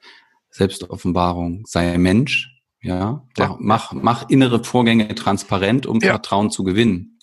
Selbstoffenbarung, 0.49 1.65
sei 1.65 1.97
Mensch, 1.97 2.49
ja, 2.83 3.25
ja. 3.37 3.55
Mach, 3.59 3.93
mach 3.93 4.29
innere 4.29 4.61
Vorgänge 4.63 5.15
transparent, 5.15 5.85
um 5.85 5.99
ja. 6.01 6.09
Vertrauen 6.09 6.51
zu 6.51 6.65
gewinnen. 6.65 7.17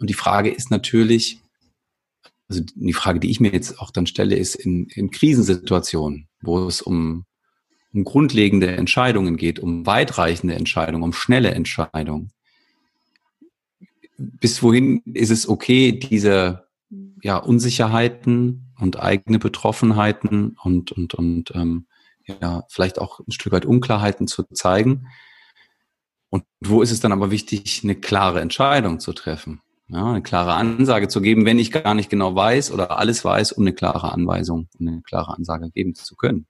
Und 0.00 0.10
die 0.10 0.14
Frage 0.14 0.50
ist 0.50 0.72
natürlich, 0.72 1.40
also 2.48 2.62
die 2.74 2.92
Frage, 2.92 3.20
die 3.20 3.30
ich 3.30 3.40
mir 3.40 3.52
jetzt 3.52 3.78
auch 3.78 3.90
dann 3.90 4.06
stelle, 4.06 4.36
ist 4.36 4.54
in, 4.54 4.86
in 4.86 5.10
Krisensituationen, 5.10 6.28
wo 6.40 6.66
es 6.66 6.80
um 6.82 7.26
um 7.92 8.04
grundlegende 8.04 8.68
Entscheidungen 8.68 9.36
geht, 9.36 9.58
um 9.58 9.86
weitreichende 9.86 10.54
Entscheidungen, 10.54 11.02
um 11.02 11.12
schnelle 11.12 11.52
Entscheidungen. 11.52 12.32
Bis 14.16 14.62
wohin 14.62 15.02
ist 15.04 15.30
es 15.30 15.48
okay, 15.48 15.92
diese 15.92 16.66
ja, 17.22 17.36
Unsicherheiten 17.36 18.72
und 18.78 19.00
eigene 19.00 19.38
Betroffenheiten 19.38 20.56
und, 20.62 20.92
und, 20.92 21.14
und 21.14 21.52
ähm, 21.54 21.86
ja, 22.26 22.64
vielleicht 22.68 22.98
auch 22.98 23.20
ein 23.20 23.32
Stück 23.32 23.52
weit 23.52 23.64
Unklarheiten 23.64 24.26
zu 24.26 24.44
zeigen. 24.52 25.08
Und 26.30 26.44
wo 26.60 26.82
ist 26.82 26.90
es 26.90 27.00
dann 27.00 27.12
aber 27.12 27.30
wichtig, 27.30 27.80
eine 27.84 27.94
klare 27.94 28.40
Entscheidung 28.40 29.00
zu 29.00 29.12
treffen? 29.12 29.62
Ja, 29.90 30.10
eine 30.10 30.22
klare 30.22 30.52
Ansage 30.52 31.08
zu 31.08 31.22
geben, 31.22 31.46
wenn 31.46 31.58
ich 31.58 31.72
gar 31.72 31.94
nicht 31.94 32.10
genau 32.10 32.34
weiß 32.34 32.72
oder 32.72 32.98
alles 32.98 33.24
weiß, 33.24 33.52
um 33.52 33.64
eine 33.64 33.72
klare 33.72 34.12
Anweisung, 34.12 34.68
eine 34.78 35.00
klare 35.02 35.34
Ansage 35.34 35.70
geben 35.70 35.94
zu 35.94 36.14
können. 36.14 36.46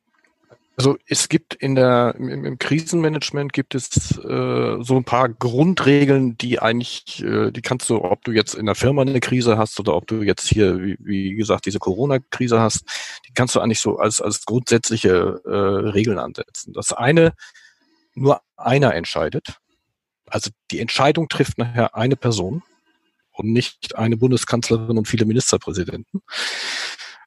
Also 0.76 0.96
es 1.06 1.28
gibt 1.28 1.54
in 1.54 1.74
der 1.74 2.14
im, 2.18 2.44
im 2.44 2.58
Krisenmanagement 2.58 3.52
gibt 3.52 3.74
es 3.74 4.16
äh, 4.18 4.76
so 4.80 4.96
ein 4.96 5.04
paar 5.04 5.28
Grundregeln, 5.28 6.36
die 6.38 6.60
eigentlich, 6.60 7.22
äh, 7.22 7.50
die 7.50 7.62
kannst 7.62 7.90
du, 7.90 8.02
ob 8.02 8.22
du 8.24 8.30
jetzt 8.30 8.54
in 8.54 8.66
der 8.66 8.76
Firma 8.76 9.02
eine 9.02 9.18
Krise 9.18 9.58
hast 9.58 9.78
oder 9.80 9.96
ob 9.96 10.06
du 10.06 10.22
jetzt 10.22 10.48
hier, 10.48 10.80
wie, 10.80 10.96
wie 11.00 11.34
gesagt, 11.34 11.66
diese 11.66 11.80
Corona-Krise 11.80 12.60
hast, 12.60 12.84
die 13.26 13.32
kannst 13.32 13.56
du 13.56 13.60
eigentlich 13.60 13.80
so 13.80 13.98
als 13.98 14.20
als 14.20 14.44
grundsätzliche 14.44 15.40
äh, 15.44 15.50
Regeln 15.50 16.20
ansetzen. 16.20 16.72
Das 16.72 16.92
eine, 16.92 17.32
nur 18.14 18.40
einer 18.56 18.94
entscheidet. 18.94 19.58
Also 20.26 20.50
die 20.70 20.78
Entscheidung 20.78 21.28
trifft 21.28 21.58
nachher 21.58 21.96
eine 21.96 22.14
Person 22.14 22.62
und 23.38 23.52
nicht 23.52 23.96
eine 23.96 24.16
Bundeskanzlerin 24.16 24.98
und 24.98 25.08
viele 25.08 25.24
Ministerpräsidenten 25.24 26.22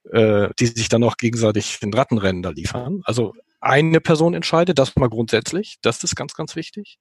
äh, 0.10 0.50
die 0.60 0.68
sich 0.68 0.90
dann 0.90 1.02
noch 1.02 1.18
gegenseitig 1.18 1.80
den 1.80 1.94
Rattenrennen 1.94 2.42
da 2.42 2.50
liefern. 2.50 3.02
Also 3.06 3.34
eine 3.60 4.02
Person 4.02 4.34
entscheidet, 4.34 4.80
das 4.80 4.96
mal 4.96 5.10
grundsätzlich, 5.10 5.78
das 5.82 6.04
ist 6.04 6.16
ganz, 6.16 6.34
ganz 6.34 6.56
wichtig. 6.56 6.98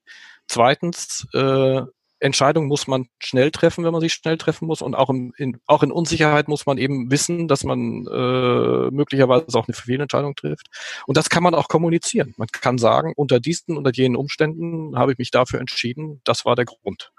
Zweitens, 0.47 1.27
äh, 1.33 1.83
Entscheidungen 2.23 2.69
muss 2.69 2.87
man 2.87 3.07
schnell 3.19 3.51
treffen, 3.51 3.83
wenn 3.83 3.93
man 3.93 4.03
sie 4.03 4.11
schnell 4.11 4.37
treffen 4.37 4.67
muss. 4.67 4.83
Und 4.83 4.95
auch, 4.95 5.09
im, 5.09 5.33
in, 5.39 5.59
auch 5.67 5.83
in 5.83 5.91
Unsicherheit 5.91 6.49
muss 6.49 6.67
man 6.67 6.77
eben 6.77 7.11
wissen, 7.11 7.49
dass 7.49 7.65
man 7.65 8.07
äh, 8.07 8.91
möglicherweise 8.91 9.59
auch 9.59 9.67
eine 9.67 9.75
Fehlentscheidung 9.75 10.37
trifft. 10.37 10.67
Und 11.07 11.17
das 11.17 11.31
kann 11.31 11.43
man 11.43 11.55
auch 11.55 11.69
kommunizieren. 11.69 12.35
Man 12.37 12.49
kann 12.49 12.77
sagen, 12.77 13.15
unter 13.17 13.41
diesen, 13.41 13.79
unter 13.79 13.91
jenen 13.91 14.17
Umständen 14.17 14.99
habe 14.99 15.13
ich 15.13 15.19
mich 15.19 15.31
dafür 15.31 15.61
entschieden, 15.61 16.21
das 16.25 16.45
war 16.45 16.57
der 16.57 16.67
Grund. 16.67 17.11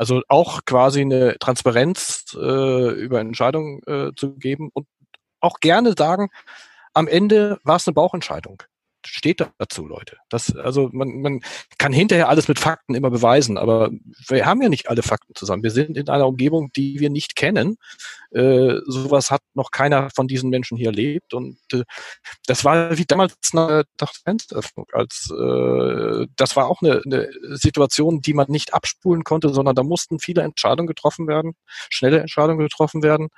Also 0.00 0.22
auch 0.28 0.64
quasi 0.64 1.02
eine 1.02 1.36
Transparenz 1.38 2.34
äh, 2.34 2.90
über 2.92 3.20
Entscheidungen 3.20 3.82
äh, 3.86 4.12
zu 4.16 4.34
geben 4.34 4.70
und 4.72 4.86
auch 5.40 5.60
gerne 5.60 5.92
sagen, 5.94 6.30
am 6.94 7.06
Ende 7.06 7.58
war 7.64 7.76
es 7.76 7.86
eine 7.86 7.92
Bauchentscheidung 7.92 8.62
steht 9.06 9.44
dazu, 9.58 9.86
Leute. 9.86 10.16
Das, 10.28 10.54
also 10.56 10.90
man, 10.92 11.20
man 11.20 11.40
kann 11.78 11.92
hinterher 11.92 12.28
alles 12.28 12.48
mit 12.48 12.58
Fakten 12.58 12.94
immer 12.94 13.10
beweisen, 13.10 13.58
aber 13.58 13.90
wir 14.28 14.46
haben 14.46 14.62
ja 14.62 14.68
nicht 14.68 14.88
alle 14.88 15.02
Fakten 15.02 15.34
zusammen. 15.34 15.62
Wir 15.62 15.70
sind 15.70 15.96
in 15.96 16.08
einer 16.08 16.26
Umgebung, 16.26 16.70
die 16.72 17.00
wir 17.00 17.10
nicht 17.10 17.36
kennen. 17.36 17.76
Äh, 18.32 18.76
sowas 18.86 19.30
hat 19.30 19.42
noch 19.54 19.70
keiner 19.70 20.10
von 20.10 20.28
diesen 20.28 20.50
Menschen 20.50 20.76
hier 20.76 20.88
erlebt. 20.88 21.34
Und 21.34 21.58
äh, 21.72 21.82
das 22.46 22.64
war 22.64 22.96
wie 22.96 23.04
damals 23.04 23.34
nach 23.52 23.84
der. 24.00 24.08
Als 24.92 25.30
äh, 25.30 26.26
das 26.36 26.56
war 26.56 26.68
auch 26.68 26.82
eine, 26.82 27.02
eine 27.04 27.28
Situation, 27.56 28.20
die 28.20 28.34
man 28.34 28.46
nicht 28.48 28.74
abspulen 28.74 29.24
konnte, 29.24 29.48
sondern 29.50 29.74
da 29.74 29.82
mussten 29.82 30.18
viele 30.18 30.42
Entscheidungen 30.42 30.86
getroffen 30.86 31.26
werden, 31.26 31.54
schnelle 31.88 32.20
Entscheidungen 32.20 32.60
getroffen 32.60 33.02
werden. 33.02 33.28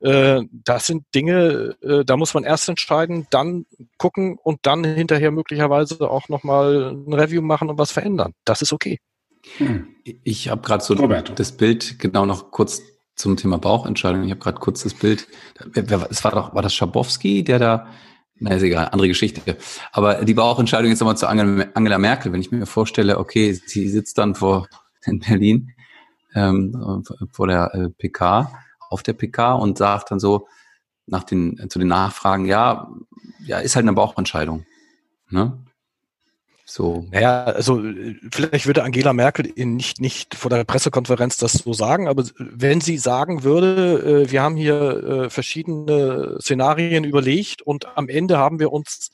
Äh, 0.00 0.42
das 0.50 0.86
sind 0.86 1.04
Dinge, 1.14 1.76
äh, 1.82 2.04
da 2.04 2.16
muss 2.16 2.32
man 2.34 2.44
erst 2.44 2.68
entscheiden, 2.68 3.26
dann 3.30 3.66
gucken 3.98 4.38
und 4.42 4.60
dann 4.62 4.82
hinterher 4.84 5.30
möglicherweise 5.30 6.10
auch 6.10 6.28
nochmal 6.28 6.94
ein 6.94 7.12
Review 7.12 7.42
machen 7.42 7.68
und 7.68 7.78
was 7.78 7.92
verändern. 7.92 8.32
Das 8.44 8.62
ist 8.62 8.72
okay. 8.72 8.98
Hm. 9.58 9.88
Ich 10.24 10.48
habe 10.48 10.62
gerade 10.62 10.82
so 10.82 10.94
Roberto. 10.94 11.34
das 11.34 11.52
Bild 11.52 11.98
genau 11.98 12.24
noch 12.24 12.50
kurz 12.50 12.82
zum 13.14 13.36
Thema 13.36 13.58
Bauchentscheidung. 13.58 14.24
Ich 14.24 14.30
habe 14.30 14.40
gerade 14.40 14.58
kurz 14.58 14.82
das 14.82 14.94
Bild. 14.94 15.28
Es 15.74 16.24
war 16.24 16.32
doch, 16.32 16.54
war 16.54 16.62
das 16.62 16.74
Schabowski, 16.74 17.44
der 17.44 17.58
da, 17.58 17.86
na 18.36 18.54
ist 18.54 18.62
egal, 18.62 18.88
andere 18.92 19.08
Geschichte. 19.08 19.56
Aber 19.92 20.24
die 20.24 20.34
Bauchentscheidung 20.34 20.90
jetzt 20.90 21.00
nochmal 21.00 21.18
zu 21.18 21.28
Angela 21.28 21.98
Merkel, 21.98 22.32
wenn 22.32 22.40
ich 22.40 22.50
mir 22.50 22.64
vorstelle, 22.64 23.18
okay, 23.18 23.52
sie 23.52 23.88
sitzt 23.88 24.16
dann 24.16 24.34
vor 24.34 24.66
in 25.04 25.20
Berlin 25.20 25.72
ähm, 26.34 27.04
vor 27.32 27.46
der 27.46 27.74
äh, 27.74 27.90
PK 27.90 28.50
auf 28.90 29.02
der 29.02 29.14
PK 29.14 29.54
und 29.54 29.78
sagt 29.78 30.10
dann 30.10 30.20
so 30.20 30.46
nach 31.06 31.24
den, 31.24 31.68
zu 31.70 31.78
den 31.78 31.88
Nachfragen, 31.88 32.44
ja, 32.44 32.90
ja, 33.44 33.58
ist 33.58 33.74
halt 33.76 33.84
eine 33.84 33.94
Bauchentscheidung. 33.94 34.66
Ne? 35.30 35.58
So. 36.64 37.04
Naja, 37.10 37.44
also 37.44 37.82
vielleicht 38.30 38.66
würde 38.66 38.84
Angela 38.84 39.12
Merkel 39.12 39.52
nicht, 39.56 40.00
nicht 40.00 40.36
vor 40.36 40.50
der 40.50 40.62
Pressekonferenz 40.62 41.36
das 41.36 41.54
so 41.54 41.72
sagen, 41.72 42.06
aber 42.06 42.24
wenn 42.38 42.80
sie 42.80 42.96
sagen 42.96 43.42
würde, 43.42 44.26
äh, 44.26 44.30
wir 44.30 44.42
haben 44.42 44.54
hier 44.54 45.02
äh, 45.02 45.30
verschiedene 45.30 46.38
Szenarien 46.40 47.02
überlegt 47.02 47.62
und 47.62 47.96
am 47.96 48.08
Ende 48.08 48.38
haben 48.38 48.60
wir 48.60 48.72
uns 48.72 49.10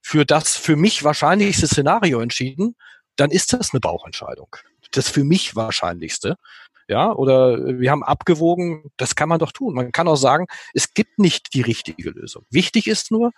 für 0.00 0.24
das 0.24 0.56
für 0.56 0.76
mich 0.76 1.02
wahrscheinlichste 1.02 1.66
Szenario 1.66 2.20
entschieden, 2.20 2.76
dann 3.16 3.32
ist 3.32 3.52
das 3.52 3.72
eine 3.72 3.80
Bauchentscheidung. 3.80 4.54
Das 4.92 5.08
für 5.08 5.24
mich 5.24 5.56
wahrscheinlichste 5.56 6.36
ja, 6.90 7.12
oder 7.12 7.78
wir 7.78 7.90
haben 7.92 8.02
abgewogen, 8.02 8.90
das 8.96 9.14
kann 9.14 9.28
man 9.28 9.38
doch 9.38 9.52
tun. 9.52 9.74
Man 9.74 9.92
kann 9.92 10.08
auch 10.08 10.16
sagen, 10.16 10.46
es 10.74 10.92
gibt 10.92 11.20
nicht 11.20 11.54
die 11.54 11.62
richtige 11.62 12.10
Lösung. 12.10 12.44
Wichtig 12.50 12.88
ist 12.88 13.12
nur, 13.12 13.30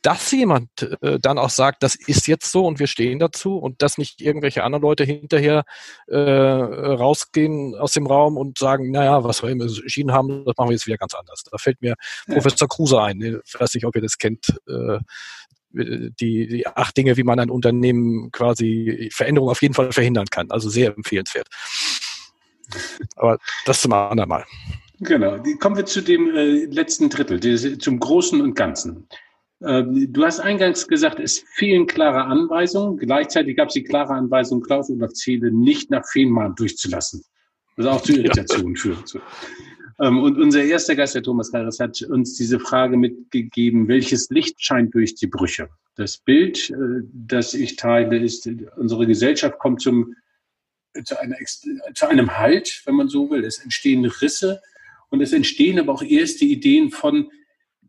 dass 0.00 0.30
jemand 0.30 0.70
äh, 1.02 1.18
dann 1.20 1.36
auch 1.36 1.50
sagt, 1.50 1.82
das 1.82 1.94
ist 1.94 2.26
jetzt 2.26 2.50
so 2.50 2.66
und 2.66 2.78
wir 2.78 2.86
stehen 2.86 3.18
dazu 3.18 3.58
und 3.58 3.82
dass 3.82 3.98
nicht 3.98 4.22
irgendwelche 4.22 4.64
anderen 4.64 4.80
Leute 4.80 5.04
hinterher 5.04 5.64
äh, 6.06 6.16
rausgehen 6.18 7.74
aus 7.74 7.92
dem 7.92 8.06
Raum 8.06 8.38
und 8.38 8.56
sagen, 8.56 8.90
naja, 8.90 9.24
was 9.24 9.42
wir 9.42 9.50
entschieden 9.50 10.12
haben, 10.12 10.46
das 10.46 10.56
machen 10.56 10.70
wir 10.70 10.74
jetzt 10.74 10.86
wieder 10.86 10.96
ganz 10.96 11.14
anders. 11.14 11.42
Da 11.50 11.58
fällt 11.58 11.82
mir 11.82 11.96
ja. 12.26 12.34
Professor 12.34 12.66
Kruse 12.66 12.98
ein. 12.98 13.20
Ich 13.44 13.60
weiß 13.60 13.74
nicht, 13.74 13.84
ob 13.84 13.94
ihr 13.94 14.02
das 14.02 14.16
kennt. 14.16 14.58
Äh, 14.66 15.00
die, 15.72 16.48
die 16.48 16.66
acht 16.66 16.96
Dinge, 16.96 17.16
wie 17.16 17.22
man 17.22 17.38
ein 17.38 17.50
Unternehmen 17.50 18.30
quasi 18.32 19.08
Veränderung 19.12 19.50
auf 19.50 19.62
jeden 19.62 19.74
Fall 19.74 19.92
verhindern 19.92 20.26
kann. 20.26 20.50
Also 20.50 20.68
sehr 20.68 20.94
empfehlenswert. 20.96 21.46
Aber 23.16 23.38
das 23.66 23.82
zum 23.82 23.92
anderen 23.92 24.28
Mal. 24.28 24.44
Genau. 25.00 25.42
Kommen 25.58 25.76
wir 25.76 25.86
zu 25.86 26.02
dem 26.02 26.34
äh, 26.34 26.64
letzten 26.66 27.08
Drittel, 27.08 27.78
zum 27.78 27.98
Großen 27.98 28.40
und 28.40 28.54
Ganzen. 28.54 29.08
Ähm, 29.62 30.10
du 30.12 30.24
hast 30.24 30.40
eingangs 30.40 30.86
gesagt, 30.88 31.20
es 31.20 31.44
fehlen 31.54 31.86
klare 31.86 32.24
Anweisungen. 32.24 32.96
Gleichzeitig 32.96 33.56
gab 33.56 33.68
es 33.68 33.74
die 33.74 33.84
klare 33.84 34.14
Anweisung, 34.14 34.62
Klaus 34.62 34.90
Olaf 34.90 35.12
Ziele 35.12 35.50
nicht 35.52 35.90
nach 35.90 36.06
Fehmarn 36.10 36.54
durchzulassen. 36.54 37.22
Was 37.76 37.86
auch 37.86 38.00
zu 38.02 38.12
Irritationen 38.12 38.74
ja. 38.74 38.80
führt. 38.80 39.20
Ähm, 40.00 40.18
und 40.22 40.38
unser 40.38 40.62
erster 40.62 40.96
Gast, 40.96 41.14
der 41.14 41.22
Thomas 41.22 41.52
Harris, 41.52 41.78
hat 41.78 42.00
uns 42.02 42.36
diese 42.36 42.58
Frage 42.58 42.96
mitgegeben, 42.96 43.86
welches 43.88 44.30
Licht 44.30 44.62
scheint 44.62 44.94
durch 44.94 45.14
die 45.14 45.26
Brüche? 45.26 45.68
Das 45.96 46.18
Bild, 46.18 46.70
äh, 46.70 47.02
das 47.12 47.52
ich 47.52 47.76
teile, 47.76 48.18
ist, 48.18 48.48
unsere 48.76 49.06
Gesellschaft 49.06 49.58
kommt 49.58 49.82
zum 49.82 50.14
zu, 51.04 51.18
einer, 51.18 51.36
zu 51.94 52.06
einem 52.06 52.36
Halt, 52.36 52.82
wenn 52.84 52.96
man 52.96 53.08
so 53.08 53.30
will. 53.30 53.44
Es 53.44 53.58
entstehen 53.58 54.04
Risse 54.04 54.62
und 55.08 55.20
es 55.20 55.32
entstehen 55.32 55.78
aber 55.78 55.92
auch 55.92 56.02
erste 56.02 56.44
Ideen 56.44 56.90
von, 56.90 57.30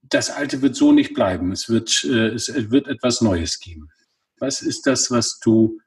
das 0.03 0.29
Alte 0.29 0.61
wird 0.61 0.75
so 0.75 0.91
nicht 0.91 1.13
bleiben. 1.13 1.51
Es 1.51 1.69
wird, 1.69 2.03
äh, 2.03 2.29
es 2.29 2.53
wird 2.71 2.87
etwas 2.87 3.21
Neues 3.21 3.59
geben. 3.59 3.89
Was 4.37 4.61
ist 4.61 4.87
das, 4.87 5.11
was 5.11 5.39
du 5.39 5.79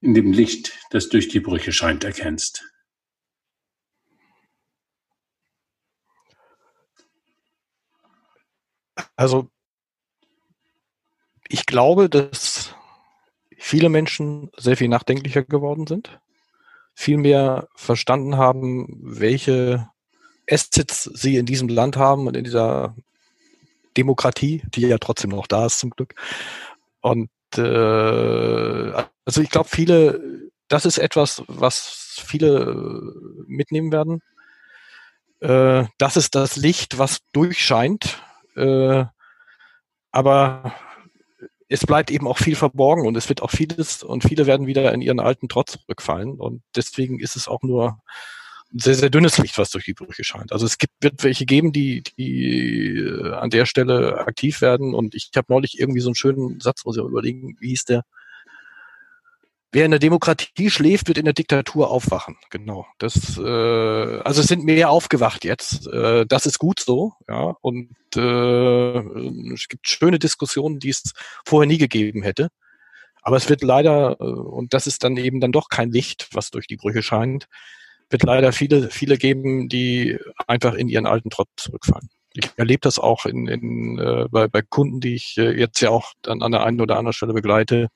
in 0.00 0.14
dem 0.14 0.32
Licht, 0.32 0.72
das 0.90 1.08
durch 1.08 1.28
die 1.28 1.40
Brüche 1.40 1.72
scheint, 1.72 2.04
erkennst? 2.04 2.64
Also, 9.16 9.50
ich 11.48 11.66
glaube, 11.66 12.08
dass 12.08 12.74
viele 13.56 13.88
Menschen 13.88 14.50
sehr 14.56 14.76
viel 14.76 14.88
nachdenklicher 14.88 15.42
geworden 15.42 15.86
sind 15.86 16.20
viel 17.00 17.16
mehr 17.16 17.66
verstanden 17.74 18.36
haben, 18.36 18.86
welche 19.00 19.88
Assets 20.48 21.04
sie 21.04 21.36
in 21.36 21.46
diesem 21.46 21.68
Land 21.68 21.96
haben 21.96 22.26
und 22.26 22.36
in 22.36 22.44
dieser 22.44 22.94
Demokratie, 23.96 24.62
die 24.74 24.82
ja 24.82 24.98
trotzdem 24.98 25.30
noch 25.30 25.46
da 25.46 25.64
ist 25.64 25.78
zum 25.78 25.88
Glück. 25.88 26.14
Und 27.00 27.30
äh, 27.56 28.92
also 29.24 29.40
ich 29.40 29.48
glaube, 29.48 29.70
viele, 29.70 30.50
das 30.68 30.84
ist 30.84 30.98
etwas, 30.98 31.42
was 31.48 32.20
viele 32.22 32.74
mitnehmen 33.46 33.92
werden. 33.92 34.20
Äh, 35.40 35.86
das 35.96 36.18
ist 36.18 36.34
das 36.34 36.56
Licht, 36.56 36.98
was 36.98 37.20
durchscheint. 37.32 38.22
Äh, 38.56 39.06
aber 40.12 40.74
es 41.70 41.86
bleibt 41.86 42.10
eben 42.10 42.26
auch 42.26 42.36
viel 42.36 42.56
verborgen 42.56 43.06
und 43.06 43.16
es 43.16 43.28
wird 43.28 43.42
auch 43.42 43.50
vieles 43.50 44.02
und 44.02 44.24
viele 44.24 44.46
werden 44.46 44.66
wieder 44.66 44.92
in 44.92 45.00
ihren 45.00 45.20
alten 45.20 45.48
Trotz 45.48 45.78
zurückfallen 45.78 46.34
und 46.40 46.62
deswegen 46.74 47.20
ist 47.20 47.36
es 47.36 47.46
auch 47.46 47.62
nur 47.62 48.00
ein 48.72 48.80
sehr, 48.80 48.96
sehr 48.96 49.08
dünnes 49.08 49.38
Licht, 49.38 49.56
was 49.56 49.70
durch 49.70 49.84
die 49.84 49.94
Brüche 49.94 50.24
scheint. 50.24 50.52
Also 50.52 50.66
es 50.66 50.78
gibt, 50.78 50.94
wird 51.00 51.22
welche 51.22 51.46
geben, 51.46 51.72
die, 51.72 52.02
die 52.18 52.98
äh, 52.98 53.34
an 53.34 53.50
der 53.50 53.66
Stelle 53.66 54.18
aktiv 54.18 54.60
werden 54.60 54.94
und 54.94 55.14
ich 55.14 55.30
habe 55.36 55.46
neulich 55.52 55.78
irgendwie 55.78 56.00
so 56.00 56.08
einen 56.08 56.16
schönen 56.16 56.58
Satz, 56.58 56.84
muss 56.84 56.96
ich 56.96 57.02
überlegen, 57.04 57.56
wie 57.60 57.68
hieß 57.68 57.84
der? 57.84 58.02
Wer 59.72 59.84
in 59.84 59.92
der 59.92 60.00
Demokratie 60.00 60.68
schläft, 60.68 61.06
wird 61.06 61.18
in 61.18 61.26
der 61.26 61.34
Diktatur 61.34 61.90
aufwachen. 61.90 62.36
Genau. 62.50 62.86
Das, 62.98 63.38
äh, 63.38 64.20
also 64.20 64.40
es 64.40 64.48
sind 64.48 64.64
mehr 64.64 64.90
aufgewacht 64.90 65.44
jetzt. 65.44 65.86
Äh, 65.86 66.26
das 66.26 66.46
ist 66.46 66.58
gut 66.58 66.80
so, 66.80 67.12
ja. 67.28 67.54
Und 67.60 67.94
äh, 68.16 68.98
es 69.54 69.68
gibt 69.68 69.86
schöne 69.86 70.18
Diskussionen, 70.18 70.80
die 70.80 70.88
es 70.88 71.12
vorher 71.44 71.68
nie 71.68 71.78
gegeben 71.78 72.22
hätte. 72.22 72.48
Aber 73.22 73.36
es 73.36 73.48
wird 73.48 73.62
leider, 73.62 74.16
äh, 74.20 74.24
und 74.24 74.74
das 74.74 74.88
ist 74.88 75.04
dann 75.04 75.16
eben 75.16 75.40
dann 75.40 75.52
doch 75.52 75.68
kein 75.68 75.90
Licht, 75.90 76.28
was 76.32 76.50
durch 76.50 76.66
die 76.66 76.76
Brüche 76.76 77.02
scheint, 77.02 77.46
wird 78.08 78.24
leider 78.24 78.52
viele, 78.52 78.90
viele 78.90 79.18
geben, 79.18 79.68
die 79.68 80.18
einfach 80.48 80.74
in 80.74 80.88
ihren 80.88 81.06
alten 81.06 81.30
Trott 81.30 81.48
zurückfallen. 81.56 82.08
Ich 82.32 82.50
erlebe 82.56 82.80
das 82.80 82.98
auch 82.98 83.24
in, 83.24 83.46
in, 83.46 83.98
äh, 83.98 84.26
bei, 84.30 84.48
bei 84.48 84.62
Kunden, 84.62 85.00
die 85.00 85.14
ich 85.14 85.36
äh, 85.38 85.56
jetzt 85.56 85.80
ja 85.80 85.90
auch 85.90 86.12
dann 86.22 86.42
an 86.42 86.50
der 86.50 86.64
einen 86.64 86.80
oder 86.80 86.96
anderen 86.96 87.12
Stelle 87.12 87.34
begleite 87.34 87.88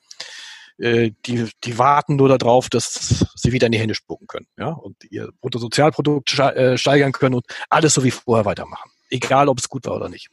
äh, 0.78 1.12
die, 1.26 1.48
die 1.62 1.78
warten 1.78 2.16
nur 2.16 2.28
darauf, 2.36 2.68
dass 2.68 3.26
sie 3.34 3.52
wieder 3.52 3.66
in 3.66 3.72
die 3.72 3.78
Hände 3.78 3.94
spucken 3.94 4.26
können, 4.26 4.46
ja, 4.58 4.68
und 4.68 4.96
ihr 5.10 5.30
Bruttosozialprodukt 5.40 6.38
äh, 6.38 6.76
steigern 6.76 7.12
können 7.12 7.36
und 7.36 7.46
alles 7.70 7.94
so 7.94 8.04
wie 8.04 8.10
vorher 8.10 8.44
weitermachen. 8.44 8.90
Egal, 9.10 9.48
ob 9.48 9.58
es 9.58 9.68
gut 9.68 9.86
war 9.86 9.96
oder 9.96 10.08
nicht. 10.08 10.28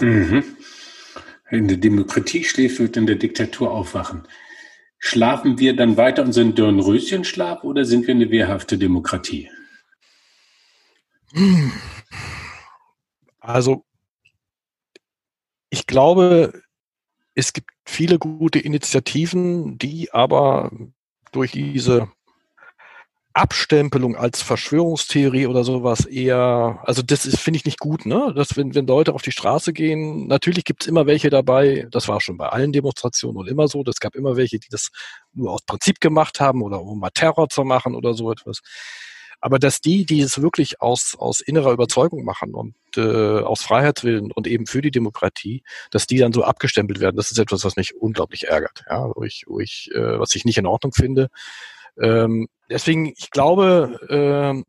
Mhm. 0.00 0.44
In 1.50 1.68
der 1.68 1.78
Demokratie 1.78 2.44
schläft, 2.44 2.78
wird 2.78 2.96
in 2.96 3.06
der 3.06 3.16
Diktatur 3.16 3.70
aufwachen. 3.70 4.26
Schlafen 4.98 5.58
wir 5.58 5.76
dann 5.76 5.96
weiter 5.96 6.22
unseren 6.22 6.54
Dornröschenschlaf 6.54 7.62
oder 7.64 7.84
sind 7.84 8.06
wir 8.06 8.14
eine 8.14 8.30
wehrhafte 8.30 8.78
Demokratie? 8.78 9.50
Also, 13.38 13.84
ich 15.70 15.86
glaube, 15.86 16.62
es 17.36 17.52
gibt 17.52 17.70
viele 17.84 18.18
gute 18.18 18.58
Initiativen, 18.58 19.78
die 19.78 20.12
aber 20.12 20.72
durch 21.32 21.52
diese 21.52 22.08
Abstempelung 23.34 24.16
als 24.16 24.40
Verschwörungstheorie 24.40 25.46
oder 25.46 25.62
sowas 25.62 26.06
eher, 26.06 26.80
also 26.84 27.02
das 27.02 27.26
ist, 27.26 27.38
finde 27.38 27.58
ich 27.58 27.66
nicht 27.66 27.78
gut, 27.78 28.06
ne? 28.06 28.32
Dass 28.34 28.56
wenn, 28.56 28.74
wenn 28.74 28.86
Leute 28.86 29.12
auf 29.12 29.20
die 29.20 29.30
Straße 29.32 29.74
gehen, 29.74 30.26
natürlich 30.26 30.64
gibt's 30.64 30.86
immer 30.86 31.04
welche 31.04 31.28
dabei, 31.28 31.86
das 31.90 32.08
war 32.08 32.22
schon 32.22 32.38
bei 32.38 32.48
allen 32.48 32.72
Demonstrationen 32.72 33.36
und 33.36 33.46
immer 33.48 33.68
so, 33.68 33.84
es 33.86 34.00
gab 34.00 34.14
immer 34.16 34.36
welche, 34.38 34.58
die 34.58 34.68
das 34.70 34.88
nur 35.34 35.52
aus 35.52 35.60
Prinzip 35.66 36.00
gemacht 36.00 36.40
haben 36.40 36.62
oder 36.62 36.80
um 36.80 36.98
mal 36.98 37.10
Terror 37.10 37.50
zu 37.50 37.62
machen 37.64 37.94
oder 37.94 38.14
so 38.14 38.32
etwas. 38.32 38.62
Aber 39.40 39.58
dass 39.58 39.80
die, 39.80 40.06
die 40.06 40.20
es 40.20 40.40
wirklich 40.40 40.80
aus, 40.80 41.14
aus 41.18 41.40
innerer 41.40 41.72
Überzeugung 41.72 42.24
machen 42.24 42.54
und 42.54 42.74
äh, 42.96 43.40
aus 43.40 43.62
Freiheitswillen 43.62 44.32
und 44.32 44.46
eben 44.46 44.66
für 44.66 44.82
die 44.82 44.90
Demokratie, 44.90 45.62
dass 45.90 46.06
die 46.06 46.18
dann 46.18 46.32
so 46.32 46.42
abgestempelt 46.42 47.00
werden, 47.00 47.16
das 47.16 47.30
ist 47.30 47.38
etwas, 47.38 47.64
was 47.64 47.76
mich 47.76 47.94
unglaublich 47.96 48.48
ärgert, 48.48 48.84
ja, 48.88 49.10
wo 49.14 49.22
ich, 49.22 49.44
wo 49.46 49.60
ich, 49.60 49.90
äh, 49.94 50.18
was 50.18 50.34
ich 50.34 50.44
nicht 50.44 50.58
in 50.58 50.66
Ordnung 50.66 50.92
finde. 50.92 51.28
Ähm, 52.00 52.48
deswegen, 52.70 53.12
ich 53.16 53.30
glaube, 53.30 53.98
äh, 54.08 54.62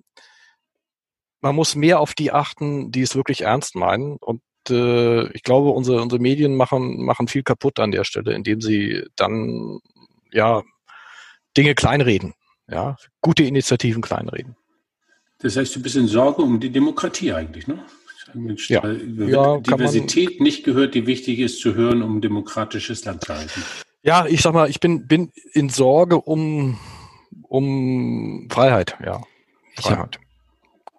man 1.41 1.55
muss 1.55 1.75
mehr 1.75 1.99
auf 1.99 2.13
die 2.13 2.31
achten, 2.31 2.91
die 2.91 3.01
es 3.01 3.15
wirklich 3.15 3.41
ernst 3.41 3.75
meinen. 3.75 4.17
Und 4.17 4.41
äh, 4.69 5.27
ich 5.31 5.43
glaube, 5.43 5.69
unsere, 5.69 6.01
unsere 6.01 6.21
Medien 6.21 6.55
machen, 6.55 7.03
machen 7.03 7.27
viel 7.27 7.43
kaputt 7.43 7.79
an 7.79 7.91
der 7.91 8.03
Stelle, 8.03 8.33
indem 8.33 8.61
sie 8.61 9.05
dann 9.15 9.79
ja 10.31 10.63
Dinge 11.55 11.75
kleinreden. 11.75 12.33
Ja, 12.69 12.97
gute 13.21 13.43
Initiativen 13.43 14.01
kleinreden. 14.01 14.55
Das 15.39 15.55
heißt, 15.55 15.75
du 15.75 15.81
bist 15.81 15.95
in 15.95 16.07
Sorge 16.07 16.41
um 16.41 16.59
die 16.59 16.71
Demokratie 16.71 17.31
eigentlich, 17.31 17.67
ne? 17.67 17.79
Mensch, 18.33 18.69
ja. 18.69 18.85
ja 18.85 19.57
Diversität 19.59 20.41
nicht 20.41 20.65
gehört, 20.65 20.95
die 20.95 21.07
wichtig 21.07 21.39
ist 21.39 21.61
zu 21.61 21.75
hören, 21.75 22.01
um 22.01 22.19
demokratisches 22.19 23.05
Land 23.05 23.23
zu 23.23 23.33
halten. 23.33 23.63
Ja, 24.03 24.25
ich 24.25 24.41
sag 24.41 24.53
mal, 24.53 24.69
ich 24.69 24.81
bin, 24.81 25.07
bin 25.07 25.31
in 25.53 25.69
Sorge 25.69 26.19
um 26.19 26.77
um 27.47 28.47
Freiheit, 28.51 28.97
ja. 29.03 29.21
Freiheit. 29.75 30.19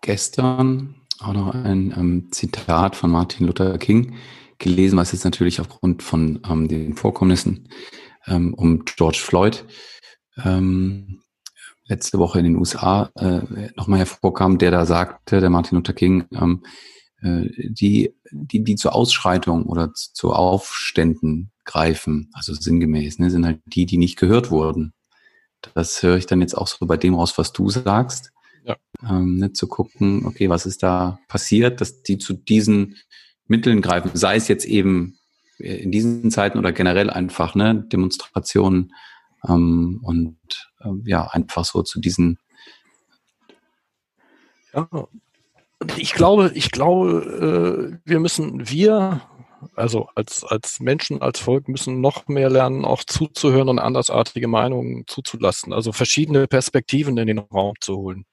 gestern 0.01 0.95
auch 1.21 1.33
noch 1.33 1.55
ein 1.55 1.93
ähm, 1.97 2.29
Zitat 2.31 2.97
von 2.97 3.11
Martin 3.11 3.47
Luther 3.47 3.77
King 3.79 4.15
gelesen, 4.59 4.97
was 4.97 5.13
jetzt 5.13 5.25
natürlich 5.25 5.61
aufgrund 5.61 6.03
von 6.03 6.41
ähm, 6.49 6.69
den 6.69 6.95
Vorkommnissen 6.95 7.69
ähm, 8.27 8.55
um 8.55 8.85
George 8.85 9.19
Floyd 9.21 9.65
ähm, 10.45 11.21
letzte 11.89 12.19
Woche 12.19 12.39
in 12.39 12.45
den 12.45 12.57
USA 12.57 13.11
äh, 13.17 13.71
nochmal 13.75 14.01
hervorkam, 14.01 14.59
der 14.59 14.71
da 14.71 14.87
sagte, 14.87 15.41
der 15.41 15.51
Martin 15.51 15.77
Luther 15.77 15.95
King, 15.95 16.27
ähm, 16.33 16.63
äh, 17.21 17.49
die, 17.69 18.15
die, 18.31 18.63
die 18.63 18.77
zur 18.77 18.95
Ausschreitung 18.95 19.65
oder 19.67 19.93
zu 19.95 20.33
Aufständen 20.33 21.51
greifen, 21.65 22.31
also 22.35 22.53
sinngemäß, 22.53 23.19
ne, 23.19 23.31
sind 23.31 23.45
halt 23.45 23.61
die, 23.67 23.87
die 23.87 23.99
nicht 23.99 24.19
gehört 24.19 24.51
wurden. 24.51 24.93
Das 25.75 26.03
höre 26.03 26.17
ich 26.17 26.27
dann 26.27 26.41
jetzt 26.41 26.57
auch 26.57 26.69
so 26.69 26.87
bei 26.87 26.97
dem 26.97 27.15
raus, 27.15 27.37
was 27.37 27.53
du 27.53 27.69
sagst. 27.69 28.33
Ja. 28.65 28.77
Ähm, 29.09 29.37
nicht 29.37 29.57
zu 29.57 29.67
gucken, 29.67 30.27
okay, 30.27 30.49
was 30.49 30.67
ist 30.67 30.83
da 30.83 31.19
passiert, 31.27 31.81
dass 31.81 32.03
die 32.03 32.19
zu 32.19 32.35
diesen 32.35 32.97
Mitteln 33.47 33.81
greifen, 33.81 34.11
sei 34.15 34.37
es 34.37 34.47
jetzt 34.47 34.67
eben 34.67 35.19
in 35.59 35.91
diesen 35.91 36.31
Zeiten 36.31 36.59
oder 36.59 36.73
generell 36.73 37.11
einfach, 37.11 37.55
ne, 37.55 37.75
Demonstrationen 37.75 38.93
ähm, 39.47 40.01
und 40.03 40.37
äh, 40.47 40.68
ja, 41.05 41.27
einfach 41.29 41.65
so 41.65 41.83
zu 41.83 42.01
diesen. 42.01 42.39
Ja, 44.73 44.89
ich 45.97 46.13
glaube, 46.13 46.51
ich 46.55 46.71
glaube, 46.71 47.99
äh, 48.05 48.09
wir 48.09 48.21
müssen, 48.21 48.69
wir 48.69 49.23
also 49.75 50.09
als, 50.15 50.45
als 50.45 50.81
Menschen, 50.81 51.23
als 51.23 51.41
Volk 51.41 51.69
müssen 51.69 52.01
noch 52.01 52.29
mehr 52.29 52.51
lernen, 52.51 52.85
auch 52.85 53.05
zuzuhören 53.05 53.69
und 53.69 53.79
andersartige 53.79 54.49
Meinungen 54.49 55.05
zuzulassen. 55.07 55.73
Also 55.73 55.93
verschiedene 55.93 56.47
Perspektiven 56.47 57.17
in 57.19 57.27
den 57.27 57.39
Raum 57.39 57.75
zu 57.81 57.97
holen. 57.97 58.25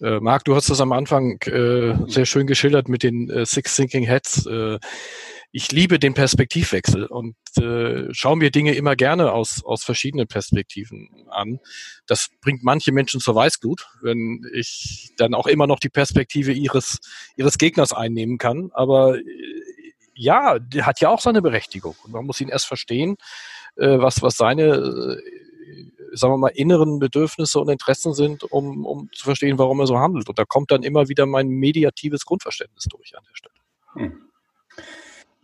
Äh, 0.00 0.20
Marc, 0.20 0.44
du 0.44 0.54
hast 0.54 0.70
das 0.70 0.80
am 0.80 0.92
Anfang 0.92 1.40
äh, 1.42 1.94
sehr 2.06 2.26
schön 2.26 2.46
geschildert 2.46 2.88
mit 2.88 3.02
den 3.02 3.30
äh, 3.30 3.46
Six 3.46 3.76
Thinking 3.76 4.04
Heads. 4.04 4.46
Äh, 4.46 4.78
ich 5.52 5.72
liebe 5.72 5.98
den 5.98 6.14
Perspektivwechsel 6.14 7.06
und 7.06 7.36
äh, 7.58 8.12
schaue 8.12 8.36
mir 8.36 8.50
Dinge 8.50 8.74
immer 8.74 8.96
gerne 8.96 9.32
aus, 9.32 9.64
aus 9.64 9.84
verschiedenen 9.84 10.26
Perspektiven 10.26 11.26
an. 11.28 11.60
Das 12.06 12.28
bringt 12.40 12.62
manche 12.62 12.92
Menschen 12.92 13.20
zur 13.20 13.34
Weißglut, 13.34 13.86
wenn 14.02 14.42
ich 14.52 15.12
dann 15.16 15.34
auch 15.34 15.46
immer 15.46 15.66
noch 15.66 15.78
die 15.78 15.88
Perspektive 15.88 16.52
ihres, 16.52 16.98
ihres 17.36 17.58
Gegners 17.58 17.92
einnehmen 17.92 18.38
kann. 18.38 18.70
Aber 18.74 19.18
äh, 19.18 19.22
ja, 20.14 20.58
der 20.58 20.86
hat 20.86 21.00
ja 21.00 21.10
auch 21.10 21.20
seine 21.20 21.42
Berechtigung. 21.42 21.94
Und 22.04 22.12
man 22.12 22.24
muss 22.24 22.40
ihn 22.40 22.48
erst 22.48 22.66
verstehen, 22.66 23.16
äh, 23.76 23.98
was, 23.98 24.22
was 24.22 24.36
seine, 24.36 24.64
äh, 24.64 26.16
sagen 26.16 26.32
wir 26.34 26.38
mal, 26.38 26.48
inneren 26.48 26.98
Bedürfnisse 26.98 27.60
und 27.60 27.68
Interessen 27.68 28.14
sind, 28.14 28.44
um, 28.44 28.84
um 28.84 29.10
zu 29.12 29.24
verstehen, 29.24 29.58
warum 29.58 29.80
er 29.80 29.86
so 29.86 29.98
handelt. 29.98 30.28
Und 30.28 30.38
da 30.38 30.44
kommt 30.44 30.70
dann 30.70 30.82
immer 30.82 31.08
wieder 31.08 31.26
mein 31.26 31.48
mediatives 31.48 32.24
Grundverständnis 32.24 32.84
durch 32.84 33.16
an 33.16 33.24
der 33.28 33.36
Stelle. 33.36 33.54
Hm. 33.94 34.22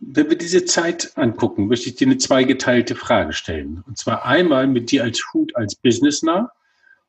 Wenn 0.05 0.29
wir 0.29 0.37
diese 0.37 0.65
Zeit 0.65 1.11
angucken, 1.15 1.67
möchte 1.67 1.89
ich 1.89 1.95
dir 1.95 2.07
eine 2.07 2.17
zweigeteilte 2.17 2.95
Frage 2.95 3.33
stellen. 3.33 3.83
Und 3.87 3.97
zwar 3.97 4.25
einmal 4.25 4.67
mit 4.67 4.91
dir 4.91 5.03
als 5.03 5.23
Hut 5.33 5.55
als 5.55 5.75
Businessnah 5.75 6.51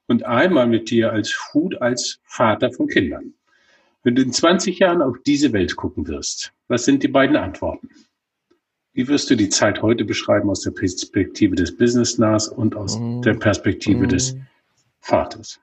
und 0.06 0.24
einmal 0.24 0.66
mit 0.66 0.90
dir 0.90 1.12
als 1.12 1.52
Hut 1.52 1.80
als 1.80 2.20
Vater 2.24 2.70
von 2.70 2.86
Kindern. 2.88 3.34
Wenn 4.02 4.14
du 4.14 4.22
in 4.22 4.32
20 4.32 4.78
Jahren 4.78 5.02
auf 5.02 5.16
diese 5.24 5.52
Welt 5.52 5.76
gucken 5.76 6.06
wirst, 6.06 6.52
was 6.68 6.84
sind 6.84 7.02
die 7.02 7.08
beiden 7.08 7.36
Antworten? 7.36 7.88
Wie 8.92 9.08
wirst 9.08 9.28
du 9.30 9.34
die 9.34 9.48
Zeit 9.48 9.82
heute 9.82 10.04
beschreiben 10.04 10.48
aus 10.50 10.60
der 10.60 10.70
Perspektive 10.70 11.56
des 11.56 11.76
Business-Nas 11.76 12.48
und 12.48 12.76
aus 12.76 12.98
mm. 12.98 13.22
der 13.22 13.34
Perspektive 13.34 14.06
mm. 14.06 14.08
des 14.08 14.36
Vaters? 15.00 15.58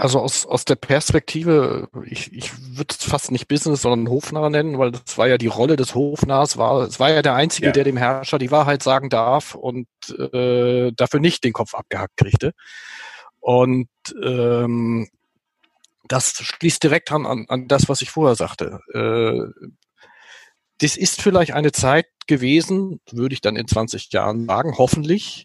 Also 0.00 0.18
aus, 0.18 0.46
aus 0.46 0.64
der 0.64 0.76
Perspektive, 0.76 1.90
ich, 2.06 2.32
ich 2.32 2.52
würde 2.74 2.94
es 2.98 3.04
fast 3.04 3.30
nicht 3.30 3.48
Business, 3.48 3.82
sondern 3.82 4.10
Hofnarr 4.10 4.48
nennen, 4.48 4.78
weil 4.78 4.92
das 4.92 5.18
war 5.18 5.28
ja 5.28 5.36
die 5.36 5.46
Rolle 5.46 5.76
des 5.76 5.94
Hofnarrs, 5.94 6.56
war, 6.56 6.84
es 6.84 6.98
war 6.98 7.10
ja 7.10 7.20
der 7.20 7.34
Einzige, 7.34 7.66
ja. 7.66 7.72
der 7.72 7.84
dem 7.84 7.98
Herrscher 7.98 8.38
die 8.38 8.50
Wahrheit 8.50 8.82
sagen 8.82 9.10
darf 9.10 9.54
und 9.54 9.88
äh, 10.32 10.90
dafür 10.92 11.20
nicht 11.20 11.44
den 11.44 11.52
Kopf 11.52 11.74
abgehackt 11.74 12.16
kriegte. 12.16 12.52
Und 13.40 13.90
ähm, 14.22 15.10
das 16.08 16.32
schließt 16.32 16.82
direkt 16.82 17.12
an, 17.12 17.26
an, 17.26 17.44
an 17.50 17.68
das, 17.68 17.90
was 17.90 18.00
ich 18.00 18.10
vorher 18.10 18.36
sagte. 18.36 18.80
Äh, 18.94 19.68
das 20.78 20.96
ist 20.96 21.20
vielleicht 21.20 21.52
eine 21.52 21.72
Zeit 21.72 22.06
gewesen, 22.26 23.02
würde 23.10 23.34
ich 23.34 23.42
dann 23.42 23.56
in 23.56 23.68
20 23.68 24.10
Jahren 24.12 24.46
sagen, 24.46 24.78
hoffentlich, 24.78 25.44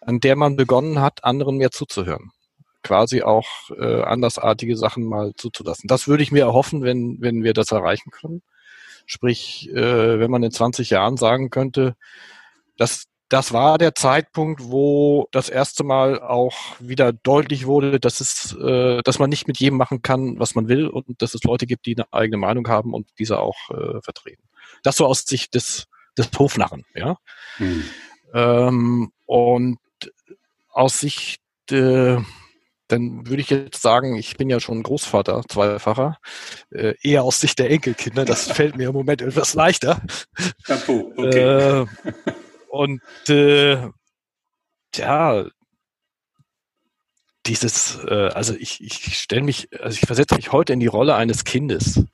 an 0.00 0.20
der 0.20 0.36
man 0.36 0.54
begonnen 0.54 1.00
hat, 1.00 1.24
anderen 1.24 1.56
mehr 1.56 1.72
zuzuhören. 1.72 2.30
Quasi 2.86 3.22
auch 3.22 3.46
äh, 3.76 4.02
andersartige 4.02 4.76
Sachen 4.76 5.04
mal 5.04 5.32
zuzulassen. 5.36 5.88
Das 5.88 6.08
würde 6.08 6.22
ich 6.22 6.32
mir 6.32 6.44
erhoffen, 6.44 6.82
wenn, 6.82 7.20
wenn 7.20 7.42
wir 7.42 7.52
das 7.52 7.72
erreichen 7.72 8.10
können. 8.10 8.42
Sprich, 9.06 9.70
äh, 9.70 10.18
wenn 10.18 10.30
man 10.30 10.42
in 10.42 10.50
20 10.50 10.90
Jahren 10.90 11.16
sagen 11.16 11.50
könnte, 11.50 11.96
dass 12.76 13.06
das 13.28 13.52
war 13.52 13.76
der 13.78 13.94
Zeitpunkt, 13.94 14.62
wo 14.62 15.26
das 15.32 15.48
erste 15.48 15.82
Mal 15.82 16.20
auch 16.20 16.54
wieder 16.78 17.12
deutlich 17.12 17.66
wurde, 17.66 17.98
dass 17.98 18.20
es, 18.20 18.56
äh, 18.56 19.02
dass 19.02 19.18
man 19.18 19.30
nicht 19.30 19.48
mit 19.48 19.58
jedem 19.58 19.78
machen 19.78 20.00
kann, 20.02 20.38
was 20.38 20.54
man 20.54 20.68
will 20.68 20.86
und 20.86 21.20
dass 21.20 21.34
es 21.34 21.42
Leute 21.42 21.66
gibt, 21.66 21.86
die 21.86 21.96
eine 21.96 22.12
eigene 22.12 22.36
Meinung 22.36 22.68
haben 22.68 22.94
und 22.94 23.08
diese 23.18 23.40
auch 23.40 23.70
äh, 23.70 24.00
vertreten. 24.00 24.44
Das 24.84 24.96
so 24.96 25.06
aus 25.06 25.22
Sicht 25.22 25.54
des, 25.54 25.88
des 26.16 26.30
Hofnarren, 26.38 26.84
ja. 26.94 27.18
Hm. 27.56 27.84
Ähm, 28.32 29.12
und 29.24 29.78
aus 30.70 31.00
Sicht, 31.00 31.42
äh, 31.72 32.18
dann 32.88 33.26
würde 33.26 33.42
ich 33.42 33.50
jetzt 33.50 33.82
sagen, 33.82 34.16
ich 34.16 34.36
bin 34.36 34.48
ja 34.48 34.60
schon 34.60 34.82
Großvater, 34.82 35.42
zweifacher, 35.48 36.18
äh, 36.70 36.94
eher 37.02 37.24
aus 37.24 37.40
Sicht 37.40 37.58
der 37.58 37.70
Enkelkinder. 37.70 38.24
Das 38.24 38.50
fällt 38.52 38.76
mir 38.76 38.88
im 38.88 38.94
Moment 38.94 39.22
etwas 39.22 39.54
leichter. 39.54 40.00
Chapeau, 40.64 41.12
okay. 41.16 41.82
Äh, 41.82 41.86
und 42.68 43.02
äh, 43.28 43.88
ja, 44.94 45.44
dieses, 47.46 47.98
äh, 48.04 48.30
also 48.34 48.54
ich, 48.54 48.82
ich 48.82 49.18
stelle 49.18 49.42
mich, 49.42 49.68
also 49.80 49.98
ich 50.00 50.06
versetze 50.06 50.34
mich 50.34 50.52
heute 50.52 50.72
in 50.72 50.80
die 50.80 50.86
Rolle 50.86 51.14
eines 51.14 51.44
Kindes. 51.44 52.04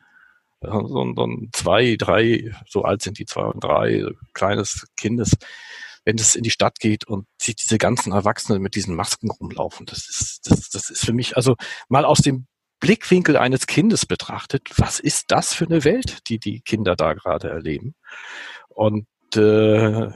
So, 0.60 0.86
so 0.86 1.26
ein 1.26 1.50
zwei, 1.52 1.96
drei, 1.96 2.54
so 2.68 2.82
alt 2.84 3.02
sind 3.02 3.18
die 3.18 3.26
zwei 3.26 3.42
und 3.42 3.64
drei, 3.64 4.04
kleines 4.32 4.86
Kindes, 4.96 5.36
wenn 6.04 6.16
es 6.16 6.34
in 6.34 6.42
die 6.42 6.50
Stadt 6.50 6.78
geht 6.80 7.06
und 7.06 7.26
sieht 7.40 7.62
diese 7.62 7.78
ganzen 7.78 8.12
Erwachsenen 8.12 8.62
mit 8.62 8.74
diesen 8.74 8.94
Masken 8.94 9.30
rumlaufen. 9.30 9.86
Das 9.86 10.08
ist, 10.08 10.50
das, 10.50 10.70
das 10.70 10.90
ist 10.90 11.04
für 11.04 11.12
mich, 11.12 11.36
also 11.36 11.56
mal 11.88 12.04
aus 12.04 12.18
dem 12.18 12.46
Blickwinkel 12.80 13.36
eines 13.36 13.68
Kindes 13.68 14.06
betrachtet, 14.06 14.68
was 14.76 14.98
ist 14.98 15.30
das 15.30 15.54
für 15.54 15.66
eine 15.66 15.84
Welt, 15.84 16.28
die 16.28 16.40
die 16.40 16.60
Kinder 16.62 16.96
da 16.96 17.14
gerade 17.14 17.48
erleben? 17.48 17.94
Und 18.68 19.06
äh, 19.36 20.10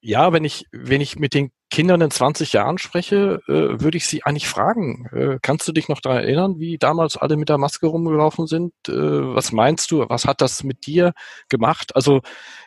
ja, 0.00 0.32
wenn 0.32 0.44
ich, 0.44 0.66
wenn 0.72 1.00
ich 1.00 1.18
mit 1.18 1.34
den 1.34 1.52
Kindern 1.70 2.00
in 2.00 2.10
20 2.10 2.52
Jahren 2.52 2.78
spreche, 2.78 3.42
äh, 3.46 3.80
würde 3.80 3.96
ich 3.96 4.06
sie 4.06 4.24
eigentlich 4.24 4.48
fragen, 4.48 5.06
äh, 5.12 5.38
kannst 5.42 5.68
du 5.68 5.72
dich 5.72 5.88
noch 5.88 6.00
daran 6.00 6.18
erinnern, 6.24 6.58
wie 6.58 6.78
damals 6.78 7.16
alle 7.16 7.36
mit 7.36 7.48
der 7.48 7.58
Maske 7.58 7.86
rumgelaufen 7.86 8.46
sind? 8.46 8.72
Äh, 8.88 8.92
was 8.92 9.52
meinst 9.52 9.90
du? 9.90 10.08
Was 10.08 10.24
hat 10.24 10.40
das 10.40 10.64
mit 10.64 10.86
dir 10.86 11.12
gemacht? 11.48 11.94
Also 11.94 12.22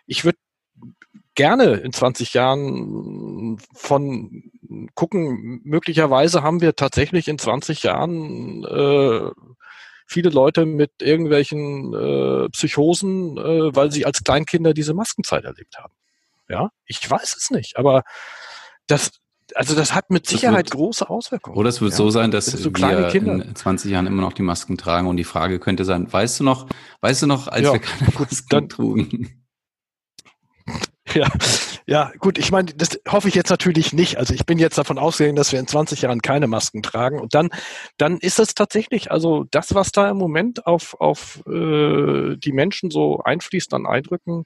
ich 0.06 0.24
würde 0.24 0.38
gerne 1.36 1.76
in 1.76 1.94
20 1.94 2.34
Jahren 2.34 3.58
von 3.74 4.52
gucken, 4.96 5.62
möglicherweise 5.64 6.44
haben 6.44 6.62
wir 6.62 6.76
tatsächlich 6.76 7.28
in 7.28 7.38
20 7.38 7.84
Jahren 7.84 8.64
äh, 8.66 9.32
viele 10.06 10.30
Leute 10.30 10.66
mit 10.66 10.92
irgendwelchen 11.02 11.94
äh, 11.94 12.50
Psychosen, 12.50 13.38
äh, 13.38 13.76
weil 13.76 13.92
sie 13.92 14.06
als 14.06 14.24
Kleinkinder 14.24 14.74
diese 14.74 14.94
Maskenzeit 14.94 15.46
erlebt 15.46 15.78
haben. 15.78 15.94
Ja, 16.50 16.70
ich 16.86 17.10
weiß 17.10 17.36
es 17.38 17.50
nicht, 17.50 17.78
aber 17.78 18.04
das, 18.88 19.12
also 19.56 19.74
das 19.74 19.96
hat 19.96 20.10
mit 20.10 20.28
Sicherheit 20.28 20.66
wird, 20.66 20.72
große 20.72 21.10
Auswirkungen. 21.10 21.56
Oder 21.56 21.70
es 21.70 21.80
wird 21.80 21.92
ja. 21.92 21.98
so 21.98 22.10
sein, 22.10 22.32
dass 22.32 22.48
so 22.48 22.76
wir 22.76 23.08
Kinder. 23.08 23.46
in 23.46 23.56
20 23.56 23.90
Jahren 23.90 24.06
immer 24.06 24.22
noch 24.22 24.34
die 24.34 24.42
Masken 24.42 24.78
tragen 24.78 25.08
und 25.08 25.16
die 25.16 25.24
Frage 25.24 25.60
könnte 25.60 25.86
sein, 25.86 26.12
weißt 26.12 26.42
du 26.42 26.44
noch, 26.44 26.68
weißt 27.00 27.22
du 27.22 27.28
noch, 27.28 27.48
als 27.48 27.64
ja, 27.64 27.74
wir 27.74 27.80
keine 27.80 28.12
Masken 28.20 28.50
dann, 28.50 28.70
trugen? 28.70 29.41
Ja, 31.16 31.30
ja, 31.88 32.12
gut, 32.20 32.38
ich 32.38 32.52
meine, 32.52 32.74
das 32.74 33.00
hoffe 33.08 33.28
ich 33.28 33.36
jetzt 33.36 33.50
natürlich 33.50 33.92
nicht. 33.92 34.18
Also 34.18 34.34
ich 34.34 34.46
bin 34.46 34.60
jetzt 34.60 34.78
davon 34.78 34.98
ausgegangen, 34.98 35.36
dass 35.36 35.52
wir 35.52 35.60
in 35.60 35.68
20 35.68 36.04
Jahren 36.04 36.22
keine 36.22 36.48
Masken 36.48 36.84
tragen. 36.84 37.20
Und 37.20 37.34
dann, 37.34 37.50
dann 37.98 38.18
ist 38.18 38.40
es 38.40 38.54
tatsächlich, 38.54 39.12
also 39.12 39.46
das, 39.52 39.76
was 39.76 39.92
da 39.92 40.10
im 40.10 40.18
Moment 40.18 40.66
auf, 40.66 41.00
auf 41.02 41.42
äh, 41.48 42.38
die 42.38 42.54
Menschen 42.54 42.92
so 42.92 43.22
einfließt 43.24 43.74
an 43.74 43.86
Eindrücken, 43.86 44.46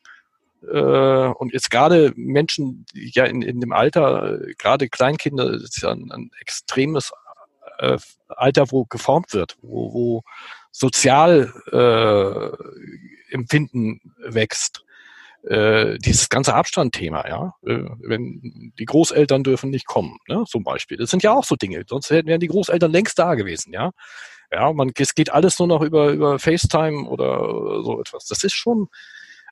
äh, 0.72 1.28
und 1.28 1.54
jetzt 1.54 1.70
gerade 1.70 2.14
Menschen, 2.16 2.86
ja 2.94 3.26
in, 3.26 3.42
in 3.42 3.60
dem 3.60 3.74
Alter, 3.74 4.40
gerade 4.58 4.90
Kleinkinder, 4.90 5.54
ist 5.54 5.82
ja 5.82 5.92
ein, 5.92 6.12
ein 6.12 6.32
extremes 6.40 7.12
äh, 7.78 7.98
Alter, 8.30 8.72
wo 8.72 8.86
geformt 8.86 9.34
wird, 9.34 9.58
wo, 9.62 9.94
wo 9.94 10.24
sozial 10.72 11.54
äh, 11.72 13.34
Empfinden 13.34 14.02
wächst 14.18 14.85
äh, 15.48 15.98
dieses 16.00 16.30
ganze 16.30 16.54
Abstandthema, 16.54 17.28
ja, 17.28 17.54
äh, 17.66 17.90
wenn 18.00 18.74
die 18.80 18.86
Großeltern 18.86 19.44
dürfen 19.44 19.70
nicht 19.70 19.86
kommen, 19.86 20.18
ne, 20.28 20.44
zum 20.48 20.64
Beispiel. 20.64 20.98
Das 20.98 21.10
sind 21.10 21.24
ja 21.24 21.34
auch 21.34 21.44
so 21.44 21.56
Dinge. 21.56 21.84
Sonst 21.88 22.10
wären 22.10 22.40
die 22.40 22.48
Großeltern 22.48 22.92
längst 22.92 23.20
da 23.20 23.36
gewesen, 23.36 23.74
ja. 23.74 23.92
Ja, 24.52 24.72
man, 24.74 24.92
es 24.98 25.16
geht 25.16 25.32
alles 25.32 25.58
nur 25.60 25.68
noch 25.68 25.82
über, 25.82 26.12
über 26.12 26.40
FaceTime 26.40 27.08
oder 27.08 27.84
so 27.84 28.00
etwas. 28.00 28.26
Das 28.26 28.44
ist 28.44 28.54
schon, 28.54 28.88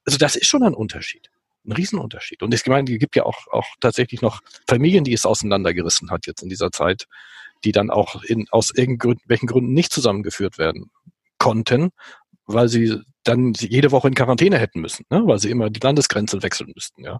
also 0.05 0.17
das 0.17 0.35
ist 0.35 0.47
schon 0.47 0.63
ein 0.63 0.73
Unterschied. 0.73 1.29
Ein 1.65 1.71
Riesenunterschied. 1.71 2.43
Und 2.43 2.53
ich 2.53 2.65
meine, 2.67 2.91
es 2.91 2.99
gibt 2.99 3.15
ja 3.15 3.23
auch, 3.23 3.47
auch 3.51 3.65
tatsächlich 3.79 4.21
noch 4.21 4.41
Familien, 4.67 5.03
die 5.03 5.13
es 5.13 5.25
auseinandergerissen 5.25 6.11
hat 6.11 6.27
jetzt 6.27 6.43
in 6.43 6.49
dieser 6.49 6.71
Zeit, 6.71 7.07
die 7.63 7.71
dann 7.71 7.89
auch 7.89 8.23
in, 8.23 8.47
aus 8.51 8.71
irgendwelchen 8.75 9.47
Gründen 9.47 9.73
nicht 9.73 9.91
zusammengeführt 9.91 10.57
werden 10.57 10.91
konnten, 11.37 11.91
weil 12.45 12.67
sie 12.67 12.99
dann 13.23 13.53
jede 13.53 13.91
Woche 13.91 14.07
in 14.07 14.15
Quarantäne 14.15 14.57
hätten 14.57 14.81
müssen, 14.81 15.05
ne? 15.09 15.23
weil 15.25 15.39
sie 15.39 15.49
immer 15.49 15.69
die 15.69 15.79
Landesgrenze 15.79 16.43
wechseln 16.43 16.71
müssten, 16.75 17.03
ja. 17.03 17.19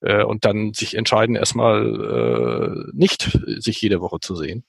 Äh, 0.00 0.22
und 0.22 0.44
dann 0.44 0.72
sich 0.74 0.96
entscheiden, 0.96 1.36
erstmal 1.36 2.86
äh, 2.86 2.90
nicht 2.92 3.38
sich 3.58 3.80
jede 3.82 4.00
Woche 4.00 4.20
zu 4.20 4.36
sehen. 4.36 4.64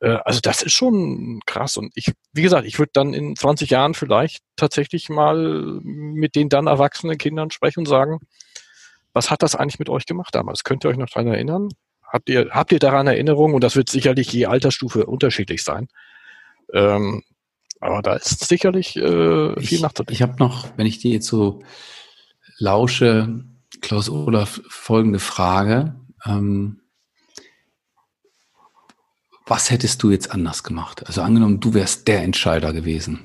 Äh, 0.00 0.18
also 0.24 0.40
das 0.40 0.62
ist 0.62 0.72
schon 0.72 1.40
krass. 1.46 1.76
Und 1.76 1.92
ich, 1.94 2.12
wie 2.32 2.42
gesagt, 2.42 2.66
ich 2.66 2.78
würde 2.78 2.90
dann 2.92 3.14
in 3.14 3.36
20 3.36 3.70
Jahren 3.70 3.94
vielleicht 3.94 4.42
tatsächlich 4.56 5.08
mal 5.08 5.80
mit 5.82 6.34
den 6.34 6.48
dann 6.48 6.66
erwachsenen 6.66 7.18
Kindern 7.18 7.50
sprechen 7.50 7.80
und 7.80 7.86
sagen, 7.86 8.18
was 9.12 9.30
hat 9.30 9.42
das 9.42 9.54
eigentlich 9.54 9.78
mit 9.78 9.88
euch 9.88 10.06
gemacht 10.06 10.34
damals? 10.34 10.64
Könnt 10.64 10.84
ihr 10.84 10.90
euch 10.90 10.96
noch 10.96 11.08
daran 11.08 11.28
erinnern? 11.28 11.68
Habt 12.02 12.28
ihr, 12.28 12.50
habt 12.50 12.72
ihr 12.72 12.78
daran 12.78 13.06
Erinnerung? 13.06 13.54
Und 13.54 13.62
das 13.62 13.76
wird 13.76 13.88
sicherlich 13.90 14.32
je 14.32 14.46
Altersstufe 14.46 15.06
unterschiedlich 15.06 15.62
sein. 15.62 15.88
Ähm, 16.72 17.22
aber 17.80 18.02
da 18.02 18.14
ist 18.14 18.46
sicherlich 18.46 18.96
äh, 18.96 19.60
viel 19.60 19.80
nachzudenken. 19.80 20.12
Ich 20.12 20.22
habe 20.22 20.36
noch, 20.38 20.68
wenn 20.76 20.86
ich 20.86 20.98
dir 20.98 21.12
jetzt 21.12 21.26
so 21.26 21.62
lausche, 22.58 23.44
Klaus 23.80 24.08
Olaf, 24.10 24.60
folgende 24.68 25.18
Frage. 25.18 25.94
Ähm, 26.24 26.80
was 29.46 29.70
hättest 29.70 30.02
du 30.02 30.10
jetzt 30.10 30.30
anders 30.30 30.62
gemacht? 30.62 31.06
Also 31.06 31.22
angenommen, 31.22 31.60
du 31.60 31.74
wärst 31.74 32.08
der 32.08 32.22
Entscheider 32.22 32.72
gewesen. 32.72 33.20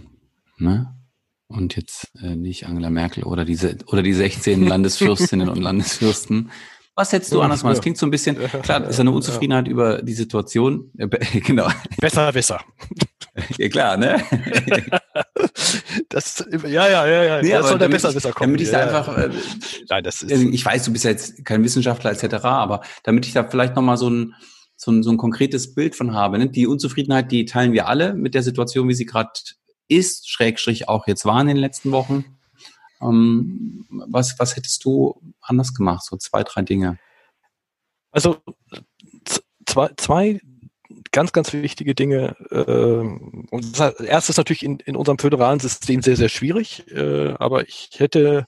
Ne? 0.58 0.96
Und 1.48 1.76
jetzt 1.76 2.12
äh, 2.22 2.36
nicht 2.36 2.66
Angela 2.66 2.90
Merkel 2.90 3.24
oder 3.24 3.46
diese 3.46 3.78
oder 3.88 4.02
die 4.02 4.14
16 4.14 4.64
Landesfürstinnen 4.68 5.50
und 5.50 5.62
Landesfürsten. 5.62 6.52
Was 6.96 7.12
hättest 7.12 7.34
du 7.34 7.42
anders 7.42 7.62
gemacht? 7.62 7.78
Das 7.78 7.82
klingt 7.82 7.98
so 7.98 8.06
ein 8.06 8.12
bisschen, 8.12 8.38
klar, 8.62 8.88
ist 8.88 9.00
eine 9.00 9.12
Unzufriedenheit 9.12 9.68
über 9.68 10.04
die 10.04 10.14
Situation. 10.14 10.92
genau. 11.34 11.68
Besser, 12.00 12.32
besser. 12.32 12.62
Ja 13.58 13.70
klar, 13.70 13.98
ne? 13.98 14.24
das, 16.10 16.46
ja, 16.52 16.88
ja, 16.88 17.08
ja, 17.08 17.24
ja. 17.24 17.42
Nee, 17.42 17.50
das 17.50 17.68
soll 17.68 17.80
der 17.80 17.90
besser, 17.90 18.14
besser 18.14 18.32
kommen. 18.32 18.54
Damit 18.54 18.62
ich 18.62 18.70
da 18.70 18.84
einfach, 18.84 19.18
äh, 19.18 19.30
Nein, 19.90 20.04
das 20.04 20.22
ist, 20.22 20.32
also 20.32 20.50
ich 20.50 20.64
weiß, 20.64 20.86
du 20.86 20.94
bist 20.94 21.06
ja 21.06 21.12
jetzt 21.12 21.44
kein 21.46 21.64
Wissenschaftler 21.64 22.12
etc., 22.12 22.46
aber 22.46 22.82
damit 23.04 23.26
ich 23.26 23.34
da 23.34 23.44
vielleicht 23.44 23.76
nochmal 23.76 23.98
so 23.98 24.10
ein, 24.10 24.36
so 24.76 24.92
ein, 24.92 25.04
so 25.04 25.12
ein 25.12 25.18
konkretes 25.18 25.74
Bild 25.74 25.96
von 25.96 26.14
habe. 26.14 26.38
Ne? 26.38 26.50
Die 26.50 26.68
Unzufriedenheit, 26.68 27.32
die 27.32 27.46
teilen 27.46 27.74
wir 27.74 27.88
alle 27.88 28.14
mit 28.14 28.36
der 28.36 28.44
Situation, 28.44 28.88
wie 28.88 28.94
sie 28.94 29.06
gerade 29.06 29.32
ist, 29.88 30.30
Schrägstrich 30.30 30.88
auch 30.88 31.08
jetzt 31.08 31.26
war 31.26 31.42
in 31.42 31.48
den 31.48 31.58
letzten 31.58 31.92
Wochen. 31.92 32.26
Ähm, 33.02 33.86
was, 33.90 34.38
was 34.40 34.56
hättest 34.56 34.84
du 34.86 35.20
anders 35.42 35.74
gemacht? 35.74 36.06
So 36.06 36.18
zwei, 36.18 36.44
drei 36.44 36.62
Dinge. 36.62 37.00
Also 38.12 38.38
zwei, 39.66 39.90
zwei 39.98 40.40
ganz, 41.14 41.32
ganz 41.32 41.54
wichtige 41.54 41.96
Dinge. 41.96 42.36
Äh, 42.52 42.66
und 43.52 43.80
das 43.80 44.00
erste 44.02 44.32
ist 44.32 44.38
natürlich 44.38 44.64
in, 44.64 44.80
in 44.80 44.98
unserem 44.98 45.20
föderalen 45.20 45.62
System 45.62 46.02
sehr, 46.02 46.18
sehr 46.18 46.28
schwierig. 46.28 46.84
Äh, 46.92 47.36
aber 47.40 47.66
ich 47.66 47.92
hätte, 47.96 48.48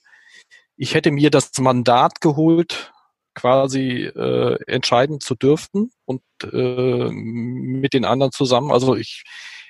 ich 0.76 0.94
hätte 0.94 1.12
mir 1.12 1.30
das 1.30 1.58
Mandat 1.60 2.20
geholt, 2.20 2.92
quasi 3.36 4.04
äh, 4.04 4.58
entscheiden 4.68 5.22
zu 5.22 5.36
dürfen 5.36 5.92
und 6.06 6.22
äh, 6.44 7.10
mit 7.12 7.94
den 7.94 8.04
anderen 8.04 8.34
zusammen. 8.34 8.72
Also 8.72 8.96
ich 8.96 9.24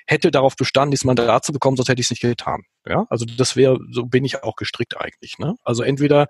hätte 0.06 0.30
darauf 0.30 0.56
bestanden, 0.56 0.92
dieses 0.92 1.04
Mandat 1.04 1.44
zu 1.44 1.52
bekommen, 1.52 1.76
sonst 1.76 1.88
hätte 1.88 2.00
ich 2.00 2.06
es 2.06 2.10
nicht 2.10 2.20
getan. 2.20 2.62
Ja, 2.88 3.04
also 3.10 3.24
das 3.24 3.56
wäre, 3.56 3.78
so 3.90 4.06
bin 4.06 4.24
ich 4.24 4.44
auch 4.44 4.54
gestrickt 4.54 4.96
eigentlich. 5.00 5.38
Ne? 5.38 5.56
Also 5.64 5.82
entweder 5.82 6.28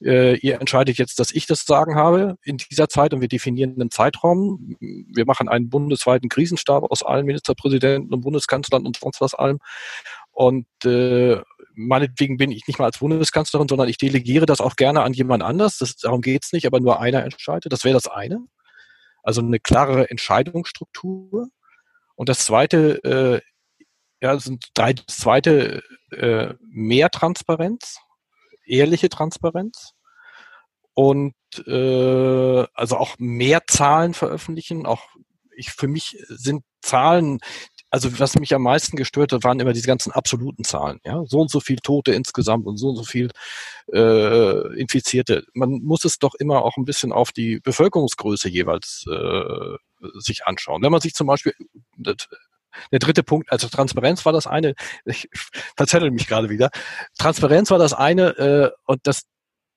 äh, 0.00 0.36
ihr 0.38 0.60
entscheidet 0.60 0.98
jetzt, 0.98 1.18
dass 1.18 1.32
ich 1.32 1.46
das 1.46 1.64
Sagen 1.64 1.96
habe 1.96 2.36
in 2.44 2.58
dieser 2.58 2.88
Zeit 2.88 3.12
und 3.12 3.20
wir 3.20 3.28
definieren 3.28 3.74
einen 3.80 3.90
Zeitraum. 3.90 4.76
Wir 4.78 5.26
machen 5.26 5.48
einen 5.48 5.68
bundesweiten 5.68 6.28
Krisenstab 6.28 6.84
aus 6.84 7.02
allen 7.02 7.26
Ministerpräsidenten 7.26 8.14
und 8.14 8.20
Bundeskanzlern 8.20 8.86
und 8.86 8.98
sonst 8.98 9.20
was 9.20 9.34
allem. 9.34 9.58
Und 10.30 10.66
äh, 10.84 11.40
meinetwegen 11.74 12.36
bin 12.36 12.52
ich 12.52 12.66
nicht 12.68 12.78
mal 12.78 12.86
als 12.86 12.98
Bundeskanzlerin, 12.98 13.68
sondern 13.68 13.88
ich 13.88 13.98
delegiere 13.98 14.46
das 14.46 14.60
auch 14.60 14.76
gerne 14.76 15.02
an 15.02 15.12
jemand 15.12 15.42
anders. 15.42 15.78
Das, 15.78 15.96
darum 15.96 16.20
geht's 16.20 16.52
nicht, 16.52 16.66
aber 16.66 16.78
nur 16.78 17.00
einer 17.00 17.24
entscheidet. 17.24 17.72
Das 17.72 17.84
wäre 17.84 17.94
das 17.94 18.06
eine. 18.06 18.40
Also 19.22 19.40
eine 19.40 19.58
klarere 19.58 20.08
Entscheidungsstruktur. 20.08 21.48
Und 22.20 22.28
das 22.28 22.44
zweite, 22.44 23.02
äh, 23.02 23.40
ja, 24.20 24.38
sind 24.38 24.72
drei, 24.74 24.92
das 24.92 25.16
zweite, 25.16 25.82
äh, 26.10 26.52
mehr 26.60 27.08
Transparenz, 27.08 27.96
ehrliche 28.66 29.08
Transparenz 29.08 29.92
und 30.92 31.32
äh, 31.66 32.66
also 32.74 32.98
auch 32.98 33.16
mehr 33.18 33.62
Zahlen 33.66 34.12
veröffentlichen. 34.12 34.84
Auch 34.84 35.02
ich 35.56 35.70
für 35.70 35.88
mich 35.88 36.22
sind 36.28 36.62
Zahlen, 36.82 37.38
also 37.90 38.18
was 38.18 38.38
mich 38.38 38.54
am 38.54 38.62
meisten 38.62 38.96
gestört 38.96 39.32
hat, 39.32 39.44
waren 39.44 39.60
immer 39.60 39.72
diese 39.72 39.86
ganzen 39.86 40.12
absoluten 40.12 40.64
Zahlen. 40.64 41.00
Ja, 41.04 41.24
so 41.26 41.40
und 41.40 41.50
so 41.50 41.60
viel 41.60 41.78
Tote 41.78 42.12
insgesamt 42.12 42.66
und 42.66 42.76
so 42.76 42.90
und 42.90 42.96
so 42.96 43.02
viel 43.02 43.30
äh, 43.92 44.78
Infizierte. 44.78 45.44
Man 45.54 45.82
muss 45.82 46.04
es 46.04 46.18
doch 46.18 46.34
immer 46.34 46.64
auch 46.64 46.76
ein 46.76 46.84
bisschen 46.84 47.12
auf 47.12 47.32
die 47.32 47.58
Bevölkerungsgröße 47.60 48.48
jeweils 48.48 49.04
äh, 49.10 49.76
sich 50.18 50.46
anschauen. 50.46 50.82
Wenn 50.82 50.92
man 50.92 51.00
sich 51.00 51.14
zum 51.14 51.26
Beispiel, 51.26 51.52
der 51.96 52.98
dritte 53.00 53.22
Punkt, 53.22 53.50
also 53.50 53.68
Transparenz 53.68 54.24
war 54.24 54.32
das 54.32 54.46
eine, 54.46 54.74
ich 55.04 55.28
verzettel 55.76 56.10
mich 56.10 56.28
gerade 56.28 56.48
wieder. 56.48 56.70
Transparenz 57.18 57.70
war 57.70 57.78
das 57.78 57.92
eine 57.92 58.28
äh, 58.38 58.70
und 58.86 59.00
das, 59.04 59.22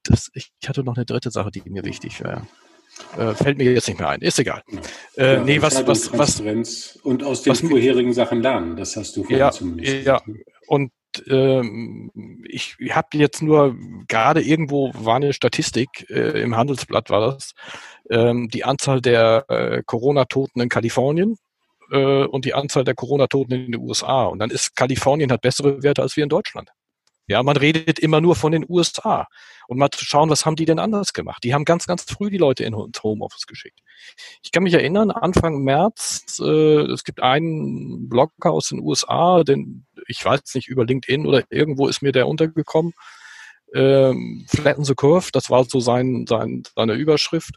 das, 0.04 0.30
ich 0.34 0.52
hatte 0.68 0.84
noch 0.84 0.96
eine 0.96 1.06
dritte 1.06 1.32
Sache, 1.32 1.52
die 1.52 1.62
mir 1.66 1.84
wichtig 1.84 2.24
wäre. 2.24 2.46
Äh, 3.18 3.34
fällt 3.34 3.58
mir 3.58 3.72
jetzt 3.72 3.88
nicht 3.88 4.00
mehr 4.00 4.10
ein. 4.10 4.22
Ist 4.22 4.40
egal. 4.40 4.64
Äh, 5.18 5.36
ja, 5.36 5.44
nee, 5.44 5.62
was, 5.62 5.86
was, 5.86 6.12
Transparenz 6.12 6.94
was, 6.96 7.02
und 7.04 7.24
aus 7.24 7.44
den 7.44 7.56
vorherigen 7.56 8.14
Sachen 8.14 8.42
lernen. 8.42 8.76
Das 8.76 8.96
hast 8.96 9.16
du 9.16 9.24
vorhin 9.24 9.40
ja, 9.40 9.52
zumindest. 9.52 10.06
Ja, 10.06 10.22
und 10.68 10.92
ähm, 11.28 12.12
ich 12.48 12.76
habe 12.92 13.10
jetzt 13.14 13.42
nur 13.42 13.76
gerade 14.08 14.42
irgendwo 14.42 14.92
war 14.96 15.18
eine 15.18 15.34
Statistik 15.34 16.10
äh, 16.10 16.42
im 16.42 16.56
Handelsblatt 16.58 17.12
war 17.12 17.34
das 17.34 17.54
ähm, 18.10 18.50
die 18.50 18.64
Anzahl 18.64 19.02
der 19.02 19.46
äh, 19.48 19.84
Corona-Toten 19.86 20.60
in 20.62 20.70
Kalifornien 20.70 21.38
äh, 21.92 22.26
und 22.26 22.46
die 22.46 22.54
Anzahl 22.54 22.84
der 22.84 22.96
Corona-Toten 22.96 23.54
in 23.54 23.72
den 23.74 23.82
USA 23.82 24.26
und 24.26 24.40
dann 24.40 24.50
ist 24.50 24.76
Kalifornien 24.76 25.32
hat 25.32 25.42
bessere 25.42 25.84
Werte 25.84 26.02
als 26.02 26.18
wir 26.18 26.24
in 26.24 26.30
Deutschland. 26.30 26.70
Ja, 27.28 27.42
man 27.42 27.56
redet 27.56 28.00
immer 28.00 28.20
nur 28.20 28.36
von 28.36 28.52
den 28.52 28.66
USA 28.68 29.28
und 29.68 29.78
mal 29.78 29.90
zu 29.92 30.04
schauen, 30.04 30.30
was 30.30 30.46
haben 30.46 30.58
die 30.58 30.66
denn 30.66 30.80
anders 30.80 31.14
gemacht? 31.14 31.44
Die 31.44 31.54
haben 31.54 31.64
ganz, 31.64 31.88
ganz 31.88 32.04
früh 32.04 32.30
die 32.30 32.38
Leute 32.38 32.66
ins 32.66 33.02
Homeoffice 33.02 33.48
geschickt. 33.48 33.80
Ich 34.42 34.52
kann 34.52 34.64
mich 34.64 34.74
erinnern, 34.74 35.10
Anfang 35.12 35.64
März, 35.64 36.40
äh, 36.42 36.82
es 36.92 37.06
gibt 37.06 37.22
einen 37.22 38.10
Blogger 38.10 38.52
aus 38.52 38.68
den 38.68 38.80
USA, 38.80 39.44
den 39.44 39.86
ich 40.08 40.24
weiß 40.24 40.42
nicht 40.56 40.68
über 40.68 40.86
LinkedIn 40.86 41.26
oder 41.26 41.44
irgendwo 41.50 41.88
ist 41.88 42.02
mir 42.02 42.12
der 42.12 42.28
untergekommen. 42.28 42.94
ähm, 43.74 44.46
Flatten 44.50 44.84
the 44.84 44.96
Curve, 44.96 45.30
das 45.32 45.50
war 45.50 45.64
so 45.66 45.80
sein, 45.80 46.26
sein, 46.28 46.64
seine 46.76 46.94
Überschrift. 46.94 47.56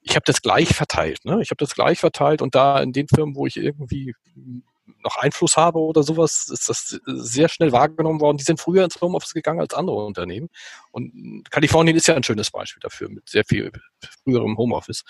Ich 0.00 0.14
habe 0.16 0.24
das 0.26 0.42
gleich 0.42 0.74
verteilt. 0.74 1.24
Ne? 1.24 1.40
Ich 1.42 1.50
habe 1.50 1.58
das 1.58 1.74
gleich 1.74 1.98
verteilt 2.00 2.42
und 2.42 2.54
da 2.54 2.80
in 2.80 2.92
den 2.92 3.08
Firmen, 3.08 3.36
wo 3.36 3.46
ich 3.46 3.56
irgendwie 3.56 4.14
noch 5.02 5.16
Einfluss 5.16 5.56
habe 5.56 5.78
oder 5.78 6.02
sowas, 6.02 6.48
ist 6.52 6.68
das 6.68 7.00
sehr 7.06 7.48
schnell 7.48 7.72
wahrgenommen 7.72 8.20
worden. 8.20 8.36
Die 8.36 8.44
sind 8.44 8.60
früher 8.60 8.84
ins 8.84 9.00
Homeoffice 9.00 9.34
gegangen 9.34 9.60
als 9.60 9.74
andere 9.74 10.04
Unternehmen. 10.04 10.48
Und 10.90 11.50
Kalifornien 11.50 11.96
ist 11.96 12.08
ja 12.08 12.14
ein 12.14 12.22
schönes 12.22 12.50
Beispiel 12.50 12.80
dafür, 12.80 13.08
mit 13.08 13.28
sehr 13.28 13.44
viel 13.44 13.72
früherem 14.24 14.56
Homeoffice. 14.56 15.04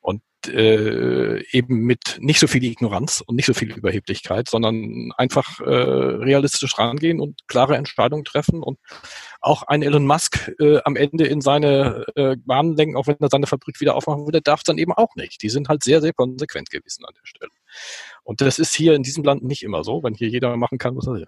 Und 0.00 0.22
äh, 0.46 1.42
eben 1.50 1.80
mit 1.80 2.18
nicht 2.20 2.38
so 2.38 2.46
viel 2.46 2.64
Ignoranz 2.64 3.22
und 3.26 3.36
nicht 3.36 3.46
so 3.46 3.54
viel 3.54 3.72
Überheblichkeit, 3.72 4.48
sondern 4.48 5.10
einfach 5.16 5.60
äh, 5.60 5.64
realistisch 5.64 6.78
rangehen 6.78 7.20
und 7.20 7.46
klare 7.48 7.76
Entscheidungen 7.76 8.24
treffen 8.24 8.62
und 8.62 8.78
auch 9.40 9.64
ein 9.64 9.82
Elon 9.82 10.06
Musk 10.06 10.52
äh, 10.60 10.78
am 10.84 10.96
Ende 10.96 11.26
in 11.26 11.40
seine 11.40 12.06
äh, 12.14 12.36
Bahnen 12.36 12.76
lenken, 12.76 12.96
auch 12.96 13.06
wenn 13.06 13.16
er 13.20 13.28
seine 13.30 13.46
Fabrik 13.46 13.80
wieder 13.80 13.96
aufmachen 13.96 14.26
würde, 14.26 14.40
darf 14.40 14.62
dann 14.62 14.78
eben 14.78 14.92
auch 14.92 15.14
nicht. 15.16 15.42
Die 15.42 15.50
sind 15.50 15.68
halt 15.68 15.82
sehr, 15.82 16.00
sehr 16.00 16.12
konsequent 16.12 16.70
gewesen 16.70 17.04
an 17.04 17.14
der 17.14 17.26
Stelle. 17.26 17.50
Und 18.28 18.42
das 18.42 18.58
ist 18.58 18.74
hier 18.74 18.92
in 18.92 19.02
diesem 19.02 19.24
Land 19.24 19.42
nicht 19.42 19.62
immer 19.62 19.84
so, 19.84 20.02
wenn 20.02 20.12
hier 20.12 20.28
jeder 20.28 20.54
machen 20.58 20.76
kann, 20.76 20.94
was 20.94 21.06
er 21.06 21.14
will. 21.14 21.26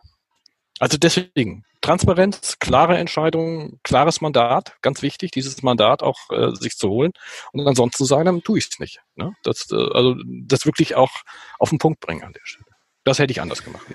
Also 0.81 0.99
deswegen 0.99 1.65
Transparenz, 1.81 2.59
klare 2.59 2.99
Entscheidungen, 2.99 3.81
klares 3.83 4.21
Mandat, 4.21 4.77
ganz 4.83 5.01
wichtig, 5.01 5.31
dieses 5.31 5.63
Mandat 5.63 6.03
auch 6.03 6.19
äh, 6.29 6.55
sich 6.55 6.77
zu 6.77 6.91
holen. 6.91 7.13
Und 7.53 7.67
ansonsten 7.67 7.97
zu 7.97 8.05
sagen, 8.05 8.27
dann 8.27 8.43
tue 8.43 8.59
ich 8.59 8.69
es 8.71 8.79
nicht. 8.79 9.01
Ne? 9.15 9.33
Das, 9.45 9.71
äh, 9.73 9.77
also 9.77 10.15
das 10.27 10.67
wirklich 10.67 10.95
auch 10.95 11.11
auf 11.59 11.71
den 11.71 11.79
Punkt 11.79 12.01
bringen 12.01 12.23
an 12.23 12.35
der 12.35 12.43
Stelle. 12.45 12.67
Das 13.05 13.19
hätte 13.19 13.31
ich 13.31 13.41
anders 13.41 13.65
gemacht. 13.65 13.87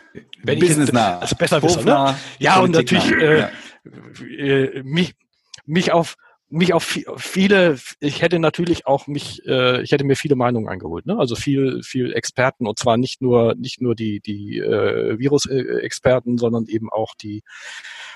Wenn 0.41 0.57
Business 0.57 0.87
ich, 0.87 0.93
nah. 0.95 1.19
Also 1.19 1.35
besser 1.35 1.61
wissen, 1.61 1.85
ne? 1.85 2.17
Ja, 2.39 2.59
und 2.59 2.71
natürlich 2.71 3.11
äh, 3.11 3.39
ja. 3.39 3.51
äh, 4.39 4.81
mich, 4.81 5.13
mich 5.67 5.91
auf 5.91 6.15
mich 6.49 6.73
auf 6.73 6.83
viele, 7.17 7.79
ich 7.99 8.21
hätte 8.21 8.39
natürlich 8.39 8.85
auch 8.85 9.07
mich, 9.07 9.45
äh, 9.45 9.81
ich 9.81 9.91
hätte 9.91 10.03
mir 10.03 10.15
viele 10.15 10.35
Meinungen 10.35 10.69
eingeholt, 10.69 11.05
ne? 11.05 11.17
Also 11.17 11.35
viel, 11.35 11.81
viel 11.83 12.13
Experten 12.13 12.67
und 12.67 12.77
zwar 12.77 12.97
nicht 12.97 13.21
nur, 13.21 13.55
nicht 13.55 13.81
nur 13.81 13.95
die, 13.95 14.19
die 14.19 14.59
äh, 14.59 15.17
Virus-Experten, 15.17 16.37
sondern 16.37 16.67
eben 16.67 16.89
auch 16.91 17.15
die 17.15 17.41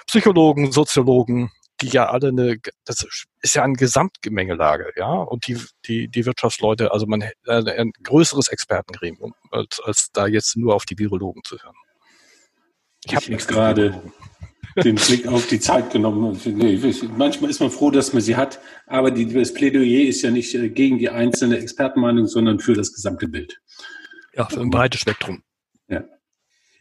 Psychologen, 0.06 0.72
Soziologen, 0.72 1.52
die 1.82 1.88
ja 1.88 2.10
alle 2.10 2.30
eine, 2.30 2.58
das 2.86 3.06
ist 3.42 3.56
ja 3.56 3.64
eine 3.64 3.74
Gesamtgemengelage, 3.74 4.92
ja, 4.96 5.12
und 5.12 5.48
die, 5.48 5.58
die, 5.86 6.08
die 6.08 6.26
Wirtschaftsleute, 6.26 6.92
also 6.92 7.08
man 7.08 7.22
äh, 7.22 7.32
ein 7.46 7.92
größeres 8.04 8.50
Expertengremium, 8.50 9.34
als, 9.52 9.80
als 9.84 10.10
da 10.14 10.28
jetzt 10.28 10.56
nur 10.56 10.76
auf 10.76 10.86
die 10.86 11.00
Virologen 11.00 11.44
zu 11.44 11.58
hören. 11.58 11.76
Ich 13.06 13.16
habe 13.16 13.30
nichts 13.30 13.48
gerade 13.48 14.02
den 14.76 14.96
Blick 14.96 15.28
auf 15.28 15.48
die 15.48 15.60
Zeit 15.60 15.92
genommen. 15.92 16.40
Nee, 16.46 16.80
manchmal 17.18 17.50
ist 17.50 17.60
man 17.60 17.72
froh, 17.72 17.92
dass 17.92 18.14
man 18.14 18.22
sie 18.22 18.36
hat, 18.36 18.60
aber 18.88 19.12
die, 19.12 19.32
das 19.32 19.54
Plädoyer 19.54 20.08
ist 20.08 20.22
ja 20.22 20.32
nicht 20.32 20.54
äh, 20.56 20.70
gegen 20.70 20.98
die 21.00 21.10
einzelne 21.10 21.58
Expertenmeinung, 21.58 22.28
sondern 22.28 22.60
für 22.60 22.74
das 22.74 22.94
gesamte 22.94 23.28
Bild. 23.28 23.62
Ja, 24.34 24.46
für 24.46 24.62
ein 24.62 24.70
breites 24.70 25.02
Spektrum. 25.02 25.44
Ja. 25.88 26.04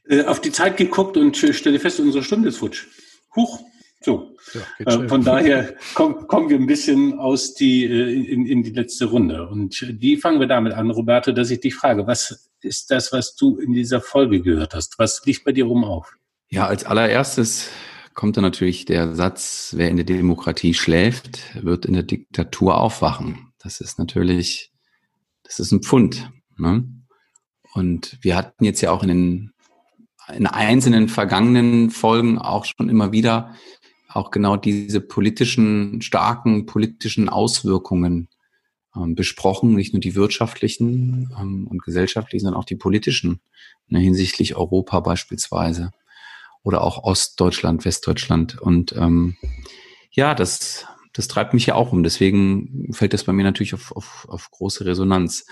Äh, 0.09 0.25
auf 0.25 0.41
die 0.41 0.53
Zeit 0.53 0.77
geguckt 0.77 1.17
und 1.17 1.37
stelle 1.37 1.79
fest, 1.79 2.01
unsere 2.01 2.25
Stunde 2.25 2.49
ist 2.49 2.59
futsch. 2.59 2.87
Huch. 3.35 3.61
So. 4.01 4.37
Ja, 4.79 5.03
äh, 5.03 5.09
von 5.09 5.25
daher 5.25 5.75
komm, 5.95 6.29
kommen 6.29 6.49
wir 6.49 6.57
ein 6.57 6.67
bisschen 6.67 7.19
aus 7.19 7.55
die, 7.55 7.85
in, 7.85 8.47
in 8.47 8.63
die 8.63 8.71
letzte 8.71 9.07
Runde. 9.07 9.49
Und 9.49 9.85
die 10.01 10.17
fangen 10.17 10.39
wir 10.41 10.47
damit 10.47 10.73
an, 10.73 10.91
Roberto, 10.91 11.33
dass 11.33 11.51
ich 11.51 11.61
dich 11.61 11.75
frage, 11.75 12.07
was 12.07 12.49
ist 12.61 12.91
das, 12.91 13.13
was 13.13 13.35
du 13.35 13.59
in 13.59 13.73
dieser 13.73 14.01
Folge 14.01 14.41
gehört 14.41 14.75
hast? 14.75 14.99
Was 14.99 15.25
liegt 15.25 15.45
bei 15.45 15.53
dir 15.53 15.65
rum 15.65 15.85
auf? 15.85 16.17
Ja, 16.51 16.67
als 16.67 16.85
allererstes 16.85 17.69
kommt 18.15 18.37
dann 18.37 18.43
natürlich 18.45 18.87
der 18.87 19.15
Satz, 19.15 19.75
wer 19.77 19.91
in 19.91 19.97
der 19.97 20.07
Demokratie 20.07 20.73
schläft, 20.73 21.63
wird 21.63 21.85
in 21.85 21.93
der 21.93 22.05
Diktatur 22.05 22.81
aufwachen. 22.81 23.53
Das 23.59 23.81
ist 23.81 23.99
natürlich, 23.99 24.73
das 25.43 25.61
ist 25.61 25.73
ein 25.73 25.83
Pfund. 25.83 26.31
Ne? 26.57 26.89
Und 27.75 28.19
wir 28.23 28.35
hatten 28.35 28.65
jetzt 28.65 28.81
ja 28.81 28.93
auch 28.93 29.03
in 29.03 29.09
den 29.09 29.53
in 30.35 30.47
einzelnen 30.47 31.09
vergangenen 31.09 31.91
Folgen 31.91 32.39
auch 32.39 32.67
schon 32.67 32.89
immer 32.91 33.13
wieder 33.13 33.55
auch 34.09 34.31
genau 34.31 34.57
diese 34.57 35.01
politischen, 35.01 36.03
starken 36.03 36.67
politischen 36.67 37.29
Auswirkungen 37.29 38.29
ähm, 38.97 39.15
besprochen, 39.15 39.75
nicht 39.75 39.93
nur 39.93 40.01
die 40.01 40.15
wirtschaftlichen 40.15 41.31
ähm, 41.39 41.67
und 41.67 41.83
gesellschaftlichen, 41.83 42.45
sondern 42.45 42.61
auch 42.61 42.67
die 42.67 42.77
politischen, 42.77 43.41
ne, 43.87 44.01
hinsichtlich 44.01 44.57
Europa 44.57 45.01
beispielsweise 45.01 45.93
oder 46.63 46.83
auch 46.83 47.05
Ostdeutschland, 47.05 47.85
Westdeutschland. 47.85 48.61
Und 48.61 48.93
ähm, 48.97 49.37
ja, 50.11 50.35
das, 50.35 50.87
das 51.13 51.29
treibt 51.29 51.55
mich 51.55 51.67
ja 51.67 51.75
auch 51.75 51.93
um. 51.93 52.03
Deswegen 52.03 52.93
fällt 52.93 53.13
das 53.13 53.25
bei 53.25 53.33
mir 53.33 53.45
natürlich 53.45 53.75
auf, 53.75 53.93
auf, 53.93 54.27
auf 54.29 54.51
große 54.51 54.85
Resonanz. 54.85 55.47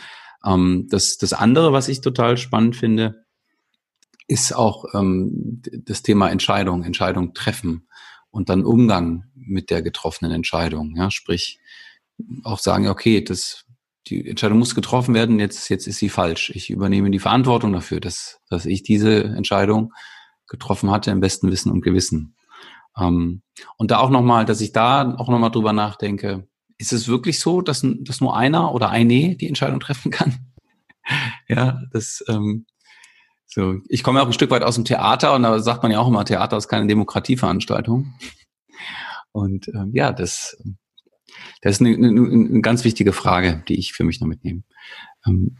Ähm, 0.44 0.86
das, 0.90 1.16
das 1.16 1.32
andere, 1.32 1.72
was 1.72 1.88
ich 1.88 2.00
total 2.00 2.36
spannend 2.36 2.76
finde, 2.76 3.24
ist 4.28 4.54
auch 4.54 4.86
ähm, 4.94 5.62
das 5.84 6.02
Thema 6.02 6.30
Entscheidung, 6.30 6.82
Entscheidung 6.82 7.32
treffen 7.32 7.88
und 8.30 8.48
dann 8.48 8.64
Umgang 8.64 9.24
mit 9.34 9.70
der 9.70 9.82
getroffenen 9.82 10.32
Entscheidung. 10.32 10.94
Ja, 10.96 11.10
sprich 11.10 11.60
auch 12.42 12.58
sagen, 12.58 12.88
okay, 12.88 13.22
das, 13.22 13.64
die 14.08 14.28
Entscheidung 14.28 14.58
muss 14.58 14.74
getroffen 14.74 15.14
werden, 15.14 15.38
jetzt, 15.38 15.68
jetzt 15.68 15.86
ist 15.86 15.98
sie 15.98 16.08
falsch. 16.08 16.50
Ich 16.54 16.70
übernehme 16.70 17.10
die 17.10 17.18
Verantwortung 17.18 17.72
dafür, 17.72 18.00
dass, 18.00 18.40
dass 18.48 18.66
ich 18.66 18.82
diese 18.82 19.24
Entscheidung 19.24 19.92
getroffen 20.46 20.90
hatte, 20.90 21.10
im 21.10 21.20
besten 21.20 21.50
Wissen 21.50 21.70
und 21.70 21.82
Gewissen. 21.82 22.36
Ähm, 22.98 23.42
und 23.76 23.90
da 23.90 23.98
auch 23.98 24.10
nochmal, 24.10 24.44
dass 24.44 24.60
ich 24.60 24.72
da 24.72 25.14
auch 25.16 25.28
nochmal 25.28 25.50
drüber 25.50 25.72
nachdenke, 25.72 26.48
ist 26.78 26.92
es 26.92 27.08
wirklich 27.08 27.40
so, 27.40 27.62
dass, 27.62 27.86
dass 28.00 28.20
nur 28.20 28.36
einer 28.36 28.74
oder 28.74 28.90
eine 28.90 29.36
die 29.36 29.48
Entscheidung 29.48 29.80
treffen 29.80 30.10
kann? 30.10 30.52
ja, 31.48 31.80
das, 31.92 32.24
ähm, 32.28 32.66
so, 33.46 33.76
ich 33.88 34.02
komme 34.02 34.18
ja 34.18 34.24
auch 34.24 34.28
ein 34.28 34.34
Stück 34.34 34.50
weit 34.50 34.62
aus 34.62 34.74
dem 34.74 34.84
Theater 34.84 35.34
und 35.34 35.42
da 35.42 35.58
sagt 35.60 35.82
man 35.82 35.92
ja 35.92 36.00
auch 36.00 36.08
immer, 36.08 36.24
Theater 36.24 36.56
ist 36.56 36.68
keine 36.68 36.86
Demokratieveranstaltung. 36.86 38.14
Und 39.32 39.68
ähm, 39.68 39.90
ja, 39.92 40.12
das, 40.12 40.56
das 41.60 41.74
ist 41.74 41.80
eine, 41.82 41.94
eine, 41.94 42.08
eine 42.08 42.60
ganz 42.62 42.84
wichtige 42.84 43.12
Frage, 43.12 43.62
die 43.68 43.78
ich 43.78 43.92
für 43.92 44.02
mich 44.02 44.18
noch 44.18 44.28
mitnehme. 44.28 44.62
Ähm, 45.26 45.58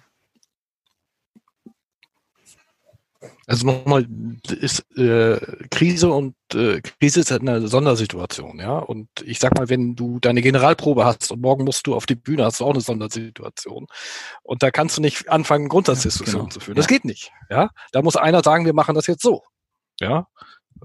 Also 3.49 3.65
nochmal, 3.65 4.07
ist 4.51 4.85
äh, 4.97 5.39
Krise 5.71 6.11
und 6.11 6.35
äh, 6.53 6.81
Krise 6.81 7.21
ist 7.21 7.31
halt 7.31 7.43
eine 7.43 7.69
Sondersituation, 7.69 8.59
ja. 8.59 8.79
Und 8.79 9.09
ich 9.25 9.39
sag 9.39 9.57
mal, 9.57 9.69
wenn 9.69 9.95
du 9.95 10.19
deine 10.19 10.43
Generalprobe 10.43 11.05
hast 11.05 11.31
und 11.31 11.43
morgen 11.43 11.65
musst 11.65 11.87
du 11.87 11.95
auf 11.95 12.07
die 12.07 12.17
Bühne, 12.17 12.45
hast 12.45 12.59
du 12.59 12.65
auch 12.65 12.73
eine 12.73 12.81
Sondersituation. 12.81 13.87
Und 14.43 14.63
da 14.65 14.73
kannst 14.73 14.97
du 14.97 15.01
nicht 15.01 15.29
anfangen, 15.29 15.69
Grundsatzdiskussionen 15.69 16.47
ja, 16.47 16.49
genau. 16.49 16.53
zu 16.55 16.61
führen. 16.61 16.77
Das 16.77 16.87
ja. 16.87 16.89
geht 16.89 17.05
nicht, 17.05 17.31
ja. 17.49 17.71
Da 17.93 18.03
muss 18.03 18.17
einer 18.17 18.43
sagen, 18.43 18.65
wir 18.65 18.75
machen 18.75 18.97
das 18.97 19.07
jetzt 19.07 19.23
so, 19.23 19.45
ja 20.01 20.27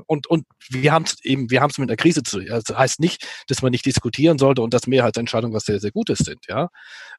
und, 0.08 0.28
und 0.28 0.46
wir 0.70 0.92
haben 0.92 1.04
es 1.04 1.24
eben, 1.24 1.50
wir 1.50 1.62
haben 1.62 1.70
es 1.70 1.78
mit 1.78 1.89
einer 1.89 1.98
Krise 1.98 2.24
zu. 2.24 2.39
Das 2.42 2.64
heißt 2.70 3.00
nicht, 3.00 3.26
dass 3.48 3.62
man 3.62 3.72
nicht 3.72 3.86
diskutieren 3.86 4.38
sollte 4.38 4.62
und 4.62 4.74
dass 4.74 4.88
Mehrheitsentscheidungen 4.88 5.56
was 5.56 5.66
sehr, 5.66 5.80
sehr 5.80 5.92
Gutes 5.92 6.20
sind, 6.20 6.46
ja. 6.48 6.70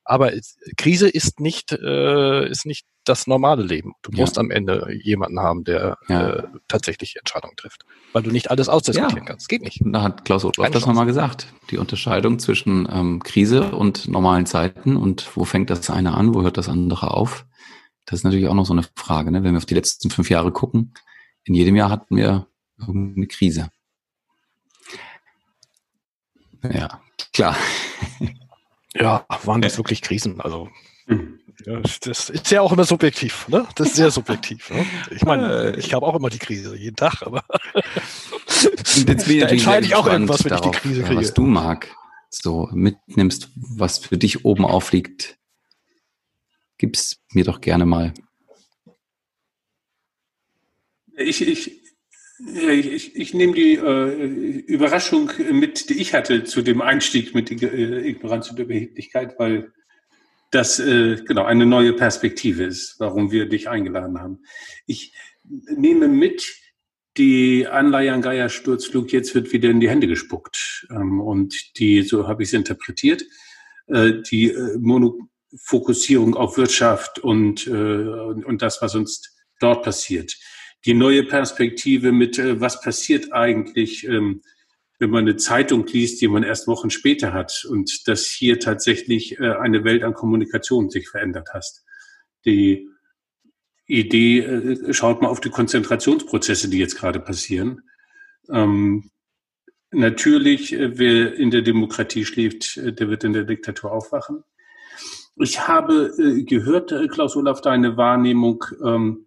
Aber 0.04 0.32
Krise 0.76 1.08
ist 1.08 1.38
nicht, 1.38 1.72
äh, 1.72 2.48
ist 2.48 2.66
nicht 2.66 2.86
das 3.04 3.26
normale 3.26 3.62
Leben. 3.62 3.94
Du 4.02 4.12
musst 4.12 4.36
ja. 4.36 4.40
am 4.40 4.50
Ende 4.50 4.88
jemanden 5.02 5.40
haben, 5.40 5.64
der 5.64 5.96
ja. 6.08 6.30
äh, 6.30 6.42
tatsächlich 6.68 7.16
Entscheidungen 7.16 7.56
trifft. 7.56 7.84
Weil 8.12 8.22
du 8.22 8.30
nicht 8.30 8.50
alles 8.50 8.68
ausdiskutieren 8.68 9.24
ja. 9.24 9.24
kannst. 9.24 9.48
Geht 9.48 9.62
nicht. 9.62 9.80
Da 9.84 10.02
hat 10.02 10.24
Klaus 10.24 10.44
Otloff 10.44 10.70
das 10.70 10.86
nochmal 10.86 11.06
gesagt. 11.06 11.46
Die 11.70 11.78
Unterscheidung 11.78 12.38
zwischen 12.38 12.88
ähm, 12.90 13.22
Krise 13.22 13.72
und 13.72 14.08
normalen 14.08 14.46
Zeiten 14.46 14.96
und 14.96 15.36
wo 15.36 15.44
fängt 15.44 15.70
das 15.70 15.90
eine 15.90 16.14
an, 16.14 16.34
wo 16.34 16.42
hört 16.42 16.56
das 16.56 16.68
andere 16.68 17.12
auf? 17.12 17.46
Das 18.06 18.20
ist 18.20 18.24
natürlich 18.24 18.48
auch 18.48 18.54
noch 18.54 18.66
so 18.66 18.72
eine 18.72 18.84
Frage, 18.96 19.30
ne? 19.30 19.42
wenn 19.42 19.52
wir 19.52 19.58
auf 19.58 19.66
die 19.66 19.74
letzten 19.74 20.10
fünf 20.10 20.30
Jahre 20.30 20.52
gucken. 20.52 20.94
In 21.44 21.54
jedem 21.54 21.76
Jahr 21.76 21.90
hatten 21.90 22.16
wir 22.16 22.46
irgendeine 22.86 23.26
Krise. 23.26 23.70
Ja, 26.62 27.00
klar. 27.32 27.56
Ja, 28.94 29.26
waren 29.44 29.62
das 29.62 29.78
wirklich 29.78 30.02
Krisen? 30.02 30.40
Also, 30.40 30.68
ja, 31.66 31.80
das 31.80 32.30
ist 32.30 32.50
ja 32.50 32.60
auch 32.60 32.72
immer 32.72 32.84
subjektiv, 32.84 33.48
ne? 33.48 33.66
Das 33.74 33.88
ist 33.88 33.96
sehr 33.96 34.10
subjektiv. 34.10 34.70
Ne? 34.70 34.86
Ich 35.10 35.24
meine, 35.24 35.76
ich 35.76 35.94
habe 35.94 36.06
auch 36.06 36.14
immer 36.14 36.30
die 36.30 36.38
Krise 36.38 36.76
jeden 36.76 36.96
Tag, 36.96 37.22
aber 37.22 37.44
jetzt 39.06 39.08
da 39.08 39.48
entscheide 39.48 39.86
ich 39.86 39.94
auch 39.94 40.06
irgendwas, 40.06 40.44
wenn 40.44 40.50
darauf, 40.50 40.66
ich 40.66 40.80
die 40.80 40.88
Krise 40.88 41.02
kriege. 41.02 41.20
Was 41.20 41.34
du 41.34 41.42
mag, 41.42 41.88
so 42.30 42.68
mitnimmst, 42.72 43.50
was 43.56 43.98
für 43.98 44.18
dich 44.18 44.44
oben 44.44 44.64
aufliegt, 44.64 45.38
gib's 46.78 47.20
mir 47.32 47.44
doch 47.44 47.60
gerne 47.60 47.86
mal. 47.86 48.14
Ich, 51.16 51.46
ich, 51.46 51.81
ich, 52.38 53.16
ich 53.16 53.34
nehme 53.34 53.52
die 53.52 53.74
äh, 53.74 54.62
Überraschung 54.66 55.30
mit, 55.52 55.88
die 55.90 56.00
ich 56.00 56.14
hatte 56.14 56.44
zu 56.44 56.62
dem 56.62 56.80
Einstieg 56.80 57.34
mit 57.34 57.50
äh, 57.50 58.08
Ignoranz 58.08 58.50
und 58.50 58.58
Überheblichkeit, 58.58 59.38
weil 59.38 59.72
das 60.50 60.78
äh, 60.78 61.16
genau 61.24 61.44
eine 61.44 61.66
neue 61.66 61.94
Perspektive 61.94 62.64
ist, 62.64 62.96
warum 62.98 63.30
wir 63.30 63.48
dich 63.48 63.68
eingeladen 63.68 64.20
haben. 64.20 64.40
Ich 64.86 65.14
nehme 65.44 66.08
mit 66.08 66.44
die 67.16 67.66
Anleihe 67.66 68.12
an 68.12 68.22
Gaia-Sturzflug, 68.22 69.12
jetzt 69.12 69.34
wird 69.34 69.52
wieder 69.52 69.70
in 69.70 69.80
die 69.80 69.90
Hände 69.90 70.06
gespuckt. 70.06 70.86
Ähm, 70.90 71.20
und 71.20 71.78
die, 71.78 72.02
so 72.02 72.26
habe 72.26 72.42
ich 72.42 72.50
es 72.50 72.54
interpretiert, 72.54 73.24
äh, 73.86 74.22
die 74.30 74.50
äh, 74.50 74.78
Monofokussierung 74.78 76.34
auf 76.34 76.56
Wirtschaft 76.56 77.18
und, 77.18 77.66
äh, 77.66 77.70
und 77.70 78.62
das, 78.62 78.80
was 78.80 78.94
uns 78.94 79.36
dort 79.60 79.84
passiert. 79.84 80.36
Die 80.84 80.94
neue 80.94 81.22
Perspektive 81.22 82.12
mit, 82.12 82.38
was 82.38 82.80
passiert 82.80 83.32
eigentlich, 83.32 84.06
ähm, 84.06 84.42
wenn 84.98 85.10
man 85.10 85.24
eine 85.24 85.36
Zeitung 85.36 85.86
liest, 85.86 86.20
die 86.20 86.28
man 86.28 86.42
erst 86.42 86.68
Wochen 86.68 86.90
später 86.90 87.32
hat 87.32 87.64
und 87.68 88.06
dass 88.06 88.26
hier 88.26 88.60
tatsächlich 88.60 89.40
eine 89.40 89.82
Welt 89.82 90.04
an 90.04 90.14
Kommunikation 90.14 90.90
sich 90.90 91.08
verändert 91.08 91.48
hast. 91.52 91.84
Die 92.44 92.88
Idee, 93.86 94.38
äh, 94.40 94.94
schaut 94.94 95.22
mal 95.22 95.28
auf 95.28 95.40
die 95.40 95.50
Konzentrationsprozesse, 95.50 96.68
die 96.68 96.78
jetzt 96.78 96.96
gerade 96.96 97.20
passieren. 97.20 97.82
Ähm, 98.48 99.10
natürlich, 99.90 100.72
äh, 100.72 100.98
wer 100.98 101.34
in 101.34 101.50
der 101.50 101.62
Demokratie 101.62 102.24
schläft, 102.24 102.76
äh, 102.76 102.92
der 102.92 103.08
wird 103.08 103.24
in 103.24 103.32
der 103.32 103.44
Diktatur 103.44 103.92
aufwachen. 103.92 104.44
Ich 105.36 105.66
habe 105.66 106.14
äh, 106.18 106.42
gehört, 106.44 106.92
äh, 106.92 107.08
Klaus 107.08 107.36
Olaf, 107.36 107.60
deine 107.60 107.96
Wahrnehmung, 107.96 108.64
ähm, 108.84 109.26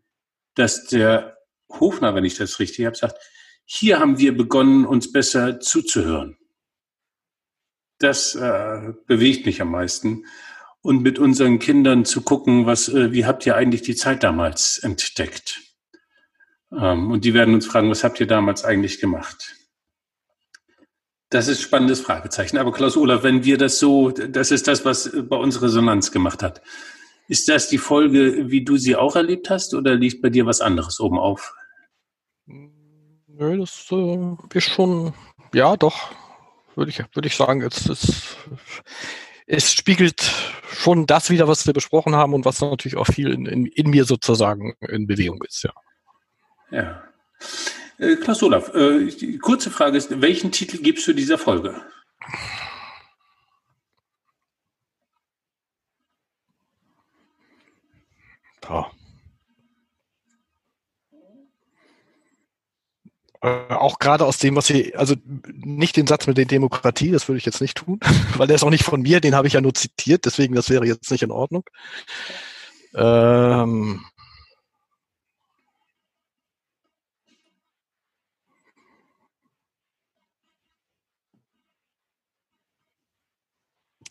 dass 0.56 0.86
der 0.86 1.35
Hofner, 1.70 2.16
wenn 2.16 2.26
ich 2.26 2.36
das 2.36 2.60
richtig 2.60 2.86
habe, 2.86 2.96
sagt, 2.96 3.18
hier 3.66 4.00
haben 4.00 4.20
wir 4.20 4.36
begonnen, 4.36 4.86
uns 4.86 5.12
besser 5.12 5.60
zuzuhören. 5.60 6.38
Das 8.00 8.36
äh, 8.36 8.94
bewegt 9.08 9.46
mich 9.46 9.62
am 9.62 9.72
meisten 9.72 10.26
und 10.82 11.02
mit 11.02 11.18
unseren 11.18 11.60
Kindern 11.60 12.06
zu 12.06 12.22
gucken, 12.22 12.66
was, 12.66 12.90
äh, 12.90 13.12
wie 13.12 13.26
habt 13.26 13.46
ihr 13.46 13.56
eigentlich 13.56 13.82
die 13.82 13.96
Zeit 13.96 14.24
damals 14.24 14.78
entdeckt? 14.78 15.62
Ähm, 16.72 17.12
und 17.12 17.26
die 17.26 17.34
werden 17.34 17.54
uns 17.56 17.66
fragen, 17.66 17.90
was 17.90 18.04
habt 18.04 18.20
ihr 18.20 18.28
damals 18.28 18.64
eigentlich 18.66 19.00
gemacht? 19.00 19.56
Das 21.30 21.48
ist 21.48 21.62
spannendes 21.62 22.02
Fragezeichen. 22.02 22.58
Aber 22.58 22.72
Klaus 22.72 22.98
Olaf, 22.98 23.24
wenn 23.24 23.44
wir 23.44 23.58
das 23.58 23.80
so, 23.80 24.12
das 24.12 24.52
ist 24.52 24.68
das, 24.68 24.86
was 24.86 25.12
bei 25.28 25.36
uns 25.36 25.62
Resonanz 25.62 26.12
gemacht 26.12 26.44
hat. 26.44 26.62
Ist 27.28 27.50
das 27.50 27.70
die 27.70 27.78
Folge, 27.78 28.50
wie 28.52 28.64
du 28.64 28.78
sie 28.78 28.96
auch 28.96 29.16
erlebt 29.16 29.50
hast, 29.50 29.74
oder 29.74 29.96
liegt 29.96 30.22
bei 30.22 30.30
dir 30.30 30.46
was 30.46 30.62
anderes 30.62 31.00
oben 31.00 31.18
auf? 31.18 31.54
Nö, 32.46 33.58
das 33.58 33.88
äh, 33.92 34.36
ist 34.54 34.70
schon, 34.70 35.14
ja, 35.54 35.76
doch, 35.76 36.12
würde 36.76 36.92
ich, 36.92 37.00
würde 37.14 37.28
ich 37.28 37.36
sagen, 37.36 37.62
jetzt 37.62 37.90
ist, 37.90 38.38
es 39.48 39.74
spiegelt 39.74 40.22
schon 40.72 41.06
das 41.06 41.30
wieder, 41.30 41.48
was 41.48 41.66
wir 41.66 41.74
besprochen 41.74 42.16
haben 42.16 42.34
und 42.34 42.46
was 42.46 42.62
natürlich 42.62 42.98
auch 42.98 43.08
viel 43.08 43.32
in, 43.32 43.46
in, 43.46 43.66
in 43.66 43.90
mir 43.90 44.06
sozusagen 44.06 44.76
in 44.82 45.08
Bewegung 45.08 45.44
ist, 45.44 45.64
ja. 45.64 45.74
Ja. 46.72 47.04
Äh, 47.98 48.16
Klaus 48.18 48.44
Olaf, 48.44 48.74
äh, 48.74 49.06
die 49.06 49.38
kurze 49.38 49.72
Frage 49.72 49.98
ist, 49.98 50.22
welchen 50.22 50.52
Titel 50.52 50.78
gibst 50.78 51.08
du 51.08 51.14
dieser 51.14 51.38
Folge? 51.38 51.82
Boah. 58.68 58.92
Äh, 63.42 63.74
auch 63.74 64.00
gerade 64.00 64.26
aus 64.26 64.40
dem, 64.40 64.56
was 64.56 64.68
Sie, 64.68 64.96
also 64.96 65.16
nicht 65.54 65.98
den 65.98 66.08
Satz 66.08 66.26
mit 66.26 66.38
der 66.38 66.46
Demokratie, 66.46 67.12
das 67.12 67.28
würde 67.28 67.38
ich 67.38 67.46
jetzt 67.46 67.62
nicht 67.62 67.78
tun, 67.78 68.00
weil 68.38 68.48
der 68.48 68.56
ist 68.56 68.64
auch 68.64 68.70
nicht 68.72 68.84
von 68.84 69.02
mir, 69.02 69.22
den 69.22 69.36
habe 69.36 69.48
ich 69.48 69.54
ja 69.54 69.62
nur 69.62 69.74
zitiert, 69.74 70.26
deswegen 70.26 70.56
das 70.56 70.70
wäre 70.70 70.86
jetzt 70.86 71.12
nicht 71.12 71.22
in 71.24 71.32
Ordnung. 71.32 71.64
Ähm, 72.96 74.04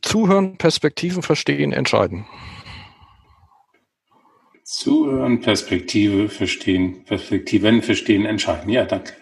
Zuhören, 0.03 0.59
Perspektiven 0.59 1.23
verstehen, 1.23 1.73
entscheiden. 1.73 2.27
Zuhören, 4.65 5.41
Perspektive 5.41 6.31
verstehen, 6.31 7.05
Perspektiven 7.05 7.83
verstehen, 7.83 8.25
entscheiden. 8.25 8.71
Ja, 8.71 8.87
danke. 8.87 9.13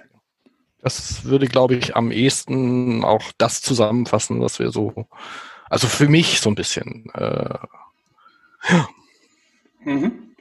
Das 0.80 1.24
würde, 1.24 1.47
glaube 1.47 1.74
ich, 1.74 1.97
am 1.97 2.11
ehesten 2.11 3.05
auch 3.05 3.32
das 3.38 3.61
zusammenfassen, 3.61 4.40
was 4.40 4.59
wir 4.59 4.70
so, 4.70 5.07
also 5.68 5.88
für 5.88 6.09
mich 6.09 6.40
so 6.40 6.51
ein 6.51 6.55
bisschen. 6.55 7.11
Äh, 7.14 7.59
ja. 8.68 8.88
Mhm. 9.84 10.34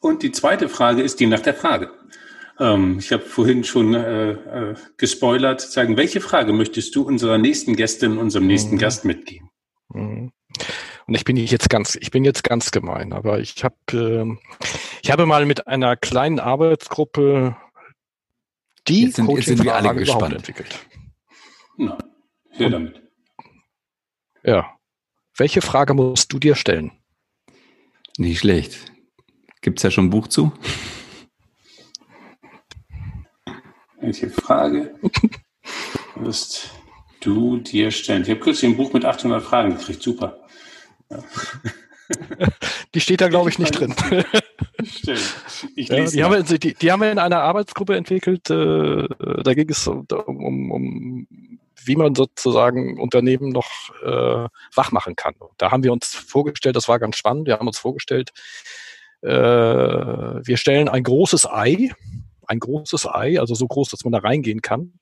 Und 0.00 0.22
die 0.22 0.32
zweite 0.32 0.68
Frage 0.68 1.02
ist 1.02 1.20
die 1.20 1.26
nach 1.26 1.40
der 1.40 1.54
Frage. 1.54 1.90
Ähm, 2.58 2.98
ich 2.98 3.12
habe 3.12 3.22
vorhin 3.22 3.64
schon 3.64 3.94
äh, 3.94 4.30
äh, 4.32 4.74
gespoilert, 4.96 5.60
sagen, 5.60 5.96
welche 5.96 6.20
Frage 6.20 6.52
möchtest 6.52 6.94
du 6.96 7.02
unserer 7.02 7.38
nächsten 7.38 7.76
Gästin, 7.76 8.18
unserem 8.18 8.46
nächsten 8.46 8.74
mhm. 8.74 8.78
Gast 8.78 9.04
mitgeben? 9.04 9.50
Mhm. 9.92 10.32
Und 11.10 11.16
ich 11.16 11.24
bin 11.24 11.36
jetzt 11.36 11.68
ganz, 11.68 11.96
ich 11.96 12.12
bin 12.12 12.24
jetzt 12.24 12.44
ganz 12.44 12.70
gemein, 12.70 13.12
aber 13.12 13.40
ich 13.40 13.64
habe, 13.64 13.74
äh, 13.92 14.62
ich 15.02 15.10
habe 15.10 15.26
mal 15.26 15.44
mit 15.44 15.66
einer 15.66 15.96
kleinen 15.96 16.38
Arbeitsgruppe 16.38 17.56
die 18.86 19.06
jetzt 19.06 19.16
sind, 19.16 19.28
jetzt 19.28 19.46
sind 19.46 19.64
wir 19.64 19.74
alle 19.74 19.92
gespannt. 19.96 20.34
entwickelt. 20.34 20.86
Na, 21.76 21.98
hör 22.50 22.70
damit. 22.70 23.02
Ja. 24.44 24.78
Welche 25.36 25.62
Frage 25.62 25.94
musst 25.94 26.32
du 26.32 26.38
dir 26.38 26.54
stellen? 26.54 26.92
Nicht 28.16 28.38
schlecht. 28.38 28.92
Gibt 29.62 29.80
es 29.80 29.82
ja 29.82 29.90
schon 29.90 30.04
ein 30.04 30.10
Buch 30.10 30.28
zu? 30.28 30.52
Welche 34.00 34.30
Frage 34.30 34.94
wirst 36.14 36.70
du 37.18 37.56
dir 37.56 37.90
stellen? 37.90 38.22
Ich 38.22 38.30
habe 38.30 38.38
kürzlich 38.38 38.70
ein 38.70 38.76
Buch 38.76 38.92
mit 38.92 39.04
800 39.04 39.42
Fragen 39.42 39.76
gekriegt. 39.76 40.04
Super. 40.04 40.46
Ja. 41.10 41.18
Die 42.94 43.00
steht 43.00 43.20
da, 43.20 43.28
glaube 43.28 43.50
ich, 43.50 43.58
nicht 43.58 43.78
drin. 43.78 43.94
Stimmt. 44.84 45.20
Ich 45.76 45.88
ja, 45.88 46.04
die, 46.04 46.24
haben 46.24 46.32
wir, 46.32 46.58
die, 46.58 46.74
die, 46.74 46.90
haben 46.90 47.00
wir 47.00 47.12
in 47.12 47.18
einer 47.18 47.40
Arbeitsgruppe 47.42 47.96
entwickelt. 47.96 48.50
Äh, 48.50 49.06
da 49.42 49.54
ging 49.54 49.68
es 49.68 49.86
um, 49.86 50.06
um, 50.08 50.70
um, 50.72 51.28
wie 51.84 51.96
man 51.96 52.14
sozusagen 52.14 52.98
Unternehmen 52.98 53.50
noch 53.50 53.70
äh, 54.02 54.48
wach 54.74 54.92
machen 54.92 55.14
kann. 55.16 55.34
Und 55.38 55.52
da 55.58 55.70
haben 55.70 55.84
wir 55.84 55.92
uns 55.92 56.14
vorgestellt, 56.14 56.76
das 56.76 56.88
war 56.88 56.98
ganz 56.98 57.16
spannend, 57.16 57.46
wir 57.46 57.58
haben 57.58 57.68
uns 57.68 57.78
vorgestellt, 57.78 58.32
äh, 59.22 59.28
wir 59.28 60.56
stellen 60.56 60.88
ein 60.88 61.02
großes 61.02 61.46
Ei, 61.46 61.90
ein 62.46 62.58
großes 62.58 63.06
Ei, 63.06 63.38
also 63.38 63.54
so 63.54 63.66
groß, 63.66 63.88
dass 63.90 64.04
man 64.04 64.12
da 64.12 64.18
reingehen 64.18 64.62
kann, 64.62 64.94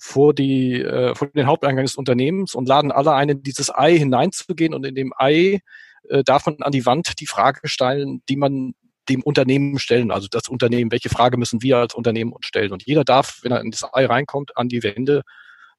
vor, 0.00 0.34
die, 0.34 0.80
äh, 0.80 1.14
vor 1.14 1.28
den 1.28 1.46
Haupteingang 1.46 1.84
des 1.84 1.96
Unternehmens 1.96 2.54
und 2.54 2.66
laden 2.66 2.90
alle 2.90 3.12
ein, 3.12 3.28
in 3.28 3.42
dieses 3.42 3.72
Ei 3.72 3.98
hineinzugehen 3.98 4.72
und 4.72 4.84
in 4.86 4.94
dem 4.94 5.12
Ei 5.16 5.60
äh, 6.08 6.24
darf 6.24 6.46
man 6.46 6.56
an 6.62 6.72
die 6.72 6.86
Wand 6.86 7.20
die 7.20 7.26
Frage 7.26 7.68
stellen, 7.68 8.22
die 8.28 8.36
man 8.36 8.72
dem 9.10 9.22
Unternehmen 9.22 9.78
stellen. 9.78 10.10
Also 10.10 10.26
das 10.30 10.48
Unternehmen, 10.48 10.90
welche 10.90 11.10
Frage 11.10 11.36
müssen 11.36 11.62
wir 11.62 11.76
als 11.76 11.94
Unternehmen 11.94 12.32
uns 12.32 12.46
stellen? 12.46 12.72
Und 12.72 12.86
jeder 12.86 13.04
darf, 13.04 13.40
wenn 13.42 13.52
er 13.52 13.60
in 13.60 13.70
das 13.70 13.84
Ei 13.92 14.06
reinkommt, 14.06 14.56
an 14.56 14.68
die 14.68 14.82
Wände 14.82 15.22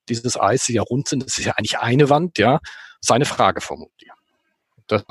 dieses 0.07 0.39
Eis, 0.39 0.65
die 0.65 0.73
ja 0.73 0.83
rund 0.83 1.07
sind, 1.07 1.23
das 1.23 1.39
ist 1.39 1.45
ja 1.45 1.53
eigentlich 1.53 1.79
eine 1.79 2.09
Wand, 2.09 2.37
ja, 2.37 2.59
seine 2.99 3.25
Frage 3.25 3.61
formulieren. 3.61 4.17
Das, 4.91 5.05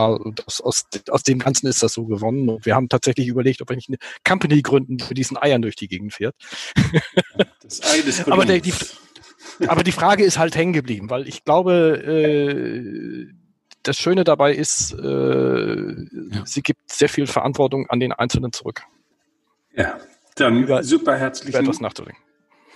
das, 0.45 0.61
aus, 0.61 0.85
aus 1.09 1.23
dem 1.23 1.39
Ganzen 1.39 1.67
ist 1.67 1.83
das 1.83 1.95
so 1.95 2.05
gewonnen. 2.05 2.49
Und 2.49 2.67
wir 2.67 2.75
haben 2.75 2.89
tatsächlich 2.89 3.29
überlegt, 3.29 3.63
ob 3.63 3.71
wir 3.71 3.77
nicht 3.77 3.89
eine 3.89 3.99
Company 4.27 4.63
gründen, 4.63 4.99
die 4.99 5.05
für 5.05 5.15
diesen 5.15 5.37
Eiern 5.37 5.63
durch 5.63 5.77
die 5.77 5.89
Gegend 5.89 6.13
fährt. 6.13 6.35
Das 7.63 7.83
Ei 7.85 8.03
des 8.03 8.27
aber, 8.27 8.45
der, 8.45 8.59
die, 8.59 8.75
aber 9.69 9.85
die 9.85 9.93
Frage 9.93 10.25
ist 10.25 10.39
halt 10.39 10.57
hängen 10.57 10.73
geblieben, 10.73 11.09
weil 11.09 11.29
ich 11.29 11.45
glaube, 11.45 12.03
äh, 12.03 13.33
das 13.85 13.97
Schöne 13.97 14.25
dabei 14.25 14.55
ist, 14.55 14.93
äh, 14.93 15.07
ja. 15.07 16.45
sie 16.45 16.63
gibt 16.63 16.91
sehr 16.91 17.09
viel 17.09 17.29
Verantwortung 17.29 17.89
an 17.89 18.01
den 18.01 18.13
Einzelnen 18.13 18.53
zurück. 18.53 18.83
Ja, 19.75 19.99
dann 20.35 20.65
über, 20.65 20.83
super 20.83 21.17
herzlichen 21.17 21.51
über 21.51 21.61
etwas 21.61 21.81
nachzudenken. 21.81 22.21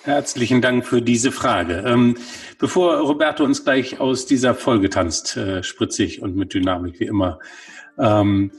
Herzlichen 0.04 0.60
Dank 0.60 0.84
für 0.84 1.00
diese 1.00 1.32
Frage. 1.32 1.82
Ähm, 1.86 2.18
bevor 2.58 2.98
Roberto 2.98 3.42
uns 3.42 3.64
gleich 3.64 4.00
aus 4.00 4.26
dieser 4.26 4.54
Folge 4.54 4.90
tanzt, 4.90 5.34
äh, 5.38 5.62
spritzig 5.62 6.20
und 6.20 6.36
mit 6.36 6.52
Dynamik 6.52 7.00
wie 7.00 7.06
immer, 7.06 7.38
ähm, 7.98 8.50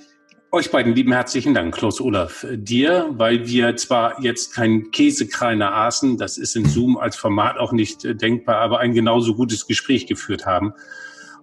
euch 0.51 0.71
beiden 0.71 0.95
lieben 0.95 1.11
herzlichen 1.11 1.53
Dank, 1.53 1.75
Klaus 1.75 2.01
Olaf, 2.01 2.47
dir, 2.51 3.09
weil 3.11 3.45
wir 3.45 3.75
zwar 3.75 4.23
jetzt 4.23 4.55
kein 4.55 4.89
Käsekreiner 4.89 5.71
aßen, 5.71 6.17
das 6.17 6.39
ist 6.39 6.55
in 6.55 6.65
Zoom 6.65 6.97
als 6.97 7.15
Format 7.15 7.59
auch 7.59 7.73
nicht 7.73 8.03
äh, 8.05 8.15
denkbar, 8.15 8.55
aber 8.57 8.79
ein 8.79 8.95
genauso 8.95 9.35
gutes 9.35 9.67
Gespräch 9.67 10.07
geführt 10.07 10.47
haben 10.47 10.73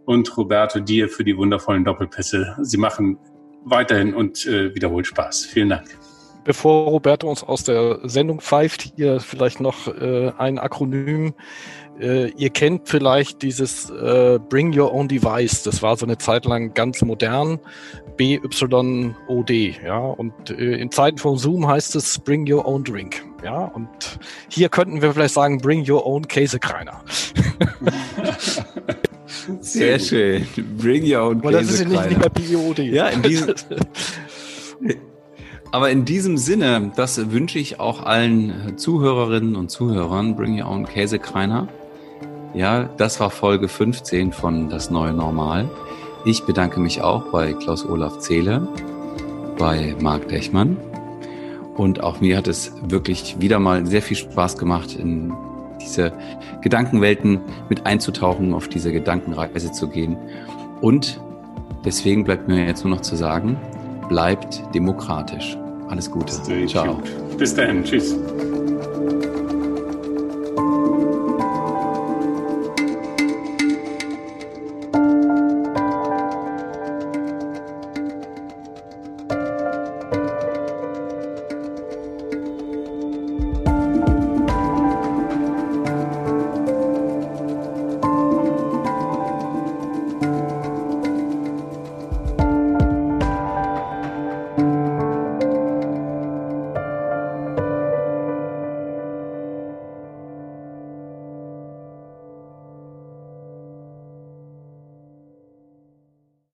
und 0.05 0.37
Roberto 0.37 0.81
dir 0.81 1.11
für 1.11 1.23
die 1.23 1.37
wundervollen 1.37 1.85
Doppelpässe. 1.85 2.57
Sie 2.61 2.77
machen 2.77 3.19
weiterhin 3.65 4.15
und 4.15 4.47
äh, 4.47 4.75
wiederholt 4.75 5.07
Spaß. 5.07 5.47
Vielen 5.47 5.69
Dank. 5.69 5.97
Bevor 6.45 6.89
Roberto 6.89 7.29
uns 7.29 7.43
aus 7.43 7.65
der 7.65 7.99
Sendung 8.05 8.41
pfeift, 8.41 8.93
hier 8.97 9.21
vielleicht 9.21 9.61
noch 9.61 9.89
äh, 9.89 10.33
ein 10.39 10.59
Akronym. 10.59 11.35
Äh, 12.01 12.31
ihr 12.31 12.51
kennt 12.51 12.89
vielleicht 12.89 13.43
dieses 13.43 13.91
äh, 13.91 14.39
Bring 14.49 14.79
Your 14.79 14.93
Own 14.93 15.09
Device. 15.09 15.63
Das 15.63 15.83
war 15.83 15.97
so 15.97 16.07
eine 16.07 16.19
Zeit 16.19 16.47
lang 16.47 16.75
ganz 16.75 17.03
modern. 17.03 17.59
BYOD, 18.17 19.51
ja. 19.85 19.99
Und 19.99 20.51
äh, 20.51 20.77
in 20.77 20.91
Zeiten 20.91 21.19
von 21.19 21.39
Zoom 21.39 21.67
heißt 21.67 21.97
es 21.97 22.19
Bring 22.19 22.51
Your 22.51 22.67
Own 22.67 22.85
Drink, 22.85 23.25
ja. 23.45 23.67
Und 23.67 23.89
hier 24.49 24.69
könnten 24.69 25.03
wir 25.03 25.13
vielleicht 25.13 25.35
sagen 25.35 25.59
Bring 25.59 25.89
Your 25.89 26.07
Own 26.07 26.27
Käsekreiner. 26.27 27.03
Sehr 29.61 29.99
schön. 29.99 30.47
Bring 30.79 31.05
Your 31.05 31.29
Own 31.29 31.41
Aber 31.41 31.53
das 31.53 31.71
ist 31.71 31.87
nicht, 31.87 32.09
nicht 32.09 32.19
mehr 32.19 32.31
BYOD. 32.31 32.79
Ja, 32.79 33.09
in 33.09 33.23
diesem, 33.23 33.55
aber 35.73 35.91
in 35.91 36.05
diesem 36.05 36.37
Sinne, 36.37 36.93
das 36.95 37.31
wünsche 37.31 37.59
ich 37.59 37.81
auch 37.81 38.03
allen 38.05 38.77
Zuhörerinnen 38.77 39.57
und 39.57 39.71
Zuhörern. 39.71 40.37
Bring 40.37 40.61
Your 40.61 40.71
Own 40.71 40.85
Käsekreiner. 40.85 41.67
Ja, 42.53 42.85
das 42.99 43.19
war 43.21 43.31
Folge 43.31 43.69
15 43.69 44.33
von 44.33 44.69
Das 44.69 44.91
neue 44.91 45.15
Normal. 45.15 45.71
Ich 46.27 46.45
bedanke 46.45 46.79
mich 46.79 47.01
auch 47.01 47.25
bei 47.33 47.55
Klaus-Olaf 47.55 48.19
Zehle, 48.19 48.69
bei 49.59 49.97
Marc 49.99 50.29
Dechmann. 50.29 50.77
Und 51.75 52.03
auch 52.03 52.21
mir 52.21 52.37
hat 52.37 52.49
es 52.49 52.75
wirklich 52.83 53.41
wieder 53.41 53.59
mal 53.59 53.87
sehr 53.87 54.03
viel 54.03 54.19
Spaß 54.19 54.59
gemacht, 54.59 54.95
in 54.95 55.33
diese 55.81 56.13
Gedankenwelten 56.61 57.41
mit 57.71 57.87
einzutauchen, 57.87 58.53
auf 58.53 58.69
diese 58.69 58.93
Gedankenreise 58.93 59.73
zu 59.73 59.89
gehen. 59.89 60.19
Und 60.83 61.19
deswegen 61.83 62.25
bleibt 62.25 62.47
mir 62.47 62.67
jetzt 62.67 62.85
nur 62.85 62.95
noch 62.95 63.01
zu 63.01 63.17
sagen, 63.17 63.57
bleibt 64.11 64.63
demokratisch. 64.75 65.57
Alles 65.93 66.11
Gute. 66.11 66.33
Stay 66.33 66.67
Ciao. 66.67 66.95
Tuned. 66.95 67.37
Bis 67.37 67.55
dahin. 67.55 67.85
Tschüss. 67.85 68.17